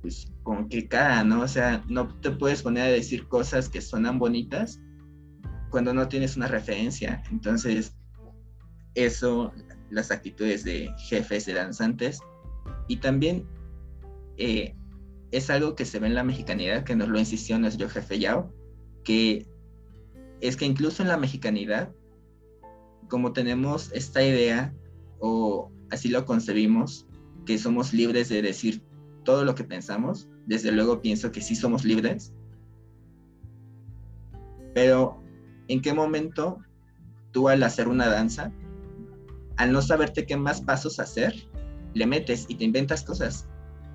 pues 0.00 0.32
con 0.42 0.66
qué 0.70 0.88
cara, 0.88 1.22
¿no? 1.24 1.42
O 1.42 1.48
sea, 1.48 1.84
no 1.88 2.08
te 2.20 2.30
puedes 2.30 2.62
poner 2.62 2.84
a 2.84 2.86
decir 2.86 3.28
cosas 3.28 3.68
que 3.68 3.82
suenan 3.82 4.18
bonitas 4.18 4.80
cuando 5.68 5.92
no 5.92 6.08
tienes 6.08 6.38
una 6.38 6.46
referencia. 6.46 7.22
Entonces, 7.30 7.98
eso, 8.94 9.52
las 9.90 10.10
actitudes 10.10 10.64
de 10.64 10.90
jefes 11.10 11.44
de 11.44 11.52
danzantes, 11.52 12.20
Y 12.88 12.96
también 12.96 13.46
eh, 14.38 14.74
es 15.32 15.50
algo 15.50 15.74
que 15.74 15.84
se 15.84 15.98
ve 15.98 16.06
en 16.06 16.14
la 16.14 16.24
mexicanidad, 16.24 16.84
que 16.84 16.96
nos 16.96 17.08
lo 17.08 17.18
insistió 17.18 17.58
nuestro 17.58 17.90
jefe 17.90 18.18
Yao, 18.20 18.50
que 19.04 19.46
es 20.40 20.56
que 20.56 20.64
incluso 20.64 21.02
en 21.02 21.08
la 21.08 21.18
mexicanidad, 21.18 21.92
como 23.10 23.34
tenemos 23.34 23.92
esta 23.92 24.22
idea, 24.22 24.72
o 25.20 25.70
así 25.90 26.08
lo 26.08 26.24
concebimos, 26.24 27.06
que 27.46 27.58
somos 27.58 27.92
libres 27.92 28.28
de 28.28 28.42
decir 28.42 28.82
todo 29.24 29.44
lo 29.44 29.54
que 29.54 29.64
pensamos, 29.64 30.28
desde 30.46 30.72
luego 30.72 31.00
pienso 31.00 31.32
que 31.32 31.40
sí 31.40 31.54
somos 31.54 31.84
libres, 31.84 32.32
pero 34.74 35.20
¿en 35.68 35.82
qué 35.82 35.92
momento 35.92 36.58
tú 37.32 37.48
al 37.48 37.62
hacer 37.62 37.88
una 37.88 38.06
danza, 38.08 38.52
al 39.56 39.72
no 39.72 39.82
saberte 39.82 40.24
qué 40.24 40.36
más 40.36 40.60
pasos 40.60 41.00
hacer, 41.00 41.34
le 41.94 42.06
metes 42.06 42.46
y 42.48 42.54
te 42.54 42.64
inventas 42.64 43.02
cosas? 43.02 43.48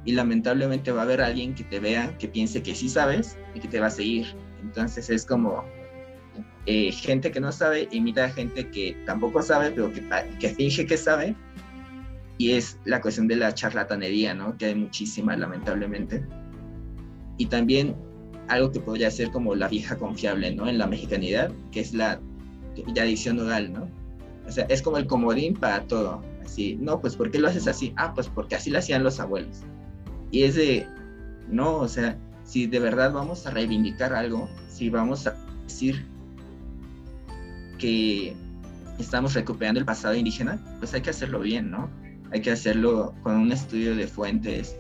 Y 0.06 0.12
lamentablemente 0.12 0.92
va 0.92 1.02
a 1.02 1.04
haber 1.04 1.22
alguien 1.22 1.56
que 1.56 1.64
te 1.64 1.80
vea, 1.80 2.18
que 2.18 2.28
piense 2.28 2.62
que 2.62 2.76
sí 2.76 2.90
sabes 2.90 3.38
y 3.56 3.62
que 3.62 3.70
te 3.70 3.80
va 3.80 3.88
a 3.88 3.92
seguir. 3.92 4.36
Entonces 4.62 5.10
es 5.10 5.26
como 5.26 5.64
eh, 6.66 6.92
gente 6.92 7.32
que 7.32 7.40
no 7.40 7.52
sabe 7.52 7.90
imita 7.92 8.26
a 8.26 8.30
gente 8.30 8.70
que 8.70 8.96
tampoco 9.06 9.42
sabe, 9.42 9.72
pero 9.72 9.92
que, 9.92 10.04
que 10.40 10.50
finge 10.50 10.86
que 10.86 10.98
sabe. 10.98 11.36
Y 12.38 12.52
es 12.52 12.80
la 12.86 13.02
cuestión 13.02 13.28
de 13.28 13.36
la 13.36 13.54
charlatanería, 13.54 14.34
¿no? 14.34 14.58
Que 14.58 14.68
hay 14.68 14.76
muchísima, 14.76 15.36
lamentablemente. 15.36 16.26
Y 17.38 17.46
también 17.48 17.96
algo 18.48 18.72
que 18.72 18.80
podría 18.80 19.12
ser 19.12 19.30
como 19.32 19.56
la 19.56 19.68
vieja 19.68 19.98
confiable, 19.98 20.54
¿no? 20.54 20.68
En 20.68 20.78
la 20.78 20.88
mexicanidad, 20.88 21.52
que 21.72 21.82
es 21.82 21.94
la, 21.94 22.20
la 22.96 23.02
adicción 23.04 23.40
oral, 23.40 23.72
¿no? 23.72 23.90
O 24.48 24.52
sea, 24.52 24.66
es 24.66 24.82
como 24.82 24.98
el 24.98 25.06
comodín 25.06 25.54
para 25.54 25.84
todo. 25.84 26.24
Así, 26.44 26.78
no, 26.80 27.00
pues 27.00 27.16
¿por 27.16 27.32
qué 27.32 27.40
lo 27.40 27.48
haces 27.48 27.68
así? 27.68 27.94
Ah, 27.98 28.14
pues 28.14 28.28
porque 28.28 28.56
así 28.56 28.70
lo 28.70 28.80
hacían 28.80 29.04
los 29.04 29.20
abuelos. 29.20 29.62
Y 30.32 30.44
es 30.44 30.56
de, 30.56 30.88
no, 31.50 31.78
o 31.78 31.88
sea, 31.88 32.18
si 32.44 32.68
de 32.68 32.80
verdad 32.80 33.14
vamos 33.14 33.46
a 33.46 33.52
reivindicar 33.52 34.14
algo, 34.14 34.50
si 34.70 34.90
vamos 34.90 35.28
a 35.28 35.36
decir 35.64 36.06
que 37.78 38.36
estamos 39.00 39.34
recuperando 39.34 39.80
el 39.80 39.86
pasado 39.86 40.16
indígena, 40.16 40.60
pues 40.80 40.94
hay 40.94 41.02
que 41.02 41.10
hacerlo 41.10 41.40
bien, 41.40 41.72
¿no? 41.72 41.90
Hay 42.32 42.42
que 42.42 42.52
hacerlo 42.52 43.14
con 43.24 43.36
un 43.36 43.52
estudio 43.52 43.96
de 43.96 44.08
fuentes 44.08 44.78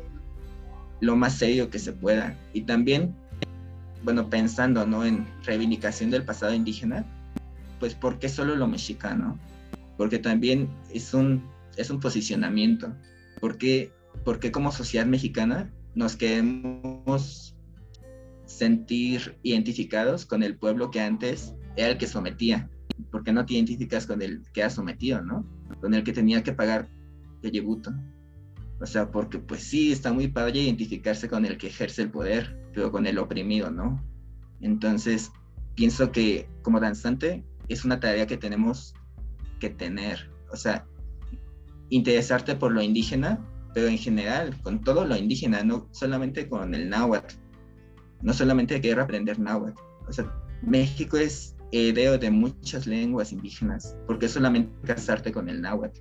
lo 1.01 1.15
más 1.15 1.33
serio 1.37 1.69
que 1.69 1.79
se 1.79 1.91
pueda. 1.91 2.37
Y 2.53 2.61
también 2.61 3.13
bueno, 4.03 4.29
pensando, 4.29 4.85
¿no? 4.85 5.05
En 5.05 5.25
reivindicación 5.43 6.11
del 6.11 6.23
pasado 6.23 6.53
indígena, 6.53 7.05
pues 7.79 7.95
¿por 7.95 8.19
qué 8.19 8.29
solo 8.29 8.55
lo 8.55 8.67
mexicano? 8.67 9.39
Porque 9.97 10.19
también 10.19 10.69
es 10.93 11.13
un, 11.13 11.49
es 11.77 11.89
un 11.89 11.99
posicionamiento. 11.99 12.93
¿Por 13.39 13.57
qué, 13.57 13.91
porque 14.23 14.51
como 14.51 14.71
sociedad 14.71 15.05
mexicana 15.05 15.71
nos 15.95 16.15
queremos 16.15 17.55
sentir 18.45 19.37
identificados 19.43 20.25
con 20.25 20.43
el 20.43 20.57
pueblo 20.57 20.91
que 20.91 21.01
antes 21.01 21.53
era 21.75 21.89
el 21.89 21.97
que 21.97 22.07
sometía? 22.07 22.69
¿Por 23.11 23.23
qué 23.23 23.33
no 23.33 23.45
te 23.45 23.53
identificas 23.53 24.05
con 24.05 24.21
el 24.21 24.43
que 24.53 24.63
ha 24.63 24.69
sometido, 24.69 25.21
¿no? 25.21 25.45
Con 25.81 25.93
el 25.93 26.03
que 26.03 26.13
tenía 26.13 26.43
que 26.43 26.53
pagar 26.53 26.89
el 27.41 27.51
tributo. 27.51 27.93
O 28.79 28.85
sea, 28.85 29.11
porque 29.11 29.39
pues 29.39 29.63
sí, 29.63 29.91
está 29.91 30.11
muy 30.11 30.27
padre 30.27 30.59
identificarse 30.59 31.29
con 31.29 31.45
el 31.45 31.57
que 31.57 31.67
ejerce 31.67 32.01
el 32.01 32.11
poder, 32.11 32.57
pero 32.73 32.91
con 32.91 33.07
el 33.07 33.17
oprimido, 33.17 33.71
¿no? 33.71 34.03
Entonces, 34.61 35.31
pienso 35.75 36.11
que 36.11 36.49
como 36.61 36.79
danzante 36.79 37.43
es 37.69 37.85
una 37.85 37.99
tarea 37.99 38.27
que 38.27 38.37
tenemos 38.37 38.93
que 39.59 39.69
tener. 39.69 40.29
O 40.51 40.55
sea, 40.55 40.85
interesarte 41.89 42.55
por 42.55 42.71
lo 42.71 42.81
indígena, 42.81 43.39
pero 43.73 43.87
en 43.87 43.97
general, 43.97 44.59
con 44.61 44.81
todo 44.81 45.05
lo 45.05 45.15
indígena, 45.15 45.63
no 45.63 45.87
solamente 45.91 46.47
con 46.47 46.75
el 46.75 46.89
náhuatl. 46.89 47.35
No 48.21 48.33
solamente 48.33 48.75
hay 48.75 48.81
que 48.81 48.93
aprender 48.93 49.39
náhuatl. 49.39 49.79
O 50.07 50.13
sea, 50.13 50.31
México 50.61 51.17
es 51.17 51.52
heredero 51.73 52.17
de 52.17 52.31
muchas 52.31 52.87
lenguas 52.87 53.31
indígenas, 53.31 53.97
porque 54.07 54.29
solamente 54.29 54.71
casarte 54.85 55.31
con 55.31 55.49
el 55.49 55.61
náhuatl 55.61 55.99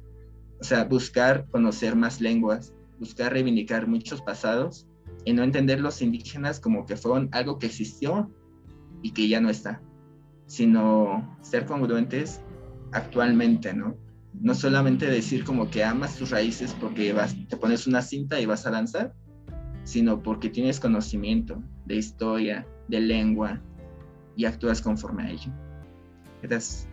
o 0.63 0.65
sea, 0.65 0.85
buscar 0.85 1.49
conocer 1.51 1.97
más 1.97 2.21
lenguas, 2.21 2.73
buscar 3.01 3.33
reivindicar 3.33 3.89
muchos 3.89 4.23
pasados 4.23 4.87
y 5.25 5.33
no 5.33 5.43
entender 5.43 5.81
los 5.81 6.01
indígenas 6.01 6.61
como 6.61 6.87
que 6.87 6.97
fueron 6.97 7.29
algo 7.33 7.59
que 7.59 7.67
existió 7.67 8.31
y 9.03 9.11
que 9.11 9.27
ya 9.27 9.41
no 9.41 9.51
está, 9.51 9.83
sino 10.47 11.37
ser 11.41 11.67
congruentes 11.67 12.41
actualmente, 12.93 13.75
¿no? 13.75 13.97
No 14.35 14.55
solamente 14.55 15.07
decir 15.07 15.43
como 15.43 15.69
que 15.69 15.83
amas 15.83 16.17
tus 16.17 16.31
raíces 16.31 16.77
porque 16.81 17.13
te 17.49 17.57
pones 17.57 17.89
una 17.89 18.01
cinta 18.01 18.41
y 18.41 18.47
vas 18.47 18.65
a 18.65 18.71
danzar, 18.71 19.15
sino 19.83 20.23
porque 20.23 20.49
tienes 20.49 20.79
conocimiento 20.79 21.61
de 21.87 21.97
historia, 21.97 22.69
de 22.87 23.01
lengua 23.01 23.61
y 24.37 24.45
actúas 24.45 24.81
conforme 24.81 25.25
a 25.25 25.31
ello. 25.31 25.53
Gracias. 26.43 26.89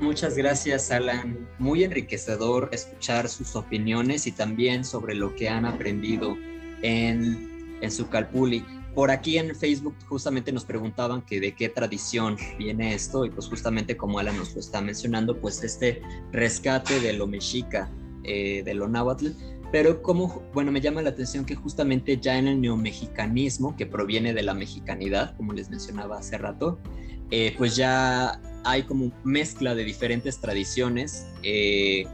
Muchas 0.00 0.34
gracias, 0.34 0.90
Alan. 0.90 1.46
Muy 1.58 1.84
enriquecedor 1.84 2.70
escuchar 2.72 3.28
sus 3.28 3.54
opiniones 3.54 4.26
y 4.26 4.32
también 4.32 4.82
sobre 4.82 5.14
lo 5.14 5.34
que 5.34 5.50
han 5.50 5.66
aprendido 5.66 6.38
en, 6.80 7.78
en 7.82 7.90
su 7.90 8.08
Calpuli. 8.08 8.64
Por 8.94 9.10
aquí 9.10 9.36
en 9.36 9.54
Facebook 9.54 9.94
justamente 10.08 10.52
nos 10.52 10.64
preguntaban 10.64 11.22
que 11.22 11.38
de 11.38 11.54
qué 11.54 11.68
tradición 11.68 12.36
viene 12.58 12.94
esto 12.94 13.26
y 13.26 13.30
pues 13.30 13.46
justamente 13.46 13.96
como 13.96 14.18
Alan 14.18 14.36
nos 14.38 14.54
lo 14.54 14.60
está 14.60 14.80
mencionando, 14.80 15.38
pues 15.38 15.62
este 15.62 16.02
rescate 16.32 16.98
de 17.00 17.12
lo 17.12 17.26
mexica, 17.26 17.90
eh, 18.24 18.62
de 18.64 18.74
lo 18.74 18.88
náhuatl, 18.88 19.28
pero 19.72 20.02
como, 20.02 20.42
bueno, 20.52 20.72
me 20.72 20.80
llama 20.80 21.00
la 21.02 21.10
atención 21.10 21.44
que 21.44 21.54
justamente 21.54 22.18
ya 22.18 22.38
en 22.38 22.48
el 22.48 22.60
neomexicanismo, 22.60 23.76
que 23.76 23.86
proviene 23.86 24.34
de 24.34 24.42
la 24.42 24.54
mexicanidad, 24.54 25.36
como 25.36 25.52
les 25.52 25.70
mencionaba 25.70 26.18
hace 26.18 26.38
rato, 26.38 26.78
eh, 27.30 27.54
pues 27.56 27.76
ya 27.76 28.40
hay 28.64 28.82
como 28.82 29.12
mezcla 29.22 29.74
de 29.76 29.84
diferentes 29.84 30.40
tradiciones, 30.40 31.28
eh, 31.44 32.06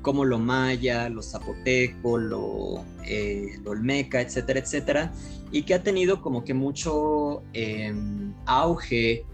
como 0.00 0.24
lo 0.24 0.38
maya, 0.38 1.10
lo 1.10 1.22
zapoteco, 1.22 2.16
lo, 2.16 2.84
eh, 3.06 3.58
lo, 3.62 3.72
olmeca, 3.72 4.22
etcétera, 4.22 4.60
etcétera, 4.60 5.12
y 5.52 5.62
que 5.62 5.74
ha 5.74 5.82
tenido 5.82 6.22
como 6.22 6.44
que 6.44 6.54
mucho 6.54 7.42
em, 7.52 8.32
auge, 8.46 9.24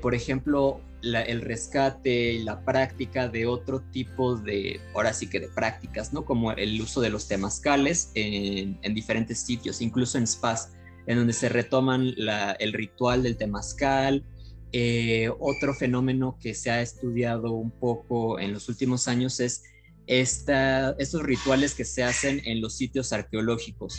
por 0.00 0.14
ejemplo, 0.14 0.80
el 1.14 1.40
rescate 1.42 2.32
y 2.32 2.42
la 2.42 2.64
práctica 2.64 3.28
de 3.28 3.46
otro 3.46 3.80
tipo 3.80 4.36
de, 4.36 4.80
ahora 4.94 5.12
sí 5.12 5.28
que 5.28 5.40
de 5.40 5.48
prácticas, 5.48 6.12
¿no? 6.12 6.24
Como 6.24 6.52
el 6.52 6.80
uso 6.80 7.00
de 7.00 7.10
los 7.10 7.28
temazcales 7.28 8.10
en, 8.14 8.78
en 8.82 8.94
diferentes 8.94 9.38
sitios, 9.38 9.80
incluso 9.80 10.18
en 10.18 10.26
spas, 10.26 10.72
en 11.06 11.18
donde 11.18 11.32
se 11.32 11.48
retoman 11.48 12.14
el 12.58 12.72
ritual 12.72 13.22
del 13.22 13.36
temazcal, 13.36 14.24
eh, 14.72 15.30
otro 15.38 15.74
fenómeno 15.74 16.38
que 16.40 16.54
se 16.54 16.70
ha 16.70 16.82
estudiado 16.82 17.52
un 17.52 17.70
poco 17.70 18.38
en 18.38 18.52
los 18.52 18.68
últimos 18.68 19.08
años 19.08 19.40
es 19.40 19.62
estos 20.06 21.22
rituales 21.22 21.74
que 21.74 21.84
se 21.84 22.04
hacen 22.04 22.40
en 22.44 22.60
los 22.60 22.76
sitios 22.76 23.12
arqueológicos, 23.12 23.98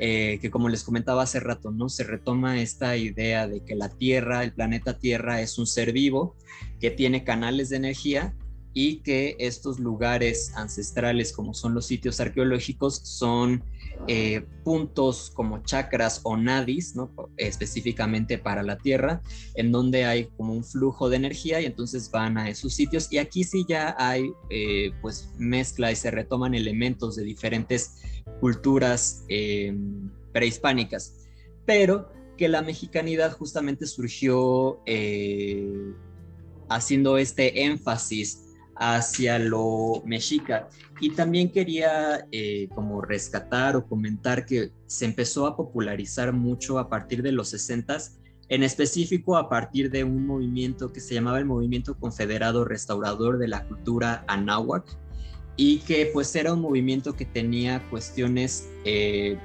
eh, 0.00 0.38
que 0.40 0.50
como 0.50 0.68
les 0.68 0.82
comentaba 0.82 1.22
hace 1.22 1.40
rato, 1.40 1.70
¿no? 1.70 1.88
Se 1.88 2.04
retoma 2.04 2.60
esta 2.60 2.96
idea 2.96 3.46
de 3.46 3.64
que 3.64 3.74
la 3.74 3.88
Tierra, 3.88 4.42
el 4.42 4.52
planeta 4.52 4.98
Tierra 4.98 5.40
es 5.40 5.58
un 5.58 5.66
ser 5.66 5.92
vivo 5.92 6.36
que 6.80 6.90
tiene 6.90 7.24
canales 7.24 7.68
de 7.68 7.76
energía 7.76 8.34
y 8.74 8.96
que 8.96 9.36
estos 9.38 9.78
lugares 9.78 10.52
ancestrales 10.56 11.32
como 11.32 11.54
son 11.54 11.74
los 11.74 11.86
sitios 11.86 12.18
arqueológicos 12.18 12.96
son 13.04 13.62
eh, 14.08 14.44
puntos 14.64 15.30
como 15.32 15.62
chakras 15.62 16.20
o 16.24 16.36
nadis, 16.36 16.96
¿no? 16.96 17.10
específicamente 17.36 18.36
para 18.36 18.64
la 18.64 18.76
Tierra, 18.76 19.22
en 19.54 19.70
donde 19.70 20.04
hay 20.04 20.24
como 20.36 20.52
un 20.52 20.64
flujo 20.64 21.08
de 21.08 21.16
energía 21.16 21.60
y 21.60 21.66
entonces 21.66 22.10
van 22.10 22.36
a 22.36 22.48
esos 22.48 22.74
sitios 22.74 23.10
y 23.12 23.18
aquí 23.18 23.44
sí 23.44 23.64
ya 23.68 23.94
hay 23.96 24.32
eh, 24.50 24.90
pues 25.00 25.30
mezcla 25.38 25.92
y 25.92 25.96
se 25.96 26.10
retoman 26.10 26.54
elementos 26.54 27.14
de 27.14 27.22
diferentes 27.22 28.02
culturas 28.40 29.24
em, 29.28 30.10
prehispánicas, 30.32 31.28
pero 31.64 32.10
que 32.36 32.48
la 32.48 32.62
mexicanidad 32.62 33.32
justamente 33.32 33.86
surgió 33.86 34.80
eh, 34.86 35.94
haciendo 36.68 37.16
este 37.16 37.64
énfasis 37.64 38.43
hacia 38.76 39.38
lo 39.38 40.02
mexica. 40.04 40.68
Y 41.00 41.10
también 41.10 41.50
quería 41.50 42.26
eh, 42.32 42.68
como 42.74 43.00
rescatar 43.00 43.76
o 43.76 43.86
comentar 43.86 44.44
que 44.46 44.70
se 44.86 45.04
empezó 45.04 45.46
a 45.46 45.56
popularizar 45.56 46.32
mucho 46.32 46.78
a 46.78 46.88
partir 46.88 47.22
de 47.22 47.32
los 47.32 47.48
60 47.50 47.98
en 48.48 48.62
específico 48.62 49.36
a 49.36 49.48
partir 49.48 49.90
de 49.90 50.04
un 50.04 50.26
movimiento 50.26 50.92
que 50.92 51.00
se 51.00 51.14
llamaba 51.14 51.38
el 51.38 51.44
Movimiento 51.44 51.98
Confederado 51.98 52.64
Restaurador 52.64 53.38
de 53.38 53.48
la 53.48 53.66
Cultura 53.66 54.24
Anáhuac 54.28 54.84
y 55.56 55.78
que 55.78 56.10
pues 56.12 56.34
era 56.36 56.52
un 56.52 56.60
movimiento 56.60 57.14
que 57.14 57.24
tenía 57.24 57.82
cuestiones 57.88 58.68
eh, 58.84 59.38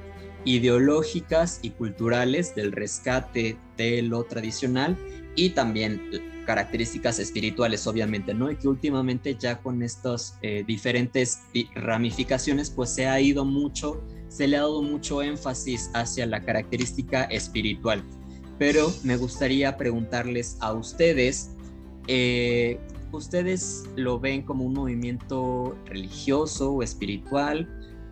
ideológicas 0.43 1.59
y 1.61 1.71
culturales 1.71 2.55
del 2.55 2.71
rescate 2.71 3.57
de 3.77 4.01
lo 4.01 4.23
tradicional 4.23 4.97
y 5.35 5.51
también 5.51 6.01
características 6.49 7.19
espirituales, 7.19 7.85
obviamente, 7.85 8.33
¿no? 8.33 8.49
Y 8.49 8.55
que 8.55 8.67
últimamente 8.67 9.37
ya 9.39 9.59
con 9.61 9.83
estas 9.83 10.39
eh, 10.41 10.63
diferentes 10.65 11.41
ramificaciones, 11.75 12.71
pues 12.71 12.89
se 12.89 13.05
ha 13.05 13.21
ido 13.21 13.45
mucho, 13.45 14.03
se 14.29 14.47
le 14.47 14.57
ha 14.57 14.61
dado 14.61 14.81
mucho 14.81 15.21
énfasis 15.21 15.91
hacia 15.93 16.25
la 16.25 16.43
característica 16.43 17.25
espiritual. 17.25 18.03
Pero 18.57 18.91
me 19.03 19.15
gustaría 19.15 19.77
preguntarles 19.77 20.57
a 20.59 20.73
ustedes, 20.73 21.51
eh, 22.07 22.79
¿ustedes 23.11 23.83
lo 23.95 24.19
ven 24.19 24.41
como 24.41 24.65
un 24.65 24.73
movimiento 24.73 25.77
religioso 25.85 26.71
o 26.71 26.81
espiritual, 26.81 27.69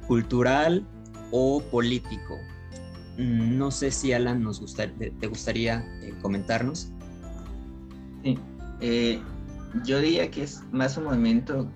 cultural 0.08 0.88
o 1.32 1.60
político? 1.72 2.38
Mm, 3.18 3.58
no 3.58 3.72
sé 3.72 3.90
si 3.90 4.14
Alan 4.14 4.44
nos 4.44 4.64
te 4.76 5.28
gustaría 5.28 5.84
eh, 6.04 6.14
comentarnos. 6.22 6.92
Sí, 8.28 8.38
eh, 8.82 9.22
yo 9.86 10.02
diría 10.02 10.30
que 10.30 10.44
es 10.44 10.62
más 10.74 10.98
un 10.98 11.06
movimiento 11.06 11.72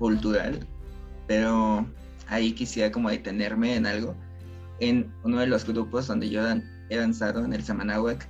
cultural, 0.00 0.66
pero 1.28 1.86
ahí 2.26 2.52
quisiera 2.52 2.90
como 2.90 3.08
detenerme 3.08 3.76
en 3.76 3.86
algo. 3.86 4.16
En 4.80 5.12
uno 5.22 5.38
de 5.38 5.46
los 5.46 5.64
grupos 5.64 6.08
donde 6.08 6.28
yo 6.28 6.42
he 6.90 6.96
danzado, 6.96 7.44
en 7.44 7.52
el 7.52 7.62
Samanahuac, 7.62 8.28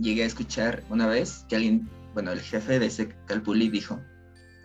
llegué 0.00 0.24
a 0.24 0.26
escuchar 0.26 0.82
una 0.90 1.06
vez 1.06 1.46
que 1.48 1.54
alguien, 1.54 1.88
bueno, 2.12 2.32
el 2.32 2.40
jefe 2.40 2.80
de 2.80 2.86
ese 2.86 3.14
Calpuli 3.26 3.68
dijo, 3.68 4.00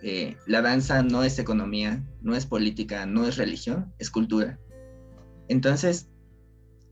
eh, 0.02 0.36
la 0.46 0.62
danza 0.62 1.04
no 1.04 1.22
es 1.22 1.38
economía, 1.38 2.02
no 2.22 2.34
es 2.34 2.44
política, 2.44 3.06
no 3.06 3.24
es 3.24 3.36
religión, 3.36 3.92
es 4.00 4.10
cultura. 4.10 4.58
Entonces, 5.46 6.08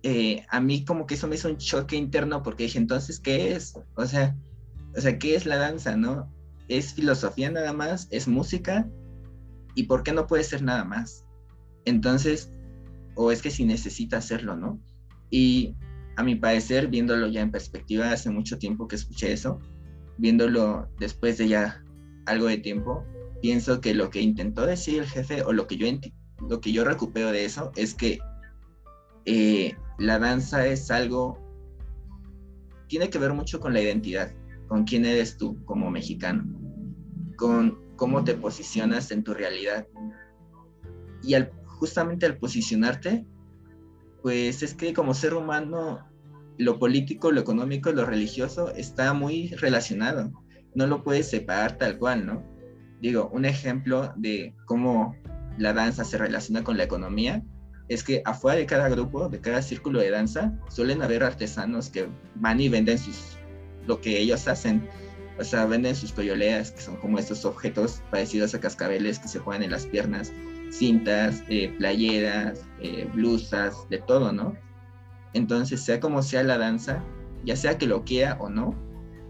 eh, 0.05 0.47
a 0.49 0.61
mí 0.61 0.85
como 0.85 1.09
que 1.09 1.15
eso 1.15 1.27
me 1.27 1.35
hizo 1.35 1.49
un 1.49 1.57
choque 1.57 1.97
interno 1.97 2.45
porque 2.45 2.63
dije, 2.63 2.79
entonces, 2.79 3.19
¿qué 3.19 3.57
es? 3.57 3.75
O 3.97 4.07
sea, 4.07 4.37
o 4.97 5.01
sea, 5.01 5.19
¿qué 5.19 5.35
es 5.35 5.45
la 5.47 5.57
danza, 5.57 5.97
no? 5.97 6.33
¿Es 6.69 6.95
filosofía 6.95 7.51
nada 7.51 7.73
más? 7.73 8.09
¿Es 8.11 8.27
música? 8.27 8.89
¿Y 9.75 9.85
por 9.85 10.03
qué 10.03 10.13
no 10.13 10.27
puede 10.27 10.43
ser 10.43 10.63
nada 10.63 10.85
más? 10.85 11.27
Entonces, 11.85 12.51
o 13.15 13.31
es 13.31 13.43
que 13.43 13.51
si 13.51 13.65
necesita 13.65 14.17
hacerlo, 14.17 14.57
¿no? 14.57 14.81
Y 15.31 15.75
a 16.17 16.23
mi 16.23 16.35
parecer, 16.35 16.89
viéndolo 16.89 17.29
ya 17.29 17.43
en 17.43 17.51
perspectiva, 17.51 18.11
hace 18.11 18.31
mucho 18.31 18.59
tiempo 18.59 18.89
que 18.89 18.97
escuché 18.97 19.33
eso, 19.33 19.61
viéndolo 20.17 20.89
después 20.99 21.37
de 21.37 21.49
ya 21.49 21.85
algo 22.25 22.47
de 22.47 22.57
tiempo, 22.57 23.05
pienso 23.43 23.83
que 23.83 23.95
lo 23.95 24.09
que 24.09 24.23
intentó 24.23 24.65
decir 24.65 25.01
el 25.01 25.07
jefe 25.07 25.43
o 25.43 25.53
lo 25.53 25.67
que 25.67 25.77
yo, 25.77 25.87
lo 26.49 26.61
que 26.61 26.73
yo 26.73 26.85
recupero 26.85 27.33
de 27.33 27.45
eso 27.45 27.71
es 27.77 27.95
que 27.95 28.19
eh, 29.27 29.77
la 29.99 30.19
danza 30.19 30.67
es 30.67 30.91
algo, 30.91 31.39
tiene 32.89 33.11
que 33.11 33.19
ver 33.19 33.35
mucho 33.35 33.61
con 33.61 33.75
la 33.75 33.83
identidad 33.83 34.33
con 34.69 34.85
quién 34.85 35.05
eres 35.05 35.37
tú 35.37 35.63
como 35.65 35.91
mexicano, 35.91 36.45
con 37.37 37.79
cómo 37.97 38.25
te 38.25 38.35
posicionas 38.35 39.11
en 39.11 39.25
tu 39.25 39.35
realidad. 39.35 39.87
Y 41.23 41.35
al, 41.35 41.51
justamente 41.67 42.27
al 42.27 42.39
posicionarte, 42.39 43.27
pues 44.23 44.63
es 44.63 44.75
que 44.75 44.93
como 44.93 45.15
ser 45.15 45.35
humano, 45.35 46.07
lo 46.59 46.79
político, 46.79 47.33
lo 47.33 47.41
económico, 47.41 47.93
lo 47.93 48.07
religioso 48.07 48.71
está 48.71 49.13
muy 49.13 49.49
relacionado. 49.49 50.33
No 50.75 50.87
lo 50.87 51.03
puedes 51.03 51.29
separar 51.29 51.79
tal 51.79 51.99
cual, 51.99 52.27
¿no? 52.27 52.43
Digo, 53.01 53.29
un 53.33 53.45
ejemplo 53.45 54.13
de 54.17 54.55
cómo 54.65 55.15
la 55.59 55.73
danza 55.73 56.05
se 56.05 56.19
relaciona 56.19 56.65
con 56.65 56.77
la 56.77 56.85
economía 56.85 57.43
es 57.89 58.03
que 58.03 58.23
afuera 58.25 58.59
de 58.59 58.67
cada 58.67 58.89
grupo, 58.89 59.29
de 59.29 59.41
cada 59.41 59.63
círculo 59.63 60.01
de 60.01 60.11
danza, 60.11 60.53
suelen 60.69 61.03
haber 61.03 61.23
artesanos 61.23 61.89
que 61.91 62.09
van 62.35 62.61
y 62.61 62.69
venden 62.69 62.99
sus 62.99 63.36
lo 63.87 64.01
que 64.01 64.19
ellos 64.19 64.47
hacen. 64.49 64.89
O 65.39 65.45
sea, 65.45 65.67
venden 65.67 65.95
sus 65.95 66.13
coyoleas, 66.13 66.73
que 66.73 66.81
son 66.81 66.97
como 66.97 67.19
estos 67.19 67.45
objetos 67.45 68.03
parecidos 68.11 68.55
a 68.55 68.61
cascabeles 68.61 69.19
que 69.19 69.29
se 69.29 69.39
juegan 69.39 69.63
en 69.63 69.71
las 69.71 69.87
piernas, 69.87 70.33
cintas, 70.71 71.43
eh, 71.49 71.75
playeras, 71.79 72.65
eh, 72.81 73.09
blusas, 73.15 73.75
de 73.91 73.99
todo, 73.99 74.33
¿no? 74.33 74.57
Entonces, 75.35 75.83
sea 75.83 76.01
como 76.01 76.23
sea 76.23 76.43
la 76.43 76.57
danza, 76.57 77.05
ya 77.45 77.55
sea 77.57 77.77
que 77.77 77.87
lo 77.87 78.05
quiera 78.05 78.39
o 78.41 78.49
no, 78.49 78.75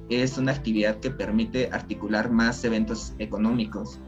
es 0.08 0.38
una 0.38 0.52
actividad 0.52 1.00
que 1.00 1.10
permite 1.10 1.68
articular 1.72 2.30
más 2.30 2.64
eventos 2.64 3.14
económicos 3.18 3.98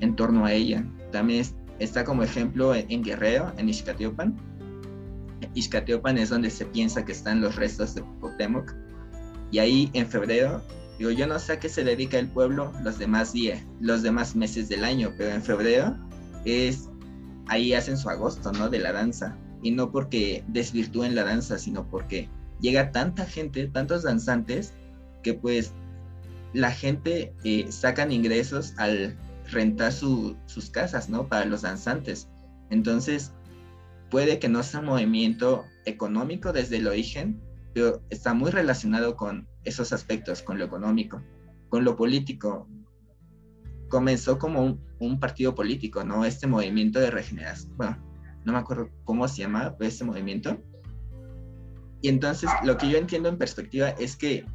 en 0.00 0.14
torno 0.14 0.44
a 0.44 0.52
ella. 0.52 0.84
También 1.12 1.46
está 1.78 2.04
como 2.04 2.22
ejemplo 2.22 2.74
en, 2.74 3.02
Guerrero, 3.02 3.52
en 3.56 3.68
Ixcatiopan. 3.68 4.36
Ixcatiopan 5.54 6.18
es 6.18 6.30
donde 6.30 6.50
se 6.50 6.66
piensa 6.66 7.04
que 7.04 7.12
están 7.12 7.40
los 7.40 7.56
restos 7.56 7.94
de 7.94 8.02
Cuauhtémoc, 8.20 8.74
y 9.50 9.58
ahí 9.58 9.90
en 9.92 10.06
febrero, 10.06 10.62
digo, 10.98 11.10
yo 11.10 11.26
no 11.26 11.38
sé 11.38 11.54
a 11.54 11.60
qué 11.60 11.68
se 11.68 11.84
dedica 11.84 12.18
el 12.18 12.28
pueblo 12.28 12.72
los 12.82 12.98
demás 12.98 13.32
días, 13.32 13.62
los 13.80 14.02
demás 14.02 14.34
meses 14.34 14.68
del 14.68 14.84
año, 14.84 15.12
pero 15.16 15.30
en 15.30 15.42
febrero 15.42 15.96
es, 16.44 16.88
ahí 17.48 17.72
hacen 17.72 17.96
su 17.96 18.08
agosto, 18.08 18.52
¿no? 18.52 18.68
De 18.68 18.78
la 18.78 18.92
danza. 18.92 19.36
Y 19.62 19.70
no 19.70 19.90
porque 19.90 20.44
desvirtúen 20.48 21.14
la 21.14 21.24
danza, 21.24 21.58
sino 21.58 21.88
porque 21.88 22.28
llega 22.60 22.92
tanta 22.92 23.24
gente, 23.24 23.66
tantos 23.68 24.02
danzantes, 24.02 24.72
que 25.22 25.34
pues 25.34 25.72
la 26.52 26.70
gente 26.70 27.34
eh, 27.44 27.66
sacan 27.70 28.12
ingresos 28.12 28.74
al 28.76 29.16
rentar 29.50 29.92
sus 29.92 30.70
casas, 30.70 31.08
¿no? 31.08 31.28
Para 31.28 31.44
los 31.44 31.62
danzantes. 31.62 32.28
Entonces, 32.70 33.32
puede 34.10 34.38
que 34.38 34.48
no 34.48 34.62
sea 34.62 34.80
un 34.80 34.86
movimiento 34.86 35.64
económico 35.84 36.52
desde 36.52 36.78
el 36.78 36.86
origen, 36.86 37.40
pero 37.76 38.02
está 38.08 38.32
muy 38.32 38.50
relacionado 38.50 39.16
con 39.16 39.46
esos 39.64 39.92
aspectos, 39.92 40.40
con 40.40 40.58
lo 40.58 40.64
económico, 40.64 41.22
con 41.68 41.84
lo 41.84 41.94
político. 41.94 42.66
Comenzó 43.90 44.38
como 44.38 44.78
un, 44.98 45.20
partido 45.20 45.54
político, 45.54 46.02
¿no? 46.02 46.24
Este 46.24 46.46
movimiento 46.46 47.00
de 47.00 47.10
regeneración, 47.10 47.76
bueno, 47.76 47.98
no 48.46 48.54
me 48.54 48.58
acuerdo 48.60 48.88
cómo 49.04 49.28
se 49.28 49.42
llama 49.42 49.76
este 49.80 50.04
movimiento. 50.04 50.58
Y 52.00 52.08
entonces 52.08 52.48
lo 52.64 52.78
que 52.78 52.88
yo 52.88 52.96
entiendo 52.96 53.28
en 53.28 53.36
perspectiva 53.36 53.90
es 53.90 54.16
que 54.16 54.46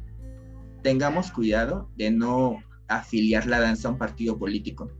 tengamos 0.82 1.30
cuidado 1.30 1.92
de 1.94 2.10
no 2.10 2.60
afiliar 2.88 3.46
la 3.46 3.60
danza 3.60 3.86
a 3.86 3.92
un 3.92 3.98
partido 3.98 4.36
político 4.36 4.90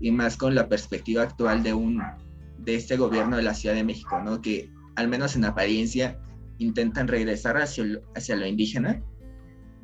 y 0.00 0.10
más 0.10 0.36
con 0.36 0.54
la 0.54 0.68
perspectiva 0.68 1.22
actual 1.22 1.62
de 1.62 1.72
un 1.72 2.02
de 2.58 2.74
este 2.74 2.98
gobierno 2.98 3.38
de 3.38 3.42
la 3.42 3.54
Ciudad 3.54 3.74
de 3.74 3.84
México, 3.84 4.20
¿no? 4.22 4.42
Que 4.42 4.70
al 4.96 5.08
menos 5.08 5.34
en 5.34 5.46
apariencia 5.46 6.20
intentan 6.60 7.08
regresar 7.08 7.56
hacia, 7.56 7.84
hacia 8.14 8.36
lo 8.36 8.46
indígena 8.46 9.02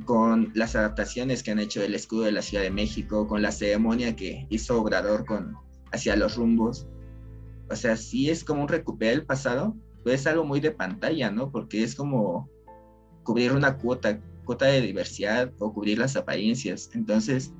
con 0.04 0.52
las 0.54 0.76
adaptaciones 0.76 1.42
que 1.42 1.50
han 1.50 1.58
hecho 1.58 1.80
del 1.80 1.94
escudo 1.94 2.24
de 2.24 2.32
la 2.32 2.42
Ciudad 2.42 2.62
de 2.62 2.70
México, 2.70 3.26
con 3.26 3.40
la 3.40 3.50
ceremonia 3.50 4.14
que 4.14 4.46
hizo 4.50 4.80
Obrador 4.80 5.24
con, 5.24 5.56
hacia 5.90 6.16
los 6.16 6.36
rumbos. 6.36 6.86
O 7.70 7.76
sea, 7.76 7.96
sí 7.96 8.28
es 8.28 8.44
como 8.44 8.62
un 8.62 8.68
recuperar 8.68 9.14
el 9.14 9.24
pasado, 9.24 9.74
pero 10.04 10.14
es 10.14 10.26
algo 10.26 10.44
muy 10.44 10.60
de 10.60 10.70
pantalla, 10.70 11.30
¿no? 11.30 11.50
Porque 11.50 11.82
es 11.82 11.94
como 11.94 12.48
cubrir 13.22 13.52
una 13.52 13.78
cuota, 13.78 14.20
cuota 14.44 14.66
de 14.66 14.82
diversidad 14.82 15.50
o 15.58 15.72
cubrir 15.72 15.98
las 15.98 16.14
apariencias. 16.14 16.90
Entonces, 16.94 17.54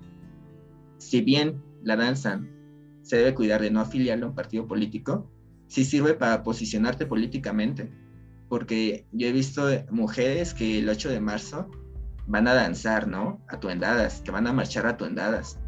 si 0.98 1.22
bien 1.22 1.62
la 1.82 1.96
danza 1.96 2.40
se 3.02 3.16
debe 3.16 3.34
cuidar 3.34 3.62
de 3.62 3.70
no 3.70 3.80
afiliarlo 3.80 4.26
a 4.26 4.28
un 4.28 4.34
partido 4.34 4.66
político, 4.66 5.30
sí 5.68 5.84
sirve 5.84 6.14
para 6.14 6.42
posicionarte 6.42 7.06
políticamente 7.06 7.90
porque 8.48 9.06
yo 9.12 9.28
he 9.28 9.32
visto 9.32 9.68
mujeres 9.90 10.54
que 10.54 10.78
el 10.78 10.88
8 10.88 11.10
de 11.10 11.20
marzo 11.20 11.70
van 12.26 12.48
a 12.48 12.54
danzar, 12.54 13.08
¿no? 13.08 13.40
Atuendadas, 13.48 14.20
que 14.22 14.30
van 14.30 14.46
a 14.46 14.52
marchar 14.52 14.86
atuendadas. 14.86 15.58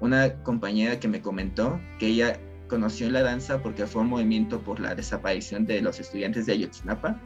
Una 0.00 0.42
compañera 0.42 1.00
que 1.00 1.08
me 1.08 1.20
comentó 1.20 1.80
que 1.98 2.08
ella 2.08 2.38
conoció 2.68 3.10
la 3.10 3.22
danza 3.22 3.62
porque 3.62 3.86
fue 3.86 4.02
un 4.02 4.08
movimiento 4.08 4.60
por 4.60 4.80
la 4.80 4.94
desaparición 4.94 5.66
de 5.66 5.80
los 5.80 6.00
estudiantes 6.00 6.46
de 6.46 6.52
Ayotzinapa. 6.52 7.20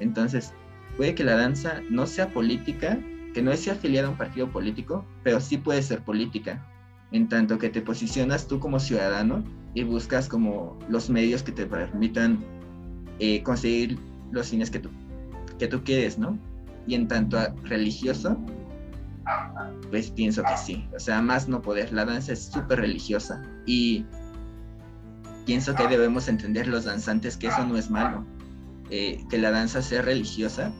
Entonces, 0.00 0.52
puede 0.96 1.14
que 1.14 1.24
la 1.24 1.36
danza 1.36 1.80
no 1.90 2.06
sea 2.06 2.28
política, 2.28 2.98
que 3.34 3.42
no 3.42 3.54
sea 3.56 3.74
afiliada 3.74 4.08
a 4.08 4.10
un 4.10 4.16
partido 4.16 4.50
político, 4.50 5.04
pero 5.22 5.40
sí 5.40 5.58
puede 5.58 5.82
ser 5.82 6.02
política, 6.02 6.64
en 7.12 7.28
tanto 7.28 7.58
que 7.58 7.70
te 7.70 7.82
posicionas 7.82 8.46
tú 8.46 8.58
como 8.58 8.80
ciudadano 8.80 9.44
y 9.74 9.82
buscas 9.82 10.28
como 10.28 10.78
los 10.88 11.10
medios 11.10 11.42
que 11.42 11.52
te 11.52 11.66
permitan 11.66 12.38
eh, 13.18 13.42
conseguir 13.42 13.98
los 14.34 14.48
fines 14.48 14.70
que 14.70 14.80
tú, 14.80 14.90
que 15.58 15.68
tú 15.68 15.82
quieres, 15.84 16.18
¿no? 16.18 16.38
Y 16.86 16.94
en 16.94 17.08
tanto 17.08 17.38
a 17.38 17.54
religioso, 17.64 18.36
pues 19.90 20.10
pienso 20.10 20.42
que 20.42 20.56
sí. 20.56 20.86
O 20.94 21.00
sea, 21.00 21.22
más 21.22 21.48
no 21.48 21.62
poder. 21.62 21.92
La 21.92 22.04
danza 22.04 22.32
es 22.32 22.44
súper 22.44 22.80
religiosa. 22.80 23.42
Y 23.66 24.04
pienso 25.46 25.74
que 25.74 25.86
debemos 25.88 26.28
entender 26.28 26.66
los 26.66 26.84
danzantes 26.84 27.36
que 27.36 27.48
eso 27.48 27.64
no 27.66 27.76
es 27.76 27.90
malo. 27.90 28.26
Eh, 28.90 29.24
que 29.30 29.38
la 29.38 29.50
danza 29.50 29.80
sea 29.80 30.02
religiosa 30.02 30.72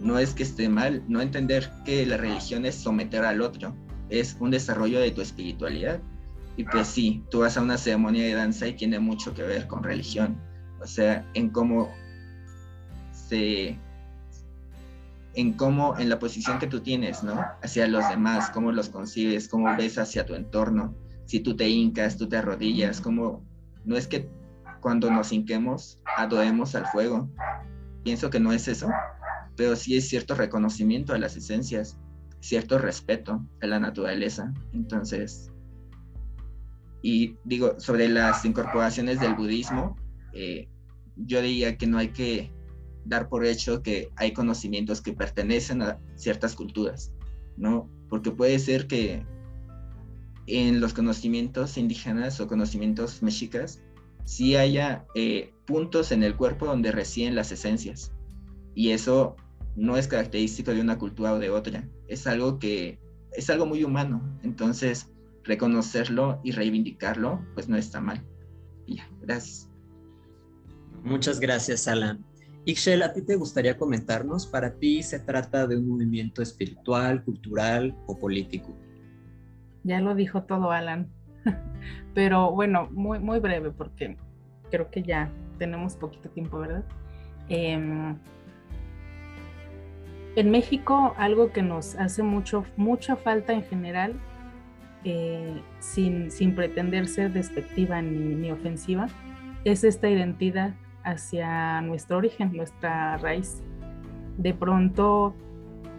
no 0.00 0.18
es 0.18 0.34
que 0.34 0.42
esté 0.42 0.68
mal. 0.68 1.02
No 1.08 1.20
entender 1.20 1.70
que 1.84 2.04
la 2.04 2.16
religión 2.16 2.66
es 2.66 2.74
someter 2.74 3.24
al 3.24 3.40
otro. 3.40 3.74
Es 4.10 4.36
un 4.40 4.50
desarrollo 4.50 5.00
de 5.00 5.10
tu 5.10 5.20
espiritualidad. 5.20 6.00
Y 6.56 6.64
pues 6.64 6.88
sí, 6.88 7.22
tú 7.30 7.40
vas 7.40 7.56
a 7.56 7.62
una 7.62 7.78
ceremonia 7.78 8.24
de 8.24 8.34
danza 8.34 8.66
y 8.66 8.74
tiene 8.74 8.98
mucho 8.98 9.34
que 9.34 9.42
ver 9.42 9.66
con 9.66 9.82
religión. 9.82 10.36
O 10.80 10.86
sea, 10.86 11.26
en 11.34 11.50
cómo 11.50 11.90
se, 13.28 13.78
en 15.34 15.52
cómo, 15.52 15.98
en 15.98 16.08
la 16.08 16.18
posición 16.18 16.58
que 16.58 16.66
tú 16.66 16.80
tienes, 16.80 17.22
¿no? 17.22 17.44
Hacia 17.62 17.86
los 17.86 18.08
demás, 18.08 18.50
cómo 18.50 18.72
los 18.72 18.88
concibes, 18.88 19.48
cómo 19.48 19.76
ves 19.76 19.98
hacia 19.98 20.24
tu 20.26 20.34
entorno. 20.34 20.94
Si 21.26 21.40
tú 21.40 21.56
te 21.56 21.68
hincas, 21.68 22.16
tú 22.16 22.28
te 22.28 22.36
arrodillas, 22.36 23.00
cómo, 23.00 23.44
no 23.84 23.96
es 23.96 24.06
que 24.06 24.28
cuando 24.80 25.10
nos 25.10 25.32
hinquemos 25.32 26.00
adoremos 26.16 26.74
al 26.74 26.86
fuego. 26.86 27.28
Pienso 28.04 28.30
que 28.30 28.40
no 28.40 28.52
es 28.52 28.68
eso, 28.68 28.88
pero 29.56 29.74
sí 29.74 29.96
es 29.96 30.08
cierto 30.08 30.34
reconocimiento 30.34 31.12
a 31.12 31.18
las 31.18 31.36
esencias, 31.36 31.98
cierto 32.40 32.78
respeto 32.78 33.44
a 33.60 33.66
la 33.66 33.80
naturaleza. 33.80 34.54
Entonces, 34.72 35.50
y 37.02 37.36
digo, 37.44 37.78
sobre 37.78 38.08
las 38.08 38.44
incorporaciones 38.44 39.20
del 39.20 39.34
budismo, 39.34 39.96
eh, 40.32 40.68
yo 41.16 41.42
diría 41.42 41.76
que 41.76 41.86
no 41.86 41.98
hay 41.98 42.08
que 42.08 42.52
dar 43.06 43.28
por 43.28 43.44
hecho 43.44 43.82
que 43.82 44.10
hay 44.16 44.32
conocimientos 44.32 45.00
que 45.00 45.12
pertenecen 45.12 45.82
a 45.82 45.98
ciertas 46.14 46.54
culturas, 46.54 47.12
¿no? 47.56 47.88
Porque 48.08 48.30
puede 48.30 48.58
ser 48.58 48.86
que 48.86 49.24
en 50.46 50.80
los 50.80 50.94
conocimientos 50.94 51.76
indígenas 51.76 52.40
o 52.40 52.46
conocimientos 52.46 53.22
mexicas 53.22 53.82
sí 54.24 54.56
haya 54.56 55.06
eh, 55.14 55.52
puntos 55.66 56.12
en 56.12 56.22
el 56.22 56.36
cuerpo 56.36 56.66
donde 56.66 56.92
residen 56.92 57.34
las 57.34 57.52
esencias. 57.52 58.12
Y 58.74 58.90
eso 58.90 59.36
no 59.74 59.96
es 59.96 60.08
característico 60.08 60.72
de 60.72 60.80
una 60.80 60.98
cultura 60.98 61.34
o 61.34 61.38
de 61.38 61.50
otra. 61.50 61.88
Es 62.08 62.26
algo 62.26 62.58
que 62.58 62.98
es 63.32 63.50
algo 63.50 63.66
muy 63.66 63.84
humano. 63.84 64.38
Entonces, 64.42 65.12
reconocerlo 65.44 66.40
y 66.42 66.52
reivindicarlo, 66.52 67.44
pues 67.54 67.68
no 67.68 67.76
está 67.76 68.00
mal. 68.00 68.22
ya, 68.86 69.08
gracias. 69.20 69.68
Muchas 71.02 71.38
gracias, 71.38 71.86
Alan. 71.86 72.24
Ixchel, 72.68 73.04
¿a 73.04 73.12
ti 73.12 73.22
te 73.22 73.36
gustaría 73.36 73.78
comentarnos? 73.78 74.44
¿Para 74.44 74.74
ti 74.74 75.00
se 75.04 75.20
trata 75.20 75.68
de 75.68 75.76
un 75.76 75.86
movimiento 75.86 76.42
espiritual, 76.42 77.22
cultural 77.22 77.96
o 78.06 78.18
político? 78.18 78.76
Ya 79.84 80.00
lo 80.00 80.16
dijo 80.16 80.42
todo 80.42 80.72
Alan, 80.72 81.08
pero 82.14 82.50
bueno, 82.50 82.88
muy, 82.90 83.20
muy 83.20 83.38
breve 83.38 83.70
porque 83.70 84.16
creo 84.68 84.90
que 84.90 85.04
ya 85.04 85.30
tenemos 85.60 85.94
poquito 85.94 86.28
tiempo, 86.30 86.58
¿verdad? 86.58 86.84
Em, 87.48 88.18
en 90.34 90.50
México, 90.50 91.14
algo 91.18 91.52
que 91.52 91.62
nos 91.62 91.94
hace 91.94 92.24
mucho, 92.24 92.64
mucha 92.76 93.14
falta 93.14 93.52
en 93.52 93.62
general, 93.62 94.14
eh, 95.04 95.62
sin, 95.78 96.32
sin, 96.32 96.56
pretender 96.56 97.06
ser 97.06 97.32
despectiva 97.32 98.02
ni, 98.02 98.34
ni 98.34 98.50
ofensiva, 98.50 99.06
es 99.64 99.84
esta 99.84 100.10
identidad 100.10 100.74
hacia 101.06 101.80
nuestro 101.80 102.18
origen, 102.18 102.52
nuestra 102.54 103.16
raíz. 103.16 103.62
De 104.36 104.52
pronto 104.52 105.34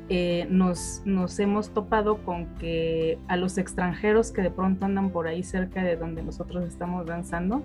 eh, 0.09 0.45
nos, 0.49 1.01
nos 1.05 1.39
hemos 1.39 1.69
topado 1.69 2.17
con 2.23 2.45
que 2.55 3.17
a 3.27 3.37
los 3.37 3.57
extranjeros 3.57 4.31
que 4.31 4.43
de 4.43 4.51
pronto 4.51 4.85
andan 4.85 5.09
por 5.09 5.27
ahí 5.27 5.41
cerca 5.41 5.83
de 5.83 5.95
donde 5.95 6.21
nosotros 6.21 6.65
estamos 6.65 7.07
danzando, 7.07 7.63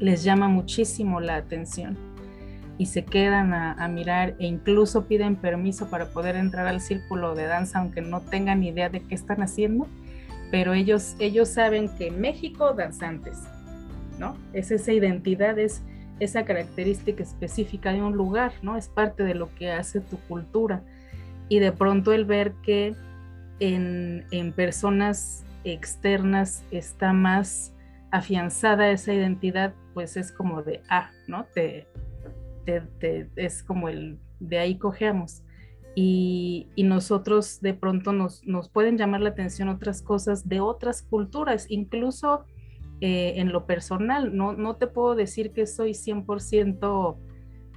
les 0.00 0.24
llama 0.24 0.48
muchísimo 0.48 1.20
la 1.20 1.36
atención 1.36 1.96
y 2.78 2.86
se 2.86 3.04
quedan 3.04 3.54
a, 3.54 3.88
mirar 3.88 4.34
e 4.38 4.46
incluso 4.46 5.06
piden 5.06 5.36
permiso 5.36 5.88
para 5.88 6.10
poder 6.10 6.36
entrar 6.36 6.66
al 6.66 6.80
círculo 6.80 7.34
de 7.34 7.46
danza 7.46 7.78
aunque 7.78 8.02
no 8.02 8.20
tengan 8.20 8.62
idea 8.62 8.90
de 8.90 9.00
qué 9.00 9.14
están 9.14 9.42
haciendo, 9.42 9.86
pero 10.50 10.74
ellos, 10.74 11.16
ellos 11.18 11.48
saben 11.48 11.88
que 11.96 12.10
México 12.10 12.74
danzantes, 12.74 13.38
¿no? 14.18 14.36
Es 14.52 14.70
esa 14.70 14.92
identidad, 14.92 15.58
es 15.58 15.82
esa 16.20 16.44
característica 16.44 17.22
específica 17.22 17.92
de 17.92 18.02
un 18.02 18.16
lugar, 18.16 18.52
¿no? 18.62 18.76
Es 18.76 18.88
parte 18.88 19.22
de 19.22 19.34
lo 19.34 19.54
que 19.54 19.70
hace 19.70 20.00
tu 20.00 20.18
cultura. 20.20 20.82
Y 21.48 21.58
de 21.58 21.72
pronto 21.72 22.12
el 22.12 22.24
ver 22.24 22.52
que 22.62 22.94
en, 23.60 24.52
personas 24.54 25.44
externas 25.64 26.64
está 26.70 27.12
más 27.12 27.72
afianzada 28.10 28.90
esa 28.90 29.12
identidad, 29.12 29.74
pues 29.94 30.16
es 30.16 30.32
como 30.32 30.62
de, 30.62 30.82
ah, 30.88 31.10
¿no? 31.26 31.46
Te, 31.54 31.86
es 33.36 33.62
como 33.62 33.88
el, 33.88 34.18
de 34.40 34.58
ahí 34.58 34.78
cogeamos. 34.78 35.42
Y, 35.94 36.68
y, 36.74 36.82
nosotros 36.82 37.60
de 37.62 37.72
pronto 37.72 38.12
nos, 38.12 38.44
nos 38.46 38.68
pueden 38.68 38.98
llamar 38.98 39.22
la 39.22 39.30
atención 39.30 39.70
otras 39.70 40.02
cosas 40.02 40.46
de 40.46 40.60
otras 40.60 41.02
culturas, 41.02 41.66
incluso 41.70 42.44
eh, 43.00 43.34
en 43.36 43.52
lo 43.52 43.66
personal. 43.66 44.36
No, 44.36 44.52
no 44.52 44.76
te 44.76 44.86
puedo 44.86 45.14
decir 45.14 45.52
que 45.52 45.66
soy 45.66 45.92
100% 45.92 47.16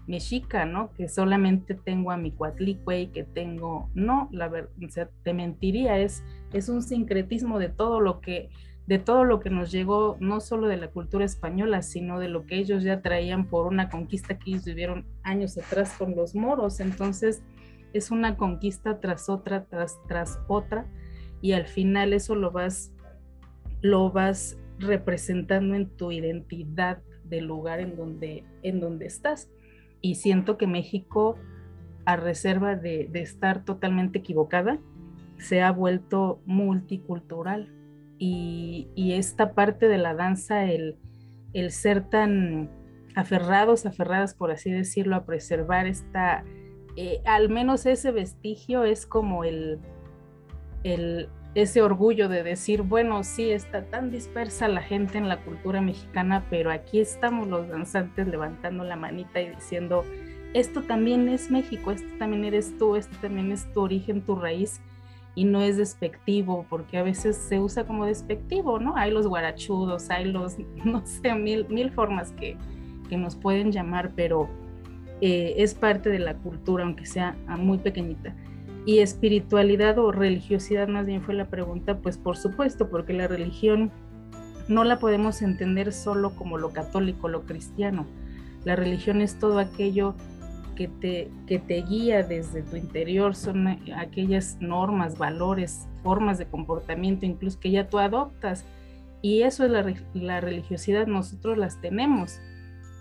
mexica, 0.07 0.65
¿no? 0.65 0.91
Que 0.93 1.07
solamente 1.07 1.75
tengo 1.75 2.11
a 2.11 2.17
mi 2.17 2.31
cuatlicue 2.31 3.01
y 3.01 3.07
que 3.07 3.23
tengo, 3.23 3.89
no, 3.93 4.27
la 4.31 4.47
verdad, 4.47 4.71
o 4.83 4.89
sea, 4.89 5.09
te 5.23 5.33
mentiría, 5.33 5.99
es, 5.99 6.23
es 6.51 6.67
un 6.67 6.81
sincretismo 6.81 7.59
de 7.59 7.69
todo 7.69 8.01
lo 8.01 8.19
que 8.19 8.49
de 8.89 8.97
todo 8.97 9.23
lo 9.23 9.39
que 9.39 9.51
nos 9.51 9.71
llegó, 9.71 10.17
no 10.19 10.39
solo 10.39 10.67
de 10.67 10.75
la 10.75 10.87
cultura 10.87 11.23
española, 11.23 11.83
sino 11.83 12.19
de 12.19 12.27
lo 12.27 12.47
que 12.47 12.57
ellos 12.57 12.81
ya 12.81 13.03
traían 13.03 13.45
por 13.45 13.67
una 13.67 13.87
conquista 13.87 14.39
que 14.39 14.49
ellos 14.49 14.65
vivieron 14.65 15.05
años 15.21 15.55
atrás 15.59 15.93
con 15.95 16.15
los 16.15 16.33
moros. 16.33 16.79
Entonces, 16.79 17.43
es 17.93 18.09
una 18.09 18.35
conquista 18.35 18.99
tras 18.99 19.29
otra, 19.29 19.65
tras, 19.65 19.99
tras 20.07 20.39
otra, 20.47 20.87
y 21.39 21.51
al 21.51 21.67
final 21.67 22.13
eso 22.13 22.33
lo 22.33 22.49
vas, 22.49 22.91
lo 23.81 24.09
vas 24.09 24.57
representando 24.79 25.75
en 25.75 25.89
tu 25.89 26.11
identidad 26.11 27.01
del 27.23 27.45
lugar 27.45 27.79
en 27.79 27.95
donde, 27.95 28.43
en 28.63 28.79
donde 28.79 29.05
estás. 29.05 29.49
Y 30.01 30.15
siento 30.15 30.57
que 30.57 30.67
México, 30.67 31.37
a 32.05 32.15
reserva 32.15 32.75
de, 32.75 33.09
estar 33.13 33.63
totalmente 33.65 34.19
equivocada, 34.19 34.79
se 35.37 35.61
ha 35.61 35.71
vuelto 35.71 36.41
multicultural. 36.45 37.73
Y, 38.17 38.89
esta 39.13 39.53
parte 39.53 39.87
de 39.87 39.97
la 39.97 40.13
danza, 40.13 40.65
el, 40.65 40.97
el 41.53 41.71
ser 41.71 42.09
tan 42.09 42.69
aferrados, 43.15 43.85
aferradas, 43.85 44.33
por 44.33 44.51
así 44.51 44.71
decirlo, 44.71 45.15
a 45.15 45.25
preservar 45.25 45.87
esta, 45.87 46.43
eh, 46.95 47.21
al 47.25 47.49
menos 47.49 47.85
ese 47.85 48.11
vestigio 48.11 48.83
es 48.83 49.05
como 49.05 49.43
el, 49.43 49.79
el, 50.83 51.29
ese 51.55 51.81
orgullo 51.81 52.29
de 52.29 52.43
decir, 52.43 52.83
bueno, 52.83 53.23
sí, 53.23 53.49
está 53.49 53.83
tan 53.83 54.11
dispersa 54.11 54.67
la 54.67 54.81
gente 54.81 55.17
en 55.17 55.27
la 55.27 55.41
cultura 55.41 55.81
mexicana, 55.81 56.45
pero 56.49 56.71
aquí 56.71 56.99
estamos 56.99 57.47
los 57.47 57.67
danzantes 57.67 58.27
levantando 58.27 58.83
la 58.83 58.95
manita 58.95 59.41
y 59.41 59.49
diciendo, 59.49 60.03
esto 60.53 60.83
también 60.83 61.27
es 61.27 61.49
México, 61.49 61.91
esto 61.91 62.09
también 62.17 62.45
eres 62.45 62.77
tú, 62.77 62.95
esto 62.95 63.15
también 63.21 63.51
es 63.51 63.71
tu 63.73 63.81
origen, 63.81 64.21
tu 64.21 64.35
raíz, 64.35 64.81
y 65.35 65.45
no 65.45 65.61
es 65.61 65.77
despectivo, 65.77 66.65
porque 66.69 66.97
a 66.97 67.03
veces 67.03 67.37
se 67.37 67.59
usa 67.59 67.85
como 67.85 68.05
despectivo, 68.05 68.79
¿no? 68.79 68.95
Hay 68.97 69.11
los 69.11 69.27
guarachudos, 69.27 70.09
hay 70.09 70.25
los, 70.25 70.57
no 70.85 71.05
sé, 71.05 71.33
mil, 71.33 71.67
mil 71.69 71.91
formas 71.91 72.31
que, 72.33 72.57
que 73.09 73.17
nos 73.17 73.35
pueden 73.35 73.71
llamar, 73.71 74.11
pero 74.15 74.49
eh, 75.21 75.55
es 75.57 75.73
parte 75.73 76.09
de 76.09 76.19
la 76.19 76.35
cultura, 76.35 76.83
aunque 76.83 77.05
sea 77.05 77.35
muy 77.47 77.77
pequeñita. 77.77 78.35
Y 78.85 78.99
espiritualidad 78.99 79.99
o 79.99 80.11
religiosidad 80.11 80.87
más 80.87 81.05
bien 81.05 81.21
fue 81.21 81.35
la 81.35 81.49
pregunta, 81.49 81.97
pues 81.99 82.17
por 82.17 82.37
supuesto, 82.37 82.89
porque 82.89 83.13
la 83.13 83.27
religión 83.27 83.91
no 84.67 84.83
la 84.83 84.99
podemos 84.99 85.41
entender 85.41 85.91
solo 85.91 86.35
como 86.35 86.57
lo 86.57 86.71
católico, 86.71 87.27
lo 87.27 87.43
cristiano. 87.43 88.05
La 88.65 88.75
religión 88.75 89.21
es 89.21 89.37
todo 89.37 89.59
aquello 89.59 90.15
que 90.75 90.87
te, 90.87 91.29
que 91.45 91.59
te 91.59 91.81
guía 91.81 92.23
desde 92.23 92.61
tu 92.61 92.77
interior, 92.77 93.35
son 93.35 93.67
aquellas 93.67 94.57
normas, 94.61 95.17
valores, 95.17 95.87
formas 96.03 96.37
de 96.37 96.45
comportamiento, 96.45 97.25
incluso 97.25 97.59
que 97.59 97.71
ya 97.71 97.89
tú 97.89 97.99
adoptas. 97.99 98.63
Y 99.21 99.41
eso 99.41 99.65
es 99.65 99.71
la, 100.13 100.39
religiosidad, 100.39 101.07
nosotros 101.07 101.57
las 101.57 101.81
tenemos. 101.81 102.39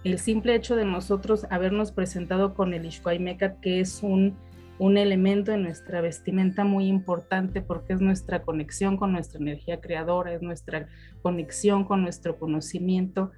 El 0.04 0.18
simple 0.18 0.54
hecho 0.54 0.74
de 0.74 0.84
nosotros 0.84 1.46
habernos 1.50 1.92
presentado 1.92 2.54
con 2.54 2.74
el 2.74 2.86
Ishkuaimecat, 2.86 3.60
que 3.60 3.80
es 3.80 4.02
un 4.02 4.36
un 4.78 4.96
elemento 4.96 5.52
en 5.52 5.62
nuestra 5.62 6.00
vestimenta 6.00 6.64
muy 6.64 6.86
importante 6.86 7.62
porque 7.62 7.92
es 7.92 8.00
nuestra 8.00 8.42
conexión 8.42 8.96
con 8.96 9.12
nuestra 9.12 9.40
energía 9.40 9.80
creadora, 9.80 10.32
es 10.32 10.42
nuestra 10.42 10.88
conexión 11.22 11.84
con 11.84 12.02
nuestro 12.02 12.38
conocimiento. 12.38 13.32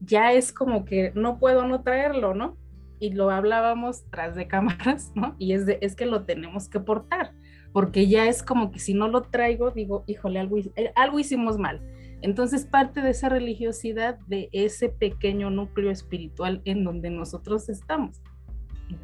Ya 0.00 0.32
es 0.32 0.52
como 0.52 0.84
que 0.84 1.12
no 1.14 1.38
puedo 1.38 1.66
no 1.66 1.82
traerlo, 1.82 2.34
¿no? 2.34 2.56
Y 2.98 3.10
lo 3.10 3.30
hablábamos 3.30 4.04
tras 4.10 4.34
de 4.34 4.48
cámaras, 4.48 5.12
¿no? 5.14 5.36
Y 5.38 5.52
es, 5.52 5.66
de, 5.66 5.78
es 5.80 5.94
que 5.94 6.06
lo 6.06 6.24
tenemos 6.24 6.68
que 6.68 6.80
portar, 6.80 7.32
porque 7.72 8.08
ya 8.08 8.26
es 8.26 8.42
como 8.42 8.70
que 8.70 8.78
si 8.78 8.94
no 8.94 9.08
lo 9.08 9.22
traigo, 9.22 9.70
digo, 9.70 10.04
híjole, 10.06 10.40
algo, 10.40 10.58
eh, 10.58 10.92
algo 10.96 11.18
hicimos 11.18 11.58
mal. 11.58 11.80
Entonces, 12.20 12.64
parte 12.64 13.02
de 13.02 13.10
esa 13.10 13.28
religiosidad, 13.28 14.18
de 14.26 14.48
ese 14.52 14.88
pequeño 14.88 15.50
núcleo 15.50 15.90
espiritual 15.90 16.62
en 16.64 16.82
donde 16.82 17.10
nosotros 17.10 17.68
estamos 17.68 18.22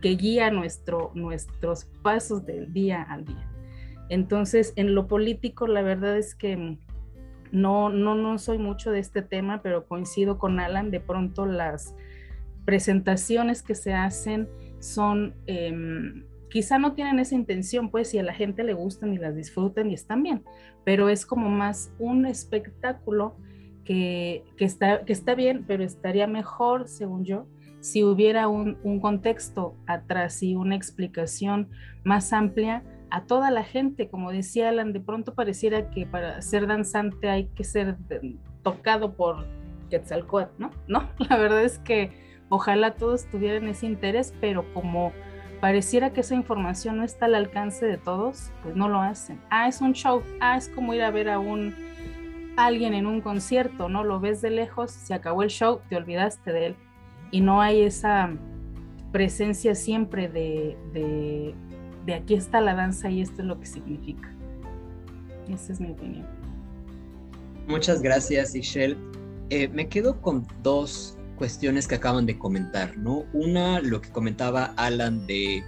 que 0.01 0.11
guía 0.11 0.51
nuestro, 0.51 1.13
nuestros 1.15 1.85
pasos 2.03 2.47
del 2.47 2.73
día 2.73 3.03
al 3.03 3.25
día. 3.25 3.49
Entonces, 4.09 4.73
en 4.77 4.95
lo 4.95 5.07
político, 5.07 5.67
la 5.67 5.83
verdad 5.83 6.17
es 6.19 6.35
que 6.35 6.79
no, 7.53 7.91
no, 7.91 8.15
no 8.15 8.39
soy 8.39 8.59
mucho 8.59 8.91
de 8.91 8.99
este 9.01 9.23
tema, 9.23 9.63
pero 9.63 9.87
coincido 9.87 10.39
con 10.39 10.61
Alan, 10.61 10.91
de 10.91 11.01
pronto 11.01 11.47
las 11.47 11.95
presentaciones 12.65 13.63
que 13.63 13.75
se 13.75 13.95
hacen 13.95 14.49
son 14.79 15.35
em, 15.47 16.25
quizá 16.51 16.79
no 16.79 16.93
tienen 16.93 17.19
esa 17.19 17.35
intención, 17.35 17.91
pues, 17.91 18.09
si 18.09 18.19
a 18.19 18.23
la 18.23 18.35
gente 18.35 18.65
le 18.65 18.75
gustan 18.75 19.15
y 19.15 19.19
las 19.19 19.35
disfrutan 19.35 19.91
y 19.91 19.95
están 19.95 20.23
bien, 20.23 20.45
pero 20.85 21.09
es 21.09 21.25
como 21.25 21.49
más 21.49 21.93
un 21.99 22.27
espectáculo 22.27 23.37
que, 23.85 24.45
está, 24.59 25.05
que 25.05 25.13
está 25.13 25.35
bien, 25.35 25.65
pero 25.67 25.83
estaría 25.83 26.27
mejor, 26.27 26.87
según 26.87 27.25
yo, 27.25 27.47
si 27.81 28.05
hubiera 28.05 28.49
un, 28.49 28.79
un 28.85 29.01
contexto 29.01 29.75
atrás 29.87 30.43
y 30.43 30.55
una 30.55 30.77
explicación 30.77 31.71
más 32.05 32.33
amplia 32.33 32.83
a 33.11 33.25
toda 33.25 33.51
la 33.51 33.65
gente, 33.65 34.09
como 34.09 34.31
decía 34.31 34.69
Alan, 34.69 34.93
de 34.93 35.01
pronto 35.01 35.35
pareciera 35.35 35.91
que 35.91 36.07
para 36.07 36.41
ser 36.43 36.67
danzante 36.67 37.29
hay 37.29 37.47
que 37.49 37.65
ser 37.65 37.97
tocado 38.63 39.15
por 39.17 39.47
Quetzalcóatl, 39.91 40.53
¿no? 40.59 40.71
No, 40.87 41.09
la 41.29 41.37
verdad 41.37 41.65
es 41.65 41.79
que 41.81 42.13
ojalá 42.49 42.95
todos 42.95 43.27
tuvieran 43.27 43.67
ese 43.69 43.87
interés, 43.87 44.33
pero 44.41 44.65
como 44.73 45.13
pareciera 45.61 46.13
que 46.13 46.21
esa 46.21 46.35
información 46.35 46.97
no 46.97 47.05
está 47.05 47.27
al 47.27 47.35
alcance 47.35 47.85
de 47.85 47.99
todos, 47.99 48.51
pues 48.63 48.77
no 48.77 48.89
lo 48.89 49.01
hacen. 49.01 49.41
Ah, 49.51 49.69
es 49.69 49.81
un 49.81 49.93
show, 49.93 50.23
ah, 50.41 50.57
es 50.57 50.69
como 50.69 50.95
ir 50.95 51.03
a 51.03 51.11
ver 51.11 51.29
a 51.29 51.39
un 51.39 51.75
alguien 52.57 52.95
en 52.95 53.07
un 53.07 53.21
concierto, 53.21 53.89
¿no? 53.89 54.05
Lo 54.05 54.21
ves 54.21 54.43
de 54.43 54.51
lejos, 54.51 54.91
se 54.91 55.15
acabó 55.15 55.43
el 55.43 55.51
show, 55.51 55.81
te 55.89 55.97
olvidaste 55.97 56.53
de 56.53 56.67
él. 56.67 56.77
Y 57.31 57.41
no 57.41 57.61
hay 57.61 57.83
esa 57.83 58.31
presencia 59.13 59.75
siempre 59.75 60.29
de, 60.29 60.77
de, 60.93 61.55
de 62.07 62.15
aquí 62.15 62.35
está 62.35 62.61
la 62.61 62.75
danza 62.75 63.11
y 63.11 63.21
esto 63.21 63.43
es 63.43 63.49
lo 63.49 63.59
que 63.59 63.67
significa. 63.67 64.33
Esa 65.49 65.73
es 65.73 65.81
mi 65.81 65.91
opinión. 65.91 66.27
Muchas 67.67 68.03
gracias, 68.03 68.55
Ishel. 68.55 68.97
Eh, 69.51 69.69
me 69.69 69.89
quedo 69.89 70.21
con 70.21 70.47
dos 70.63 71.17
cuestiones 71.37 71.89
que 71.89 71.97
acaban 71.97 72.27
de 72.27 72.39
comentar, 72.39 72.97
¿no? 72.99 73.25
Una, 73.33 73.81
lo 73.81 74.01
que 74.01 74.11
comentaba 74.11 74.75
Alan 74.77 75.27
de 75.27 75.63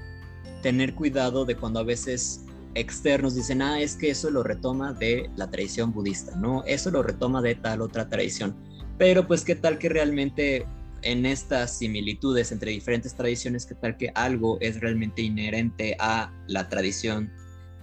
tener 0.63 0.95
cuidado 0.95 1.45
de 1.45 1.57
cuando 1.57 1.81
a 1.81 1.83
veces 1.83 2.45
externos 2.75 3.35
dicen, 3.35 3.63
ah, 3.63 3.81
es 3.81 3.97
que 3.97 4.11
eso 4.11 4.31
lo 4.31 4.43
retoma 4.43 4.93
de 4.93 5.31
la 5.37 5.51
tradición 5.51 5.93
budista, 5.93 6.37
¿no? 6.37 6.63
Eso 6.65 6.91
lo 6.91 7.03
retoma 7.03 7.43
de 7.43 7.55
tal 7.55 7.83
otra 7.83 8.09
tradición. 8.09 8.55
Pero 8.99 9.27
pues 9.27 9.45
qué 9.45 9.55
tal 9.55 9.79
que 9.79 9.89
realmente 9.89 10.67
en 11.03 11.27
estas 11.27 11.79
similitudes 11.79 12.53
entre 12.53 12.71
diferentes 12.71 13.15
tradiciones, 13.15 13.67
qué 13.67 13.75
tal 13.75 13.97
que 13.97 14.13
algo 14.15 14.59
es 14.61 14.81
realmente 14.81 15.23
inherente 15.23 15.97
a 15.99 16.33
la 16.47 16.69
tradición 16.69 17.33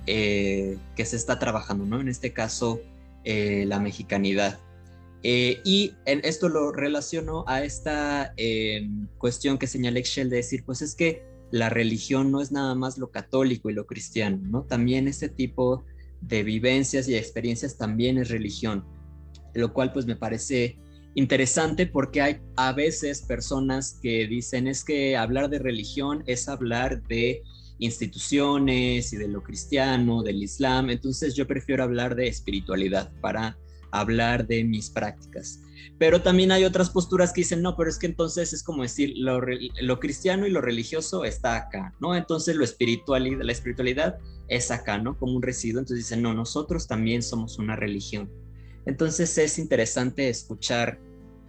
eh, 0.07 0.77
que 0.95 1.05
se 1.05 1.15
está 1.15 1.39
trabajando, 1.39 1.85
¿no? 1.85 2.01
En 2.01 2.07
este 2.07 2.33
caso, 2.33 2.81
eh, 3.23 3.65
la 3.67 3.79
mexicanidad. 3.79 4.59
Eh, 5.21 5.59
y 5.65 5.93
en 6.05 6.21
esto 6.23 6.47
lo 6.47 6.71
relaciono 6.71 7.43
a 7.47 7.63
esta 7.63 8.33
em, 8.37 9.07
cuestión 9.17 9.57
que 9.57 9.67
señala 9.67 9.99
Excel 9.99 10.29
de 10.29 10.37
decir, 10.37 10.63
pues 10.65 10.81
es 10.81 10.95
que 10.95 11.23
la 11.51 11.69
religión 11.69 12.31
no 12.31 12.41
es 12.41 12.51
nada 12.51 12.75
más 12.75 12.97
lo 12.97 13.11
católico 13.11 13.69
y 13.69 13.73
lo 13.73 13.85
cristiano, 13.85 14.39
¿no? 14.41 14.63
También 14.63 15.07
este 15.07 15.27
tipo 15.27 15.83
de 16.21 16.43
vivencias 16.43 17.07
y 17.07 17.15
experiencias 17.15 17.77
también 17.77 18.17
es 18.17 18.29
religión, 18.29 18.85
lo 19.53 19.73
cual 19.73 19.91
pues 19.91 20.05
me 20.05 20.15
parece 20.15 20.77
interesante 21.15 21.87
porque 21.87 22.21
hay 22.21 22.37
a 22.55 22.71
veces 22.73 23.21
personas 23.21 23.99
que 24.01 24.27
dicen 24.27 24.67
es 24.67 24.83
que 24.83 25.17
hablar 25.17 25.49
de 25.49 25.59
religión 25.59 26.23
es 26.27 26.47
hablar 26.47 27.01
de 27.07 27.41
instituciones 27.79 29.13
y 29.13 29.17
de 29.17 29.27
lo 29.27 29.41
cristiano, 29.41 30.21
del 30.21 30.43
islam, 30.43 30.89
entonces 30.89 31.33
yo 31.33 31.47
prefiero 31.47 31.83
hablar 31.83 32.15
de 32.15 32.27
espiritualidad 32.27 33.11
para 33.21 33.57
hablar 33.91 34.45
de 34.45 34.63
mis 34.63 34.89
prácticas. 34.89 35.61
Pero 35.97 36.21
también 36.21 36.51
hay 36.51 36.63
otras 36.63 36.89
posturas 36.89 37.33
que 37.33 37.41
dicen, 37.41 37.61
no, 37.61 37.75
pero 37.75 37.89
es 37.89 37.97
que 37.97 38.07
entonces 38.07 38.53
es 38.53 38.63
como 38.63 38.83
decir, 38.83 39.13
lo, 39.17 39.41
lo 39.81 39.99
cristiano 39.99 40.45
y 40.45 40.49
lo 40.49 40.61
religioso 40.61 41.25
está 41.25 41.55
acá, 41.55 41.93
¿no? 41.99 42.15
Entonces 42.15 42.55
lo 42.55 42.63
espiritual, 42.63 43.39
la 43.45 43.51
espiritualidad 43.51 44.17
es 44.47 44.71
acá, 44.71 44.97
¿no? 44.97 45.17
Como 45.17 45.35
un 45.35 45.41
residuo. 45.41 45.79
Entonces 45.79 46.05
dicen, 46.05 46.21
no, 46.21 46.33
nosotros 46.33 46.87
también 46.87 47.21
somos 47.21 47.59
una 47.59 47.75
religión. 47.75 48.29
Entonces 48.85 49.37
es 49.37 49.59
interesante 49.59 50.29
escuchar 50.29 50.99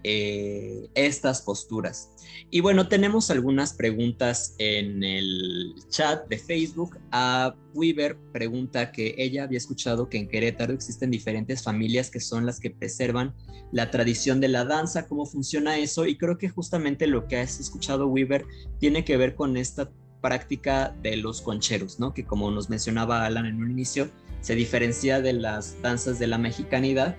eh, 0.02 0.88
estas 0.94 1.42
posturas. 1.42 2.10
Y 2.50 2.60
bueno, 2.60 2.88
tenemos 2.88 3.30
algunas 3.30 3.74
preguntas 3.74 4.54
en 4.56 5.04
el 5.04 5.74
chat 5.90 6.26
de 6.28 6.38
Facebook. 6.38 6.98
A 7.12 7.54
Weaver 7.74 8.16
pregunta 8.32 8.92
que 8.92 9.14
ella 9.18 9.44
había 9.44 9.58
escuchado 9.58 10.08
que 10.08 10.16
en 10.16 10.28
Querétaro 10.28 10.72
existen 10.72 11.10
diferentes 11.10 11.62
familias 11.62 12.08
que 12.08 12.20
son 12.20 12.46
las 12.46 12.60
que 12.60 12.70
preservan 12.70 13.34
la 13.72 13.90
tradición 13.90 14.40
de 14.40 14.48
la 14.48 14.64
danza, 14.64 15.06
cómo 15.06 15.26
funciona 15.26 15.76
eso. 15.76 16.06
Y 16.06 16.16
creo 16.16 16.38
que 16.38 16.48
justamente 16.48 17.06
lo 17.06 17.28
que 17.28 17.36
has 17.36 17.60
escuchado, 17.60 18.06
Weaver, 18.06 18.46
tiene 18.78 19.04
que 19.04 19.18
ver 19.18 19.34
con 19.34 19.58
esta 19.58 19.90
práctica 20.22 20.96
de 21.02 21.18
los 21.18 21.42
concheros, 21.42 22.00
¿no? 22.00 22.14
Que 22.14 22.24
como 22.24 22.50
nos 22.50 22.70
mencionaba 22.70 23.26
Alan 23.26 23.44
en 23.44 23.62
un 23.62 23.70
inicio, 23.70 24.10
se 24.40 24.54
diferencia 24.54 25.20
de 25.20 25.32
las 25.32 25.80
danzas 25.82 26.18
de 26.18 26.26
la 26.26 26.38
mexicanidad 26.38 27.16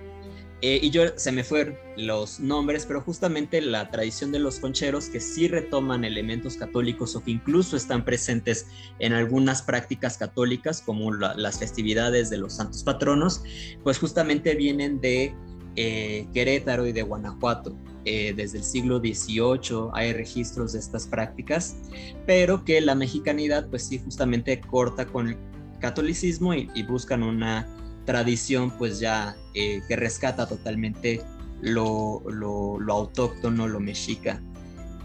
eh, 0.64 0.78
y 0.80 0.90
yo 0.90 1.02
se 1.16 1.32
me 1.32 1.42
fueron 1.42 1.74
los 1.96 2.38
nombres, 2.38 2.86
pero 2.86 3.00
justamente 3.00 3.60
la 3.60 3.90
tradición 3.90 4.30
de 4.30 4.38
los 4.38 4.60
concheros 4.60 5.06
que 5.06 5.18
sí 5.18 5.48
retoman 5.48 6.04
elementos 6.04 6.56
católicos 6.56 7.16
o 7.16 7.24
que 7.24 7.32
incluso 7.32 7.76
están 7.76 8.04
presentes 8.04 8.68
en 9.00 9.12
algunas 9.12 9.60
prácticas 9.60 10.16
católicas, 10.16 10.80
como 10.80 11.12
las 11.12 11.58
festividades 11.58 12.30
de 12.30 12.38
los 12.38 12.54
santos 12.54 12.84
patronos, 12.84 13.42
pues 13.82 13.98
justamente 13.98 14.54
vienen 14.54 15.00
de 15.00 15.34
eh, 15.74 16.28
Querétaro 16.32 16.86
y 16.86 16.92
de 16.92 17.02
Guanajuato. 17.02 17.76
Eh, 18.04 18.32
desde 18.36 18.58
el 18.58 18.64
siglo 18.64 18.98
XVIII 18.98 19.90
hay 19.92 20.12
registros 20.12 20.72
de 20.72 20.78
estas 20.78 21.08
prácticas, 21.08 21.76
pero 22.24 22.64
que 22.64 22.80
la 22.80 22.94
mexicanidad 22.94 23.68
pues 23.68 23.84
sí 23.84 23.98
justamente 23.98 24.60
corta 24.60 25.06
con 25.06 25.36
catolicismo 25.82 26.54
y 26.54 26.82
buscan 26.84 27.22
una 27.22 27.66
tradición 28.06 28.70
pues 28.78 28.98
ya 28.98 29.36
eh, 29.54 29.82
que 29.86 29.96
rescata 29.96 30.46
totalmente 30.46 31.22
lo, 31.60 32.22
lo, 32.26 32.92
autóctono, 32.92 33.68
lo 33.68 33.80
mexica. 33.80 34.40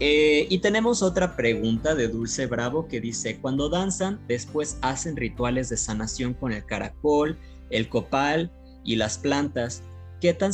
Eh, 0.00 0.46
y 0.48 0.58
tenemos 0.58 1.02
otra 1.02 1.36
pregunta 1.36 1.94
de 1.94 2.08
Dulce 2.08 2.46
Bravo 2.46 2.86
que 2.86 3.00
dice, 3.00 3.38
cuando 3.38 3.68
danzan, 3.68 4.20
después 4.28 4.78
hacen 4.80 5.16
rituales 5.16 5.68
de 5.68 5.76
sanación 5.76 6.34
con 6.34 6.52
el 6.52 6.64
caracol, 6.64 7.36
el 7.70 7.88
copal 7.88 8.50
y 8.84 8.96
las 8.96 9.18
plantas. 9.18 9.82
¿Qué 10.20 10.34
tan, 10.34 10.52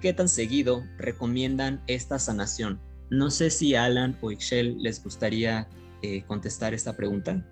qué 0.00 0.12
tan 0.12 0.28
seguido 0.28 0.82
recomiendan 0.98 1.82
esta 1.86 2.18
sanación? 2.18 2.80
No 3.10 3.30
sé 3.30 3.50
si 3.50 3.74
Alan 3.74 4.16
o 4.22 4.30
Ixchel 4.30 4.82
les 4.82 5.02
gustaría 5.02 5.68
eh, 6.02 6.22
contestar 6.26 6.72
esta 6.74 6.96
pregunta. 6.96 7.44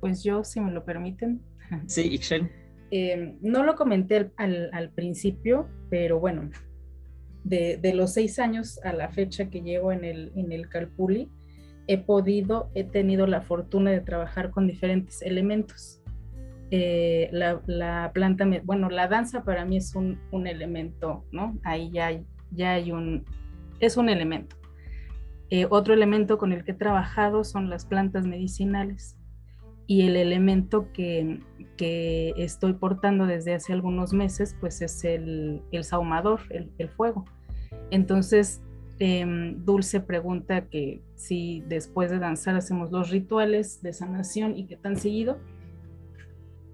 Pues 0.00 0.22
yo, 0.22 0.44
si 0.44 0.60
me 0.60 0.70
lo 0.70 0.84
permiten. 0.84 1.40
Sí, 1.86 2.14
Ixchel. 2.14 2.50
Eh, 2.90 3.36
no 3.42 3.64
lo 3.64 3.74
comenté 3.74 4.30
al, 4.36 4.90
principio, 4.94 5.68
pero 5.90 6.18
bueno, 6.18 6.48
de, 7.44 7.92
los 7.94 8.14
seis 8.14 8.38
años 8.38 8.80
a 8.84 8.92
la 8.92 9.10
fecha 9.10 9.50
que 9.50 9.60
llevo 9.60 9.92
en 9.92 10.04
el, 10.04 10.32
en 10.36 10.52
el 10.52 10.68
Calpuli, 10.68 11.28
he 11.86 11.98
podido, 11.98 12.70
he 12.74 12.84
tenido 12.84 13.26
la 13.26 13.42
fortuna 13.42 13.90
de 13.90 14.00
trabajar 14.00 14.50
con 14.50 14.66
diferentes 14.66 15.20
elementos. 15.22 16.00
Eh, 16.70 17.28
la, 17.32 18.10
planta, 18.12 18.46
bueno, 18.64 18.90
la 18.90 19.08
danza 19.08 19.42
para 19.42 19.64
mí 19.64 19.78
es 19.78 19.94
un, 19.94 20.18
elemento, 20.46 21.24
¿no? 21.32 21.58
Ahí 21.64 21.90
ya 21.90 22.06
hay, 22.06 22.26
ya 22.50 22.72
hay 22.72 22.92
un, 22.92 23.24
es 23.80 23.98
un 23.98 24.08
elemento. 24.08 24.56
Eh, 25.50 25.66
otro 25.70 25.94
elemento 25.94 26.36
con 26.36 26.52
el 26.52 26.64
que 26.64 26.72
he 26.72 26.74
trabajado 26.74 27.42
son 27.44 27.70
las 27.70 27.86
plantas 27.86 28.26
medicinales 28.26 29.17
y 29.88 30.02
el 30.02 30.16
elemento 30.16 30.92
que, 30.92 31.40
estoy 31.80 32.72
portando 32.72 33.24
desde 33.26 33.54
hace 33.54 33.72
algunos 33.72 34.12
meses, 34.12 34.56
pues 34.60 34.82
es 34.82 35.04
el, 35.04 35.62
el 35.70 35.84
saumador, 35.84 36.40
el, 36.50 36.88
fuego. 36.88 37.24
Entonces, 37.92 38.60
em, 38.98 39.64
Dulce 39.64 40.00
pregunta 40.00 40.62
que 40.62 41.00
si 41.14 41.62
después 41.68 42.10
de 42.10 42.18
danzar 42.18 42.56
hacemos 42.56 42.90
los 42.90 43.10
rituales 43.10 43.80
de 43.80 43.92
sanación 43.92 44.56
y 44.56 44.66
qué 44.66 44.76
tan 44.76 44.96
seguido. 44.96 45.38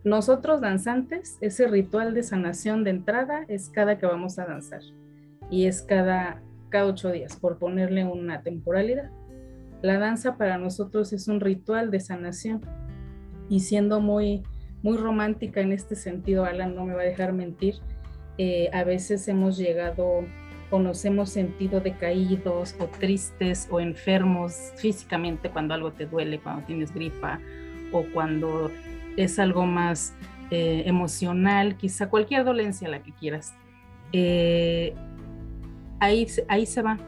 Nosotros 0.05 0.63
danzantes, 0.63 1.37
ese 1.43 1.69
ritual 1.69 2.15
de 2.15 2.23
sanación 2.23 2.83
de 2.83 2.91
entrada 2.91 3.45
es 3.49 3.69
cada 3.69 3.99
que 3.99 4.07
vamos 4.07 4.39
a 4.39 4.47
danzar 4.47 4.81
y 5.51 5.67
es 5.67 5.83
cada, 5.83 6.43
cada 6.71 6.87
ocho 6.87 7.13
días, 7.13 7.37
por 7.37 7.59
ponerle 7.59 8.07
una 8.07 8.43
temporalidad. 8.43 9.11
La 9.83 9.99
danza 9.99 10.39
para 10.39 10.57
nosotros 10.57 11.13
es 11.13 11.29
un 11.29 11.41
ritual 11.41 11.91
de 11.91 12.01
sanación 12.01 12.63
y 13.49 13.61
siendo 13.61 14.01
muy, 14.01 14.43
muy 14.83 14.97
romántica 14.97 15.61
en 15.61 15.73
este 15.73 15.97
sentido, 15.97 16.45
Alan 16.45 16.75
no 16.75 16.85
me 16.85 16.95
va 16.95 17.03
a 17.03 17.05
dejar 17.05 17.33
mentir, 17.33 17.77
eh, 18.39 18.69
a 18.73 18.85
veces 18.85 19.29
hemos 19.29 19.57
llegado 19.57 20.25
o 20.71 20.79
nos 20.79 21.05
hemos 21.05 21.31
sentido 21.31 21.81
decaídos 21.81 22.75
o 22.81 22.87
tristes 22.87 23.69
o 23.71 23.81
enfermos 23.81 24.73
físicamente 24.77 25.51
cuando 25.51 25.75
algo 25.75 25.93
te 25.93 26.07
duele, 26.07 26.41
cuando 26.41 26.67
tienes 26.67 26.93
gripa 26.93 27.39
o 27.93 28.05
cuando 28.13 28.71
es 29.17 29.39
algo 29.39 29.67
más 29.67 30.15
eh, 30.51 30.83
emocional, 30.87 31.77
quizá 31.77 32.09
cualquier 32.09 32.45
dolencia 32.45 32.89
la 32.89 33.03
que 33.03 33.13
quieras. 33.13 33.55
Eh, 34.13 34.95
ahí, 36.01 36.27
ahí 36.49 36.67
se 36.67 36.83
va. 36.83 36.99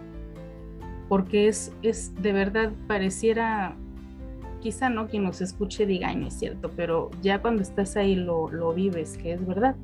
porque 1.08 1.48
es, 1.48 1.72
es 1.82 2.14
de 2.22 2.32
verdad, 2.32 2.72
pareciera, 2.88 3.76
quizá 4.66 4.88
no 4.88 5.06
quien 5.06 5.22
nos 5.22 5.40
escuche 5.40 5.86
diga, 5.86 6.08
ay, 6.08 6.16
no 6.16 6.26
es 6.26 6.34
cierto, 6.34 6.72
pero 6.74 7.12
ya 7.22 7.40
cuando 7.40 7.62
estás 7.62 7.96
ahí 7.96 8.16
lo, 8.16 8.50
lo 8.50 8.74
vives, 8.74 9.16
que 9.16 9.32
es 9.32 9.46
verdad. 9.46 9.76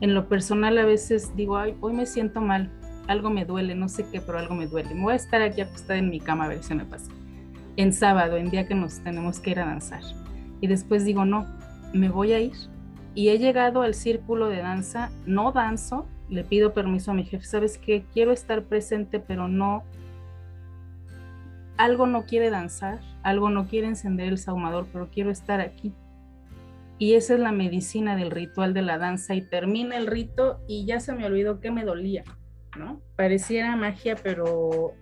En 0.00 0.14
lo 0.14 0.28
personal 0.28 0.76
a 0.78 0.84
veces 0.84 1.36
digo, 1.36 1.56
ay, 1.56 1.76
hoy 1.80 1.92
me 1.92 2.06
siento 2.06 2.40
mal, 2.40 2.72
algo 3.06 3.30
me 3.30 3.44
duele, 3.44 3.76
no 3.76 3.88
sé 3.88 4.04
qué, 4.10 4.20
pero 4.20 4.40
algo 4.40 4.56
me 4.56 4.66
duele. 4.66 4.96
Me 4.96 5.02
voy 5.02 5.12
a 5.12 5.16
estar 5.16 5.42
aquí 5.42 5.60
acostada 5.60 6.00
en 6.00 6.10
mi 6.10 6.18
cama 6.18 6.46
a 6.46 6.48
ver 6.48 6.64
si 6.64 6.74
me 6.74 6.84
pasa. 6.84 7.12
En 7.76 7.92
sábado, 7.92 8.36
en 8.36 8.50
día 8.50 8.66
que 8.66 8.74
nos 8.74 8.98
tenemos 8.98 9.38
que 9.38 9.50
ir 9.50 9.60
a 9.60 9.66
danzar. 9.66 10.02
Y 10.60 10.66
después 10.66 11.04
digo, 11.04 11.24
no, 11.24 11.46
me 11.92 12.08
voy 12.08 12.32
a 12.32 12.40
ir. 12.40 12.56
Y 13.14 13.28
he 13.28 13.38
llegado 13.38 13.82
al 13.82 13.94
círculo 13.94 14.48
de 14.48 14.56
danza, 14.56 15.12
no 15.24 15.52
danzo, 15.52 16.04
le 16.28 16.42
pido 16.42 16.74
permiso 16.74 17.12
a 17.12 17.14
mi 17.14 17.22
jefe, 17.22 17.44
sabes 17.44 17.78
que 17.78 18.04
quiero 18.12 18.32
estar 18.32 18.64
presente, 18.64 19.20
pero 19.20 19.46
no, 19.46 19.84
algo 21.76 22.08
no 22.08 22.26
quiere 22.26 22.50
danzar, 22.50 22.98
algo 23.26 23.50
no 23.50 23.66
quiere 23.66 23.88
encender 23.88 24.28
el 24.28 24.38
saumador, 24.38 24.86
pero 24.92 25.10
quiero 25.10 25.30
estar 25.30 25.60
aquí. 25.60 25.92
Y 26.98 27.14
esa 27.14 27.34
es 27.34 27.40
la 27.40 27.52
medicina 27.52 28.16
del 28.16 28.30
ritual 28.30 28.72
de 28.72 28.82
la 28.82 28.98
danza 28.98 29.34
y 29.34 29.42
termina 29.42 29.96
el 29.96 30.06
rito 30.06 30.60
y 30.66 30.86
ya 30.86 31.00
se 31.00 31.12
me 31.12 31.26
olvidó 31.26 31.60
que 31.60 31.70
me 31.70 31.84
dolía, 31.84 32.24
¿no? 32.78 33.02
Pareciera 33.16 33.76
magia, 33.76 34.16
pero, 34.22 34.94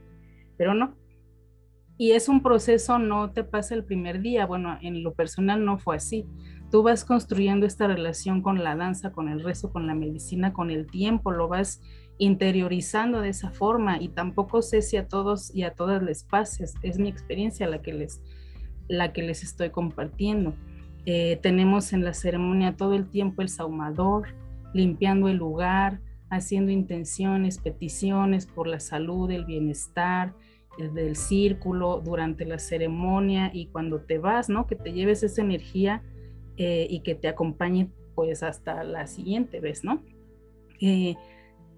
pero 0.56 0.74
no. 0.74 0.96
Y 1.96 2.12
es 2.12 2.28
un 2.28 2.42
proceso, 2.42 2.98
no 2.98 3.30
te 3.30 3.44
pasa 3.44 3.74
el 3.74 3.84
primer 3.84 4.20
día. 4.20 4.46
Bueno, 4.46 4.78
en 4.80 5.04
lo 5.04 5.14
personal 5.14 5.64
no 5.64 5.78
fue 5.78 5.96
así 5.96 6.26
tú 6.74 6.82
vas 6.82 7.04
construyendo 7.04 7.66
esta 7.66 7.86
relación 7.86 8.42
con 8.42 8.64
la 8.64 8.74
danza, 8.74 9.12
con 9.12 9.28
el 9.28 9.44
rezo, 9.44 9.70
con 9.70 9.86
la 9.86 9.94
medicina, 9.94 10.52
con 10.52 10.72
el 10.72 10.88
tiempo, 10.88 11.30
lo 11.30 11.46
vas 11.46 11.80
interiorizando 12.18 13.20
de 13.20 13.30
esa 13.30 13.50
forma 13.50 14.00
y 14.00 14.08
tampoco 14.08 14.62
sé 14.62 14.82
si 14.82 14.96
a 14.96 15.08
todos 15.08 15.54
y 15.54 15.64
a 15.64 15.72
todas 15.72 16.02
les 16.02 16.22
pases, 16.24 16.74
es 16.82 16.98
mi 16.98 17.08
experiencia 17.08 17.66
la 17.66 17.82
que 17.82 17.92
les, 17.92 18.22
la 18.88 19.12
que 19.12 19.22
les 19.22 19.42
estoy 19.42 19.70
compartiendo. 19.70 20.54
Eh, 21.06 21.38
tenemos 21.42 21.92
en 21.92 22.04
la 22.04 22.14
ceremonia 22.14 22.76
todo 22.76 22.94
el 22.94 23.10
tiempo 23.10 23.42
el 23.42 23.48
saumador, 23.48 24.28
limpiando 24.72 25.28
el 25.28 25.36
lugar, 25.36 26.00
haciendo 26.30 26.72
intenciones, 26.72 27.58
peticiones 27.58 28.46
por 28.46 28.66
la 28.66 28.80
salud, 28.80 29.30
el 29.30 29.44
bienestar, 29.44 30.34
el 30.78 30.94
del 30.94 31.16
círculo 31.16 32.00
durante 32.04 32.44
la 32.44 32.58
ceremonia 32.58 33.50
y 33.52 33.66
cuando 33.66 34.00
te 34.00 34.18
vas, 34.18 34.48
¿no? 34.48 34.66
Que 34.66 34.76
te 34.76 34.92
lleves 34.92 35.22
esa 35.22 35.42
energía 35.42 36.02
eh, 36.56 36.86
y 36.88 37.00
que 37.00 37.14
te 37.14 37.28
acompañe 37.28 37.88
pues 38.14 38.42
hasta 38.42 38.84
la 38.84 39.06
siguiente 39.06 39.60
vez, 39.60 39.84
¿no? 39.84 40.02
Eh, 40.80 41.16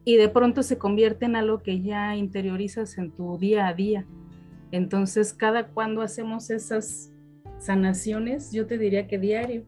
y 0.07 0.17
de 0.17 0.31
pronto 0.31 0.63
se 0.63 0.79
convierte 0.79 1.27
en 1.27 1.37
algo 1.37 1.63
que 1.63 1.83
ya 1.83 2.17
interiorizas 2.17 2.97
en 2.97 3.11
tu 3.11 3.37
día 3.37 3.67
a 3.67 3.75
día. 3.75 4.07
Entonces, 4.71 5.35
cada 5.35 5.67
cuando 5.67 6.01
hacemos 6.01 6.49
esas 6.49 7.13
sanaciones, 7.59 8.53
yo 8.53 8.67
te 8.67 8.79
diría 8.79 9.07
que 9.07 9.19
diario. 9.19 9.65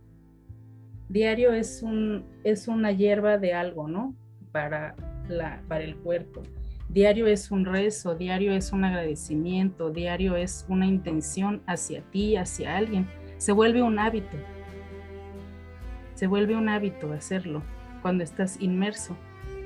Diario 1.11 1.53
es, 1.53 1.82
un, 1.82 2.24
es 2.45 2.68
una 2.68 2.93
hierba 2.93 3.36
de 3.36 3.53
algo, 3.53 3.89
¿no? 3.89 4.14
Para, 4.53 4.95
la, 5.28 5.61
para 5.68 5.84
el 5.84 5.97
cuerpo. 5.97 6.43
Diario 6.89 7.26
es 7.26 7.51
un 7.51 7.66
rezo, 7.66 8.14
diario 8.14 8.53
es 8.53 8.72
un 8.72 8.84
agradecimiento, 8.84 9.91
diario 9.91 10.36
es 10.36 10.64
una 10.70 10.86
intención 10.86 11.61
hacia 11.66 12.01
ti, 12.11 12.36
hacia 12.36 12.78
alguien. 12.78 13.07
Se 13.36 13.53
vuelve 13.53 13.82
un 13.82 13.99
hábito 13.99 14.39
se 16.18 16.26
vuelve 16.26 16.57
un 16.57 16.68
hábito 16.68 17.12
hacerlo 17.12 17.62
cuando 18.03 18.24
estás 18.24 18.61
inmerso. 18.61 19.16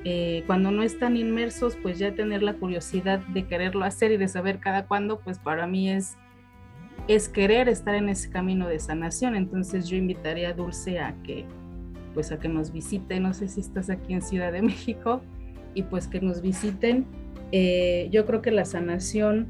Eh, 0.05 0.43
cuando 0.47 0.71
no 0.71 0.83
están 0.83 1.15
inmersos, 1.15 1.77
pues 1.81 1.97
ya 1.97 2.13
tener 2.13 2.43
la 2.43 2.53
curiosidad 2.53 3.19
de 3.27 3.45
quererlo 3.45 3.85
hacer 3.85 4.11
y 4.11 4.17
de 4.17 4.27
saber 4.27 4.59
cada 4.59 4.85
cuándo, 4.85 5.19
pues 5.19 5.39
para 5.39 5.65
mí 5.65 5.89
es, 5.89 6.17
es 7.07 7.29
querer 7.29 7.69
estar 7.69 7.95
en 7.95 8.09
ese 8.09 8.29
camino 8.29 8.67
de 8.67 8.79
sanación. 8.79 9.35
Entonces 9.35 9.87
yo 9.87 9.95
invitaría 9.95 10.49
a 10.49 10.53
Dulce 10.53 10.99
a 10.99 11.15
que, 11.23 11.45
pues 12.13 12.31
a 12.31 12.39
que 12.39 12.49
nos 12.49 12.71
visite, 12.71 13.19
no 13.19 13.33
sé 13.33 13.47
si 13.47 13.61
estás 13.61 13.89
aquí 13.89 14.13
en 14.13 14.21
Ciudad 14.21 14.51
de 14.51 14.61
México, 14.61 15.21
y 15.73 15.83
pues 15.83 16.07
que 16.07 16.19
nos 16.19 16.41
visiten. 16.41 17.05
Eh, 17.51 18.09
yo 18.11 18.25
creo 18.25 18.41
que 18.41 18.51
la 18.51 18.65
sanación, 18.65 19.47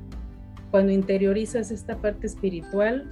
cuando 0.71 0.91
interiorizas 0.91 1.71
esta 1.71 1.97
parte 1.97 2.27
espiritual, 2.27 3.09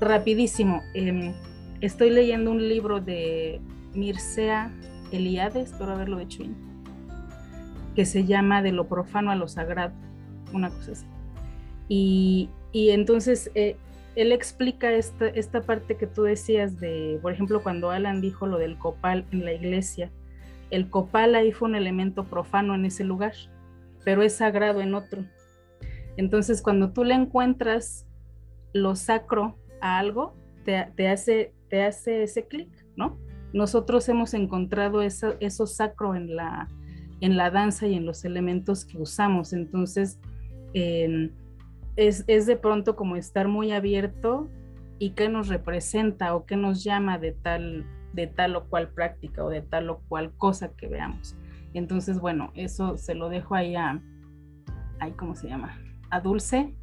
rapidísimo. 0.00 0.82
Eh, 0.94 1.32
Estoy 1.84 2.08
leyendo 2.08 2.50
un 2.50 2.66
libro 2.66 3.00
de 3.00 3.60
Mircea 3.92 4.72
Eliade, 5.14 5.62
espero 5.62 5.92
haberlo 5.92 6.18
hecho 6.18 6.40
bien, 6.40 6.56
que 7.94 8.04
se 8.04 8.24
llama 8.24 8.62
De 8.62 8.72
lo 8.72 8.88
profano 8.88 9.30
a 9.30 9.36
lo 9.36 9.48
sagrado, 9.48 9.94
una 10.52 10.70
cosa 10.70 10.92
así. 10.92 11.06
Y, 11.88 12.48
entonces 12.72 13.50
eh, 13.54 13.76
él 14.16 14.32
explica 14.32 14.92
esta, 14.92 15.26
esta 15.28 15.62
parte 15.62 15.96
que 15.96 16.06
tú 16.06 16.22
decías 16.22 16.80
de, 16.80 17.18
por 17.22 17.32
ejemplo, 17.32 17.62
cuando 17.62 17.90
Alan 17.90 18.20
dijo 18.20 18.46
lo 18.46 18.58
del 18.58 18.78
copal 18.78 19.26
en 19.30 19.44
la 19.44 19.52
iglesia, 19.52 20.10
el 20.70 20.90
copal 20.90 21.34
ahí 21.34 21.52
fue 21.52 21.68
un 21.68 21.76
elemento 21.76 22.24
profano 22.24 22.74
en 22.74 22.84
ese 22.84 23.04
lugar, 23.04 23.34
pero 24.04 24.22
es 24.22 24.34
sagrado 24.34 24.80
en 24.80 24.94
otro. 24.94 25.24
Entonces, 26.16 26.62
cuando 26.62 26.92
tú 26.92 27.04
le 27.04 27.14
encuentras 27.14 28.06
lo 28.72 28.96
sacro 28.96 29.56
a 29.80 29.98
algo, 29.98 30.34
te, 30.64 30.88
te 30.96 31.08
hace 31.08 31.52
hace 31.82 32.22
ese 32.22 32.46
clic, 32.46 32.68
¿no? 32.96 33.18
Nosotros 33.54 34.08
hemos 34.08 34.34
encontrado 34.34 35.00
eso, 35.00 35.36
eso 35.38 35.66
sacro 35.68 36.16
en 36.16 36.34
la, 36.34 36.68
en 37.20 37.36
la 37.36 37.52
danza 37.52 37.86
y 37.86 37.94
en 37.94 38.04
los 38.04 38.24
elementos 38.24 38.84
que 38.84 38.98
usamos, 38.98 39.52
entonces 39.52 40.18
em, 40.72 41.30
es, 41.94 42.24
es 42.26 42.46
de 42.46 42.56
pronto 42.56 42.96
como 42.96 43.14
estar 43.14 43.46
muy 43.46 43.70
abierto 43.70 44.48
y 44.98 45.10
qué 45.10 45.28
nos 45.28 45.46
representa 45.46 46.34
o 46.34 46.46
qué 46.46 46.56
nos 46.56 46.82
llama 46.82 47.18
de 47.18 47.30
tal, 47.30 47.86
de 48.12 48.26
tal 48.26 48.56
o 48.56 48.64
cual 48.64 48.88
práctica 48.88 49.44
o 49.44 49.50
de 49.50 49.62
tal 49.62 49.88
o 49.88 50.00
cual 50.08 50.32
cosa 50.36 50.72
que 50.76 50.88
veamos. 50.88 51.36
Entonces, 51.74 52.18
bueno, 52.18 52.50
eso 52.56 52.98
se 52.98 53.14
lo 53.14 53.28
dejo 53.28 53.54
ahí 53.54 53.76
a, 53.76 54.02
ahí, 54.98 55.12
¿cómo 55.12 55.36
se 55.36 55.46
llama? 55.46 55.78
A 56.10 56.20
Dulce. 56.20 56.74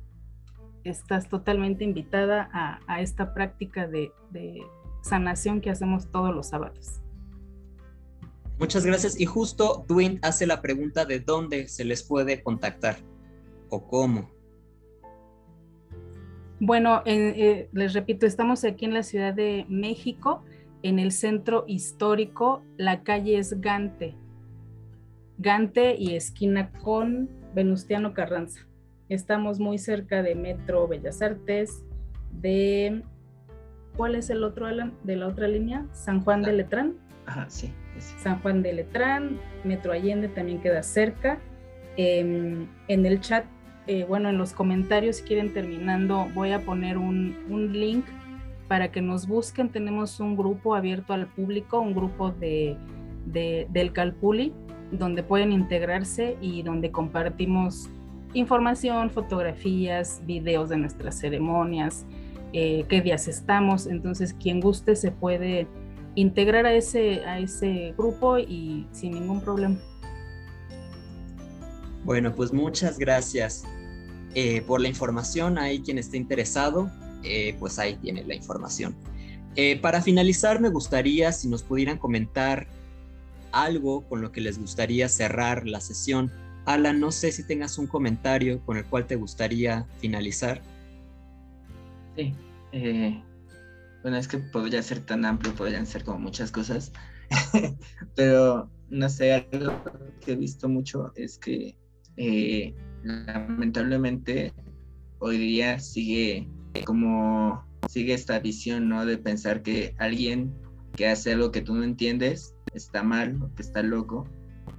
Estás 0.86 1.28
totalmente 1.28 1.84
invitada 1.84 2.49
a, 2.53 2.80
a 2.88 3.01
esta 3.01 3.34
práctica 3.34 3.88
de, 3.88 4.13
de, 4.32 4.61
sanación 5.02 5.62
que 5.62 5.70
hacemos 5.70 6.10
todos 6.12 6.34
los 6.34 6.47
sábados. 6.47 7.02
Muchas 8.60 8.86
gracias. 8.86 9.20
Y 9.20 9.26
justo 9.26 9.86
Twin 9.88 10.20
hace 10.22 10.45
la 10.45 10.62
pregunta 10.62 11.06
de 11.06 11.20
dónde 11.20 11.68
se 11.68 11.84
les 11.84 12.04
puede 12.04 12.43
contactar 12.43 12.97
o 13.70 13.88
cómo. 13.88 14.30
Bueno, 16.60 17.02
eh, 17.06 17.70
les 17.74 17.93
repito, 17.93 18.28
estamos 18.28 18.64
aquí 18.64 18.86
en 18.86 18.93
la 18.93 19.02
Ciudad 19.02 19.34
de 19.34 19.66
México, 19.68 20.43
en 20.84 20.99
el 20.99 21.12
centro 21.12 21.64
histórico. 21.66 22.62
La 22.78 23.02
calle 23.02 23.39
es 23.39 23.60
Gante. 23.60 24.16
Gante 25.39 25.95
y 25.97 26.16
esquina 26.16 26.72
con 26.84 27.32
Venustiano 27.56 28.14
Carranza. 28.14 28.68
Estamos 29.10 29.60
muy 29.60 29.80
cerca 29.80 30.22
de 30.22 30.36
Metro 30.36 30.88
Bellas 30.88 31.24
Artes, 31.24 31.84
de 32.32 33.04
¿Cuál 34.02 34.16
es 34.16 34.32
el 34.32 34.43
otro 34.43 34.66
de 34.66 35.16
la 35.16 35.28
otra 35.28 35.47
línea? 35.47 35.86
San 35.93 36.24
Juan 36.24 36.41
de 36.41 36.54
Letrán. 36.54 36.95
Ajá, 37.28 37.45
sí. 37.49 37.72
San 37.99 38.41
Juan 38.41 38.64
de 38.64 38.74
Letrán, 38.74 39.39
Metro 39.64 39.91
Allende 39.91 40.28
también 40.28 40.60
queda 40.60 40.82
cerca. 40.82 41.38
Em, 41.97 42.66
en 42.88 43.06
el 43.06 43.22
chat, 43.22 43.45
eh, 43.86 44.04
bueno, 44.06 44.30
en 44.30 44.39
los 44.39 44.54
comentarios, 44.54 45.18
si 45.18 45.24
quieren 45.26 45.54
terminando, 45.54 46.28
voy 46.34 46.52
a 46.52 46.62
poner 46.66 46.97
un, 46.97 47.45
un, 47.47 47.74
link 47.80 48.04
para 48.68 48.91
que 48.91 49.04
nos 49.04 49.28
busquen. 49.28 49.70
Tenemos 49.70 50.20
un 50.20 50.36
grupo 50.36 50.74
abierto 50.74 51.14
al 51.14 51.28
público, 51.28 51.80
un 51.80 51.93
grupo 51.93 52.32
de, 52.32 52.78
de, 53.28 53.68
del 53.70 53.93
Calpuli, 53.93 54.52
donde 54.91 55.22
pueden 55.22 55.52
integrarse 55.52 56.38
y 56.41 56.64
donde 56.64 56.89
compartimos 56.89 57.88
información, 58.34 59.12
fotografías, 59.12 60.24
videos 60.26 60.70
de 60.70 60.78
nuestras 60.78 61.20
ceremonias, 61.20 62.08
eh, 62.54 62.86
qué 62.89 63.02
días 63.02 63.28
estamos. 63.28 63.88
Entonces, 63.88 64.34
quien 64.34 64.60
guste 64.60 64.95
se 64.95 65.12
puede 65.12 65.68
integrar 66.16 66.66
a 66.66 66.74
ese, 66.74 67.26
a 67.26 67.39
ese 67.39 67.93
grupo 67.97 68.38
y 68.38 68.88
sin 68.91 69.14
ningún 69.14 69.41
problema. 69.41 69.80
Bueno, 72.04 72.34
pues 72.34 72.52
muchas 72.52 72.97
gracias 72.97 73.64
eh, 74.34 74.62
por 74.62 74.82
la 74.82 74.88
información. 74.88 75.58
Ahí 75.58 75.82
quien 75.82 75.97
esté 75.97 76.18
interesado, 76.18 76.89
eh, 77.24 77.56
pues 77.60 77.80
ahí 77.80 77.95
tiene 77.95 78.24
la 78.24 78.36
información. 78.36 78.95
para 79.82 80.02
finalizar, 80.02 80.62
me 80.62 80.70
gustaría 80.70 81.32
si 81.34 81.49
nos 81.49 81.62
pudieran 81.62 81.97
comentar 81.97 82.68
algo 83.52 84.02
con 84.08 84.22
lo 84.22 84.32
que 84.32 84.41
les 84.41 84.58
gustaría 84.58 85.10
cerrar 85.10 85.68
la 85.68 85.82
sesión. 85.82 86.32
Alan, 86.66 86.99
no 86.99 87.12
sé 87.12 87.32
si 87.32 87.43
tengas 87.43 87.78
un 87.78 87.88
comentario 87.88 88.62
con 88.66 88.78
el 88.78 88.86
cual 88.86 89.08
te 89.08 89.16
gustaría 89.16 89.86
finalizar. 89.99 90.62
Sí. 92.16 92.34
Eh, 92.72 93.24
bueno, 94.01 94.18
es 94.18 94.28
que 94.28 94.38
podría 94.38 94.82
ser 94.82 94.99
tan 95.01 95.26
amplio, 95.26 95.53
podrían 95.53 95.86
ser 95.86 96.03
como 96.03 96.20
muchas 96.20 96.51
cosas. 96.51 96.91
Pero, 98.16 98.70
no 98.89 99.09
sé, 99.09 99.34
algo 99.34 99.74
que 100.22 100.34
he 100.34 100.36
visto 100.36 100.68
mucho 100.68 101.12
es 101.16 101.38
que 101.38 101.78
eh, 102.18 102.76
lamentablemente 103.03 104.53
hoy 105.20 105.38
día 105.38 105.80
sigue 105.80 106.49
como 106.86 107.64
sigue 107.88 108.14
esta 108.14 108.39
visión, 108.39 108.89
¿no? 108.89 109.05
De 109.05 109.18
pensar 109.18 109.62
que 109.62 109.95
alguien 109.97 110.53
que 110.95 111.07
hace 111.07 111.34
algo 111.34 111.51
que 111.51 111.62
tú 111.62 111.76
no 111.76 111.84
entiendes 111.84 112.55
está 112.74 113.03
mal 113.03 113.51
que 113.55 113.62
está 113.62 113.84
loco 113.84 114.28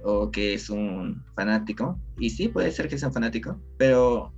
o 0.03 0.31
que 0.31 0.53
es 0.53 0.69
un 0.69 1.23
fanático. 1.35 1.99
Y 2.17 2.31
sí, 2.31 2.49
puede 2.49 2.71
ser 2.71 2.87
que 2.87 2.97
sea 2.97 3.09
un 3.09 3.13
fanático, 3.13 3.59
pero 3.77 4.33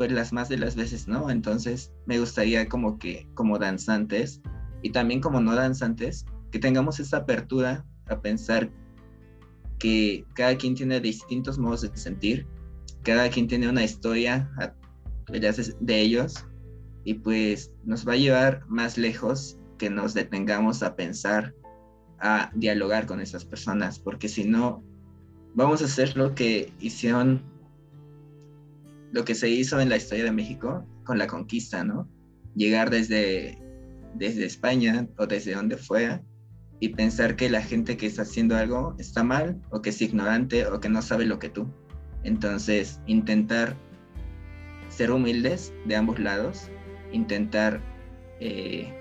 pues 0.00 0.12
las 0.12 0.32
más 0.32 0.48
de 0.48 0.56
las 0.56 0.76
veces 0.76 1.08
no. 1.08 1.28
Entonces 1.28 1.92
me 2.06 2.18
gustaría 2.18 2.66
como 2.70 2.98
que 2.98 3.28
como 3.34 3.58
danzantes 3.58 4.40
y 4.80 4.92
también 4.92 5.20
como 5.20 5.42
no 5.42 5.54
danzantes, 5.54 6.24
que 6.50 6.58
tengamos 6.58 7.00
esa 7.00 7.18
apertura 7.18 7.84
a 8.06 8.18
pensar 8.18 8.70
que 9.78 10.24
cada 10.32 10.56
quien 10.56 10.74
tiene 10.74 11.00
distintos 11.00 11.58
modos 11.58 11.82
de 11.82 11.94
sentir, 11.94 12.46
cada 13.02 13.28
quien 13.28 13.46
tiene 13.46 13.68
una 13.68 13.84
historia 13.84 14.50
de 15.80 16.00
ellos 16.00 16.46
y 17.04 17.12
pues 17.12 17.74
nos 17.84 18.08
va 18.08 18.14
a 18.14 18.16
llevar 18.16 18.64
más 18.68 18.96
lejos 18.96 19.58
que 19.76 19.90
nos 19.90 20.14
detengamos 20.14 20.82
a 20.82 20.96
pensar, 20.96 21.54
a 22.20 22.50
dialogar 22.54 23.04
con 23.04 23.20
esas 23.20 23.44
personas, 23.44 23.98
porque 23.98 24.30
si 24.30 24.44
no, 24.44 24.82
vamos 25.54 25.82
a 25.82 25.84
hacer 25.84 26.16
lo 26.16 26.34
que 26.34 26.72
hicieron, 26.80 27.42
lo 29.12 29.24
que 29.24 29.34
se 29.34 29.48
hizo 29.48 29.80
en 29.80 29.88
la 29.88 29.96
historia 29.96 30.24
de 30.24 30.32
México 30.32 30.86
con 31.04 31.18
la 31.18 31.26
conquista, 31.26 31.84
¿no? 31.84 32.08
Llegar 32.54 32.90
desde, 32.90 33.58
desde 34.14 34.44
España 34.44 35.08
o 35.18 35.26
desde 35.26 35.54
donde 35.54 35.76
fuera 35.76 36.22
y 36.80 36.90
pensar 36.90 37.36
que 37.36 37.50
la 37.50 37.62
gente 37.62 37.96
que 37.96 38.06
está 38.06 38.22
haciendo 38.22 38.56
algo 38.56 38.96
está 38.98 39.22
mal 39.22 39.60
o 39.70 39.82
que 39.82 39.90
es 39.90 40.00
ignorante 40.00 40.66
o 40.66 40.80
que 40.80 40.88
no 40.88 41.02
sabe 41.02 41.26
lo 41.26 41.38
que 41.38 41.50
tú. 41.50 41.68
Entonces, 42.24 43.00
intentar 43.06 43.76
ser 44.88 45.10
humildes 45.10 45.72
de 45.86 45.96
ambos 45.96 46.18
lados, 46.18 46.68
intentar 47.12 47.80
eh, 48.40 48.92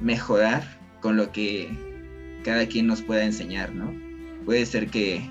mejorar 0.00 0.62
con 1.00 1.16
lo 1.16 1.32
que 1.32 1.68
cada 2.44 2.66
quien 2.66 2.86
nos 2.86 3.02
pueda 3.02 3.24
enseñar, 3.24 3.74
¿no? 3.74 3.92
Puede 4.44 4.66
ser 4.66 4.88
que, 4.88 5.28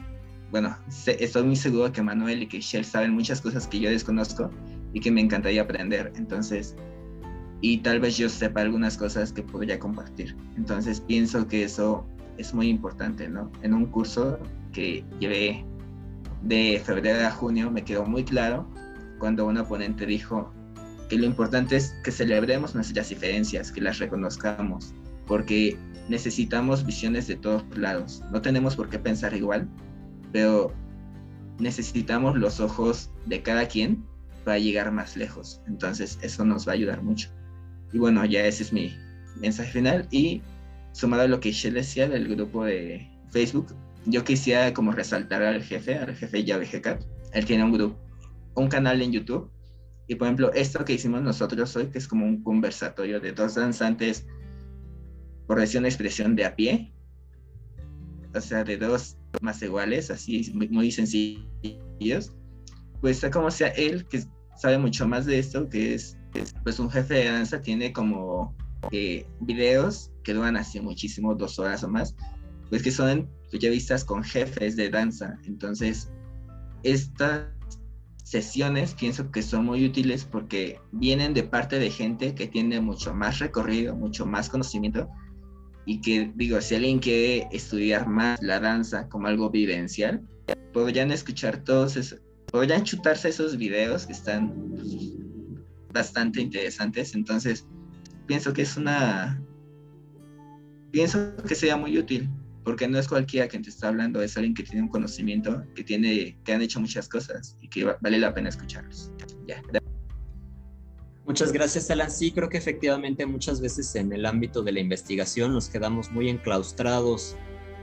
bueno, 0.53 0.77
estoy 1.07 1.41
muy 1.41 1.55
seguro 1.55 1.91
que 1.91 2.03
Manuel 2.03 2.43
y 2.43 2.47
que 2.47 2.61
Shell 2.61 2.85
saben 2.85 3.11
muchas 3.11 3.41
cosas 3.41 3.65
que 3.65 3.79
yo 3.79 3.89
desconozco 3.89 4.51
y 4.93 4.99
que 4.99 5.09
me 5.09 5.19
encantaría 5.19 5.63
aprender. 5.63 6.13
Entonces, 6.15 6.75
y 7.61 7.79
tal 7.79 7.99
vez 7.99 8.17
yo 8.17 8.29
sepa 8.29 8.61
algunas 8.61 8.95
cosas 8.95 9.33
que 9.33 9.41
podría 9.41 9.79
compartir. 9.79 10.35
Entonces, 10.55 11.01
pienso 11.01 11.47
que 11.47 11.63
eso 11.63 12.05
es 12.37 12.53
muy 12.53 12.69
importante, 12.69 13.27
¿no? 13.27 13.51
En 13.63 13.73
un 13.73 13.87
curso 13.87 14.37
que 14.71 15.03
llevé 15.19 15.65
de 16.43 16.79
febrero 16.85 17.25
a 17.25 17.31
junio 17.31 17.71
me 17.71 17.83
quedó 17.83 18.05
muy 18.05 18.23
claro 18.23 18.69
cuando 19.17 19.47
una 19.47 19.67
ponente 19.67 20.05
dijo 20.05 20.53
que 21.09 21.17
lo 21.17 21.25
importante 21.25 21.77
es 21.77 21.95
que 22.03 22.11
celebremos 22.11 22.75
nuestras 22.75 23.09
diferencias, 23.09 23.71
que 23.71 23.81
las 23.81 23.97
reconozcamos, 23.97 24.93
porque 25.25 25.79
necesitamos 26.09 26.85
visiones 26.85 27.25
de 27.25 27.37
todos 27.37 27.63
lados. 27.75 28.21
No 28.31 28.39
tenemos 28.39 28.75
por 28.75 28.89
qué 28.89 28.99
pensar 28.99 29.33
igual, 29.33 29.67
pero 30.33 30.73
necesitamos 31.59 32.37
los 32.37 32.59
ojos 32.59 33.11
de 33.27 33.41
cada 33.41 33.67
quien 33.67 34.03
para 34.43 34.57
llegar 34.57 34.91
más 34.91 35.15
lejos. 35.15 35.61
Entonces 35.67 36.19
eso 36.21 36.43
nos 36.43 36.67
va 36.67 36.73
a 36.73 36.75
ayudar 36.75 37.01
mucho. 37.01 37.29
Y 37.93 37.99
bueno, 37.99 38.25
ya 38.25 38.45
ese 38.45 38.63
es 38.63 38.73
mi 38.73 38.93
mensaje 39.39 39.71
final. 39.71 40.07
Y 40.11 40.41
sumado 40.91 41.23
a 41.23 41.27
lo 41.27 41.39
que 41.39 41.51
Shell 41.51 41.75
decía 41.75 42.09
del 42.09 42.27
grupo 42.27 42.65
de 42.65 43.07
Facebook, 43.31 43.67
yo 44.05 44.23
quisiera 44.23 44.73
como 44.73 44.91
resaltar 44.91 45.43
al 45.43 45.63
jefe, 45.63 45.95
al 45.95 46.15
jefe 46.15 46.43
Yavejecat. 46.43 47.03
Él 47.31 47.45
tiene 47.45 47.63
un 47.63 47.71
grupo, 47.71 47.97
un 48.55 48.67
canal 48.67 49.01
en 49.01 49.11
YouTube. 49.13 49.49
Y 50.07 50.15
por 50.15 50.27
ejemplo, 50.27 50.51
esto 50.53 50.83
que 50.83 50.93
hicimos 50.93 51.21
nosotros 51.21 51.73
hoy, 51.77 51.87
que 51.87 51.99
es 51.99 52.07
como 52.07 52.25
un 52.25 52.43
conversatorio 52.43 53.21
de 53.21 53.31
dos 53.31 53.55
danzantes, 53.55 54.25
por 55.47 55.59
decir 55.59 55.79
una 55.79 55.87
expresión 55.87 56.35
de 56.35 56.45
a 56.45 56.55
pie, 56.55 56.93
o 58.35 58.41
sea, 58.41 58.63
de 58.63 58.77
dos 58.77 59.17
más 59.41 59.61
iguales, 59.61 60.09
así 60.11 60.51
muy 60.53 60.91
sencillos, 60.91 62.33
pues 63.01 63.25
como 63.31 63.51
sea 63.51 63.69
él, 63.69 64.05
que 64.07 64.23
sabe 64.57 64.77
mucho 64.77 65.07
más 65.07 65.25
de 65.25 65.39
esto, 65.39 65.69
que 65.69 65.95
es, 65.95 66.17
pues 66.63 66.79
un 66.79 66.89
jefe 66.89 67.15
de 67.15 67.25
danza, 67.25 67.61
tiene 67.61 67.91
como 67.91 68.55
eh, 68.91 69.25
videos 69.41 70.11
que 70.23 70.33
duran 70.33 70.57
así 70.57 70.79
muchísimo, 70.79 71.35
dos 71.35 71.59
horas 71.59 71.83
o 71.83 71.89
más, 71.89 72.15
pues 72.69 72.81
que 72.81 72.91
son 72.91 73.29
ya 73.51 73.69
vistas 73.69 74.03
con 74.03 74.23
jefes 74.23 74.75
de 74.75 74.89
danza. 74.89 75.37
Entonces, 75.45 76.09
estas 76.83 77.47
sesiones 78.23 78.95
pienso 78.95 79.29
que 79.31 79.41
son 79.41 79.65
muy 79.65 79.85
útiles 79.85 80.25
porque 80.25 80.79
vienen 80.91 81.33
de 81.33 81.43
parte 81.43 81.77
de 81.77 81.91
gente 81.91 82.33
que 82.33 82.47
tiene 82.47 82.79
mucho 82.81 83.13
más 83.13 83.39
recorrido, 83.39 83.95
mucho 83.95 84.25
más 84.25 84.49
conocimiento 84.49 85.09
y 85.85 86.01
que 86.01 86.31
digo, 86.35 86.59
si 86.61 86.75
alguien 86.75 86.99
quiere 86.99 87.47
estudiar 87.51 88.07
más 88.07 88.41
la 88.41 88.59
danza 88.59 89.07
como 89.09 89.27
algo 89.27 89.49
vivencial, 89.49 90.21
podrían 90.71 91.11
escuchar 91.11 91.63
todos 91.63 91.97
esos, 91.97 92.19
podrían 92.51 92.83
chutarse 92.83 93.29
esos 93.29 93.57
videos 93.57 94.05
que 94.05 94.13
están 94.13 94.53
bastante 95.93 96.41
interesantes, 96.41 97.13
entonces 97.15 97.67
pienso 98.27 98.53
que 98.53 98.63
es 98.63 98.77
una, 98.77 99.41
pienso 100.91 101.35
que 101.47 101.55
sería 101.55 101.77
muy 101.77 101.97
útil 101.97 102.29
porque 102.63 102.87
no 102.87 102.97
es 102.97 103.07
cualquiera 103.07 103.47
quien 103.47 103.61
te 103.61 103.69
está 103.69 103.89
hablando, 103.89 104.21
es 104.21 104.37
alguien 104.37 104.53
que 104.53 104.63
tiene 104.63 104.83
un 104.83 104.87
conocimiento, 104.87 105.63
que, 105.75 105.83
tiene, 105.83 106.37
que 106.43 106.53
han 106.53 106.61
hecho 106.61 106.79
muchas 106.79 107.09
cosas 107.09 107.57
y 107.61 107.67
que 107.67 107.83
vale 107.83 108.17
la 108.19 108.33
pena 108.33 108.49
escucharlos. 108.49 109.11
Ya. 109.47 109.61
Muchas 111.25 111.53
gracias, 111.53 111.89
Alan. 111.89 112.11
Sí, 112.11 112.31
creo 112.31 112.49
que 112.49 112.57
efectivamente 112.57 113.25
muchas 113.25 113.61
veces 113.61 113.95
en 113.95 114.11
el 114.11 114.25
ámbito 114.25 114.61
de 114.61 114.73
la 114.73 114.81
investigación 114.81 115.53
nos 115.53 115.69
quedamos 115.69 116.11
muy 116.11 116.29
enclaustrados 116.29 117.37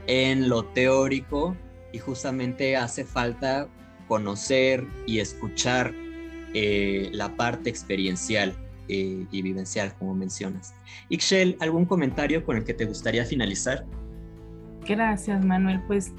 en 0.05 0.47
lo 0.47 0.65
teórico 0.65 1.55
y 1.91 1.97
justamente 1.97 2.77
hace 2.77 3.03
falta 3.03 3.67
conocer 4.07 4.85
y 5.07 5.19
escuchar 5.19 5.93
eh, 6.53 7.09
la 7.13 7.35
parte 7.35 7.69
experiencial 7.69 8.53
eh, 8.87 9.25
y 9.31 9.41
vivencial, 9.41 9.93
como 9.97 10.13
mencionas. 10.13 10.75
Ixchel, 11.09 11.57
¿algún 11.61 11.85
comentario 11.85 12.45
con 12.45 12.57
el 12.57 12.63
que 12.63 12.73
te 12.73 12.85
gustaría 12.85 13.25
finalizar? 13.25 13.85
Gracias, 14.85 15.43
Manuel. 15.45 15.81
Pues 15.87 16.13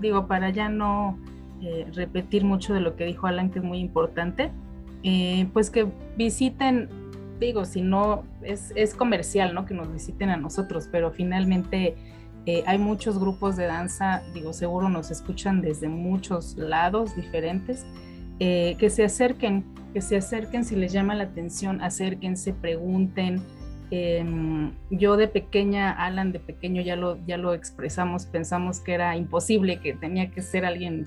digo, 0.00 0.26
para 0.26 0.50
ya 0.50 0.68
no 0.68 1.18
eh, 1.62 1.86
repetir 1.94 2.44
mucho 2.44 2.74
de 2.74 2.80
lo 2.80 2.94
que 2.94 3.06
dijo 3.06 3.26
Alan, 3.26 3.50
que 3.50 3.58
es 3.58 3.64
muy 3.64 3.78
importante, 3.78 4.52
eh, 5.02 5.46
pues 5.52 5.70
que 5.70 5.86
visiten, 6.16 6.88
digo, 7.38 7.64
si 7.64 7.82
no, 7.82 8.24
es, 8.42 8.72
es, 8.74 8.94
comercial, 8.94 9.54
¿no? 9.54 9.66
Que 9.66 9.74
nos 9.74 9.92
visiten 9.92 10.30
a 10.30 10.36
nosotros, 10.36 10.88
pero 10.90 11.10
finalmente 11.10 11.96
eh, 12.46 12.62
hay 12.66 12.78
muchos 12.78 13.18
grupos 13.18 13.56
de 13.56 13.66
danza, 13.66 14.22
digo, 14.34 14.52
seguro 14.52 14.88
nos 14.88 15.10
escuchan 15.10 15.60
desde 15.62 15.88
muchos 15.88 16.56
lados 16.56 17.16
diferentes, 17.16 17.86
que 18.38 18.88
se 18.88 19.04
acerquen, 19.04 19.66
que 19.92 20.00
se 20.00 20.16
acerquen 20.16 20.64
si 20.64 20.74
les 20.74 20.94
llama 20.94 21.14
la 21.14 21.24
atención, 21.24 21.82
acérquense, 21.82 22.54
pregunten. 22.54 23.42
Em, 23.90 24.72
yo 24.90 25.16
de 25.16 25.26
pequeña, 25.26 25.90
Alan 25.90 26.30
de 26.32 26.38
pequeño 26.38 26.80
ya 26.80 26.94
lo, 26.94 27.18
ya 27.26 27.36
lo 27.36 27.54
expresamos, 27.54 28.24
pensamos 28.24 28.78
que 28.80 28.94
era 28.94 29.16
imposible, 29.16 29.80
que 29.80 29.94
tenía 29.94 30.30
que 30.30 30.42
ser 30.42 30.64
alguien, 30.64 31.06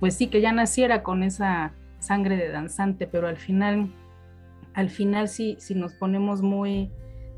pues 0.00 0.14
sí, 0.14 0.28
que 0.28 0.40
ya 0.40 0.52
naciera 0.52 1.02
con 1.02 1.22
esa 1.22 1.72
sangre 2.02 2.36
de 2.36 2.48
danzante, 2.50 3.06
pero 3.06 3.28
al 3.28 3.36
final, 3.36 3.92
al 4.74 4.90
final 4.90 5.28
sí, 5.28 5.56
si 5.58 5.74
nos 5.74 5.94
ponemos 5.94 6.42
muy, 6.42 6.90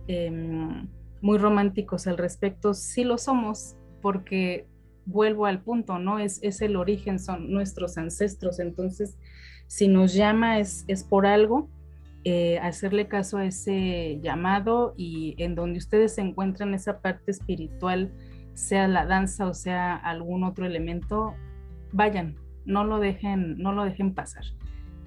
em, 0.08 0.88
muy 1.20 1.38
románticos 1.38 2.06
al 2.06 2.18
respecto, 2.18 2.74
sí 2.74 3.04
lo 3.04 3.18
somos, 3.18 3.76
porque 4.00 4.66
vuelvo 5.06 5.46
al 5.46 5.60
punto, 5.60 5.98
¿no? 5.98 6.18
Es, 6.18 6.42
es 6.42 6.60
el 6.62 6.76
origen, 6.76 7.18
son 7.18 7.50
nuestros 7.52 7.98
ancestros, 7.98 8.58
entonces 8.58 9.18
si 9.66 9.88
nos 9.88 10.14
llama 10.14 10.58
es, 10.58 10.84
es 10.88 11.04
por 11.04 11.26
algo 11.26 11.68
eh, 12.24 12.58
hacerle 12.60 13.06
caso 13.06 13.36
a 13.36 13.44
ese 13.44 14.18
llamado 14.22 14.94
y 14.96 15.34
en 15.38 15.54
donde 15.54 15.78
ustedes 15.78 16.16
encuentran 16.16 16.72
esa 16.72 17.00
parte 17.00 17.30
espiritual, 17.30 18.12
sea 18.54 18.88
la 18.88 19.04
danza 19.04 19.46
o 19.46 19.52
sea 19.52 19.94
algún 19.94 20.44
otro 20.44 20.64
elemento, 20.64 21.34
vayan, 21.92 22.36
no 22.64 22.84
lo 22.84 22.98
dejen, 22.98 23.58
no 23.58 23.72
lo 23.72 23.84
dejen 23.84 24.14
pasar. 24.14 24.44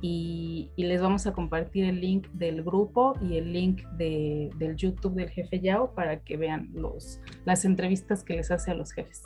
Y, 0.01 0.69
les 0.77 1.01
vamos 1.01 1.25
a 1.25 1.33
compartir 1.33 1.85
el 1.85 1.99
link 1.99 2.27
del 2.33 2.63
grupo 2.63 3.15
y 3.21 3.37
el 3.37 3.51
link 3.51 3.83
de, 3.97 4.51
del 4.57 4.75
YouTube 4.75 5.15
del 5.15 5.29
jefe 5.29 5.59
Yao 5.59 5.93
para 5.95 6.19
que 6.23 6.37
vean 6.37 6.69
los, 6.73 7.19
las 7.45 7.65
entrevistas 7.65 8.23
que 8.23 8.35
les 8.35 8.51
hace 8.51 8.71
a 8.71 8.75
los 8.75 8.91
jefes. 8.91 9.23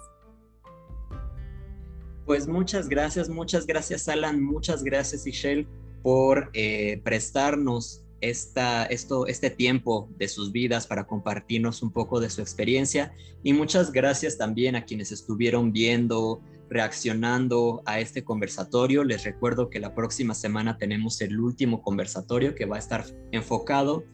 Pues 2.26 2.48
muchas 2.48 2.88
gracias, 2.88 3.28
muchas 3.28 3.68
gracias 3.68 4.08
Alan, 4.08 4.41
muchas 4.41 4.84
gracias 4.84 5.26
Michelle 5.26 5.68
por 6.02 6.49
eh, 6.53 7.02
prestarnos 7.03 8.06
esta, 8.22 8.86
esto, 8.86 9.26
este 9.28 9.49
tiempo 9.49 10.08
de 10.18 10.28
sus 10.28 10.52
vidas 10.52 10.88
para 10.88 11.06
compartirnos 11.06 11.82
un 11.82 11.91
poco 11.91 12.20
de 12.20 12.30
su 12.30 12.41
experiencia. 12.41 13.14
Y 13.44 13.53
muchas 13.53 13.91
gracias 13.91 14.38
también 14.38 14.76
a 14.76 14.86
quienes 14.86 15.12
estuvieron 15.12 15.72
viendo, 15.74 16.41
reaccionando 16.72 17.84
a 17.85 17.99
este 17.99 18.23
conversatorio. 18.23 19.03
Les 19.03 19.26
recuerdo 19.26 19.69
que 19.69 19.80
la 19.80 19.93
próxima 19.93 20.34
semana 20.34 20.77
tenemos 20.77 21.19
el 21.22 21.39
último 21.39 21.81
conversatorio 21.81 22.56
que 22.56 22.65
va 22.65 22.77
a 22.77 22.80
estar 22.80 23.06
enfocado 23.31 24.06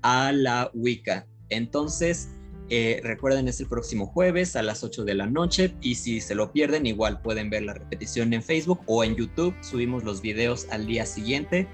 a 0.00 0.32
la 0.32 0.70
Wicca. 0.72 1.26
Entonces, 1.50 2.30
eh, 2.70 3.00
recuerden, 3.04 3.48
es 3.48 3.60
el 3.60 3.68
próximo 3.68 4.06
jueves 4.06 4.56
a 4.56 4.62
las 4.62 4.82
8 4.82 5.04
de 5.04 5.14
la 5.14 5.26
noche 5.26 5.76
y 5.82 5.96
si 5.96 6.20
se 6.22 6.34
lo 6.34 6.52
pierden, 6.52 6.86
igual 6.86 7.20
pueden 7.20 7.50
ver 7.50 7.62
la 7.62 7.74
repetición 7.74 8.32
en 8.32 8.42
Facebook 8.42 8.80
o 8.86 9.04
en 9.04 9.14
YouTube. 9.14 9.54
Subimos 9.60 10.02
los 10.02 10.22
videos 10.22 10.66
al 10.70 10.86
día 10.86 11.04
siguiente. 11.04 11.68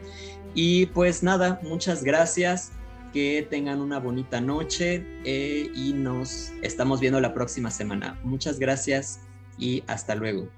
Y 0.55 0.87
pues 0.87 1.23
nada, 1.23 1.61
muchas 1.63 2.03
gracias. 2.03 2.73
Que 3.13 3.47
tengan 3.49 3.81
una 3.81 4.01
bonita 4.01 4.41
noche 4.41 5.07
eh, 5.25 5.71
y 5.75 5.93
nos 5.93 6.51
estamos 6.63 6.99
viendo 6.99 7.21
la 7.21 7.33
próxima 7.33 7.71
semana. 7.71 8.19
Muchas 8.25 8.59
gracias 8.59 9.21
y 9.59 9.85
hasta 9.87 10.15
luego. 10.15 10.49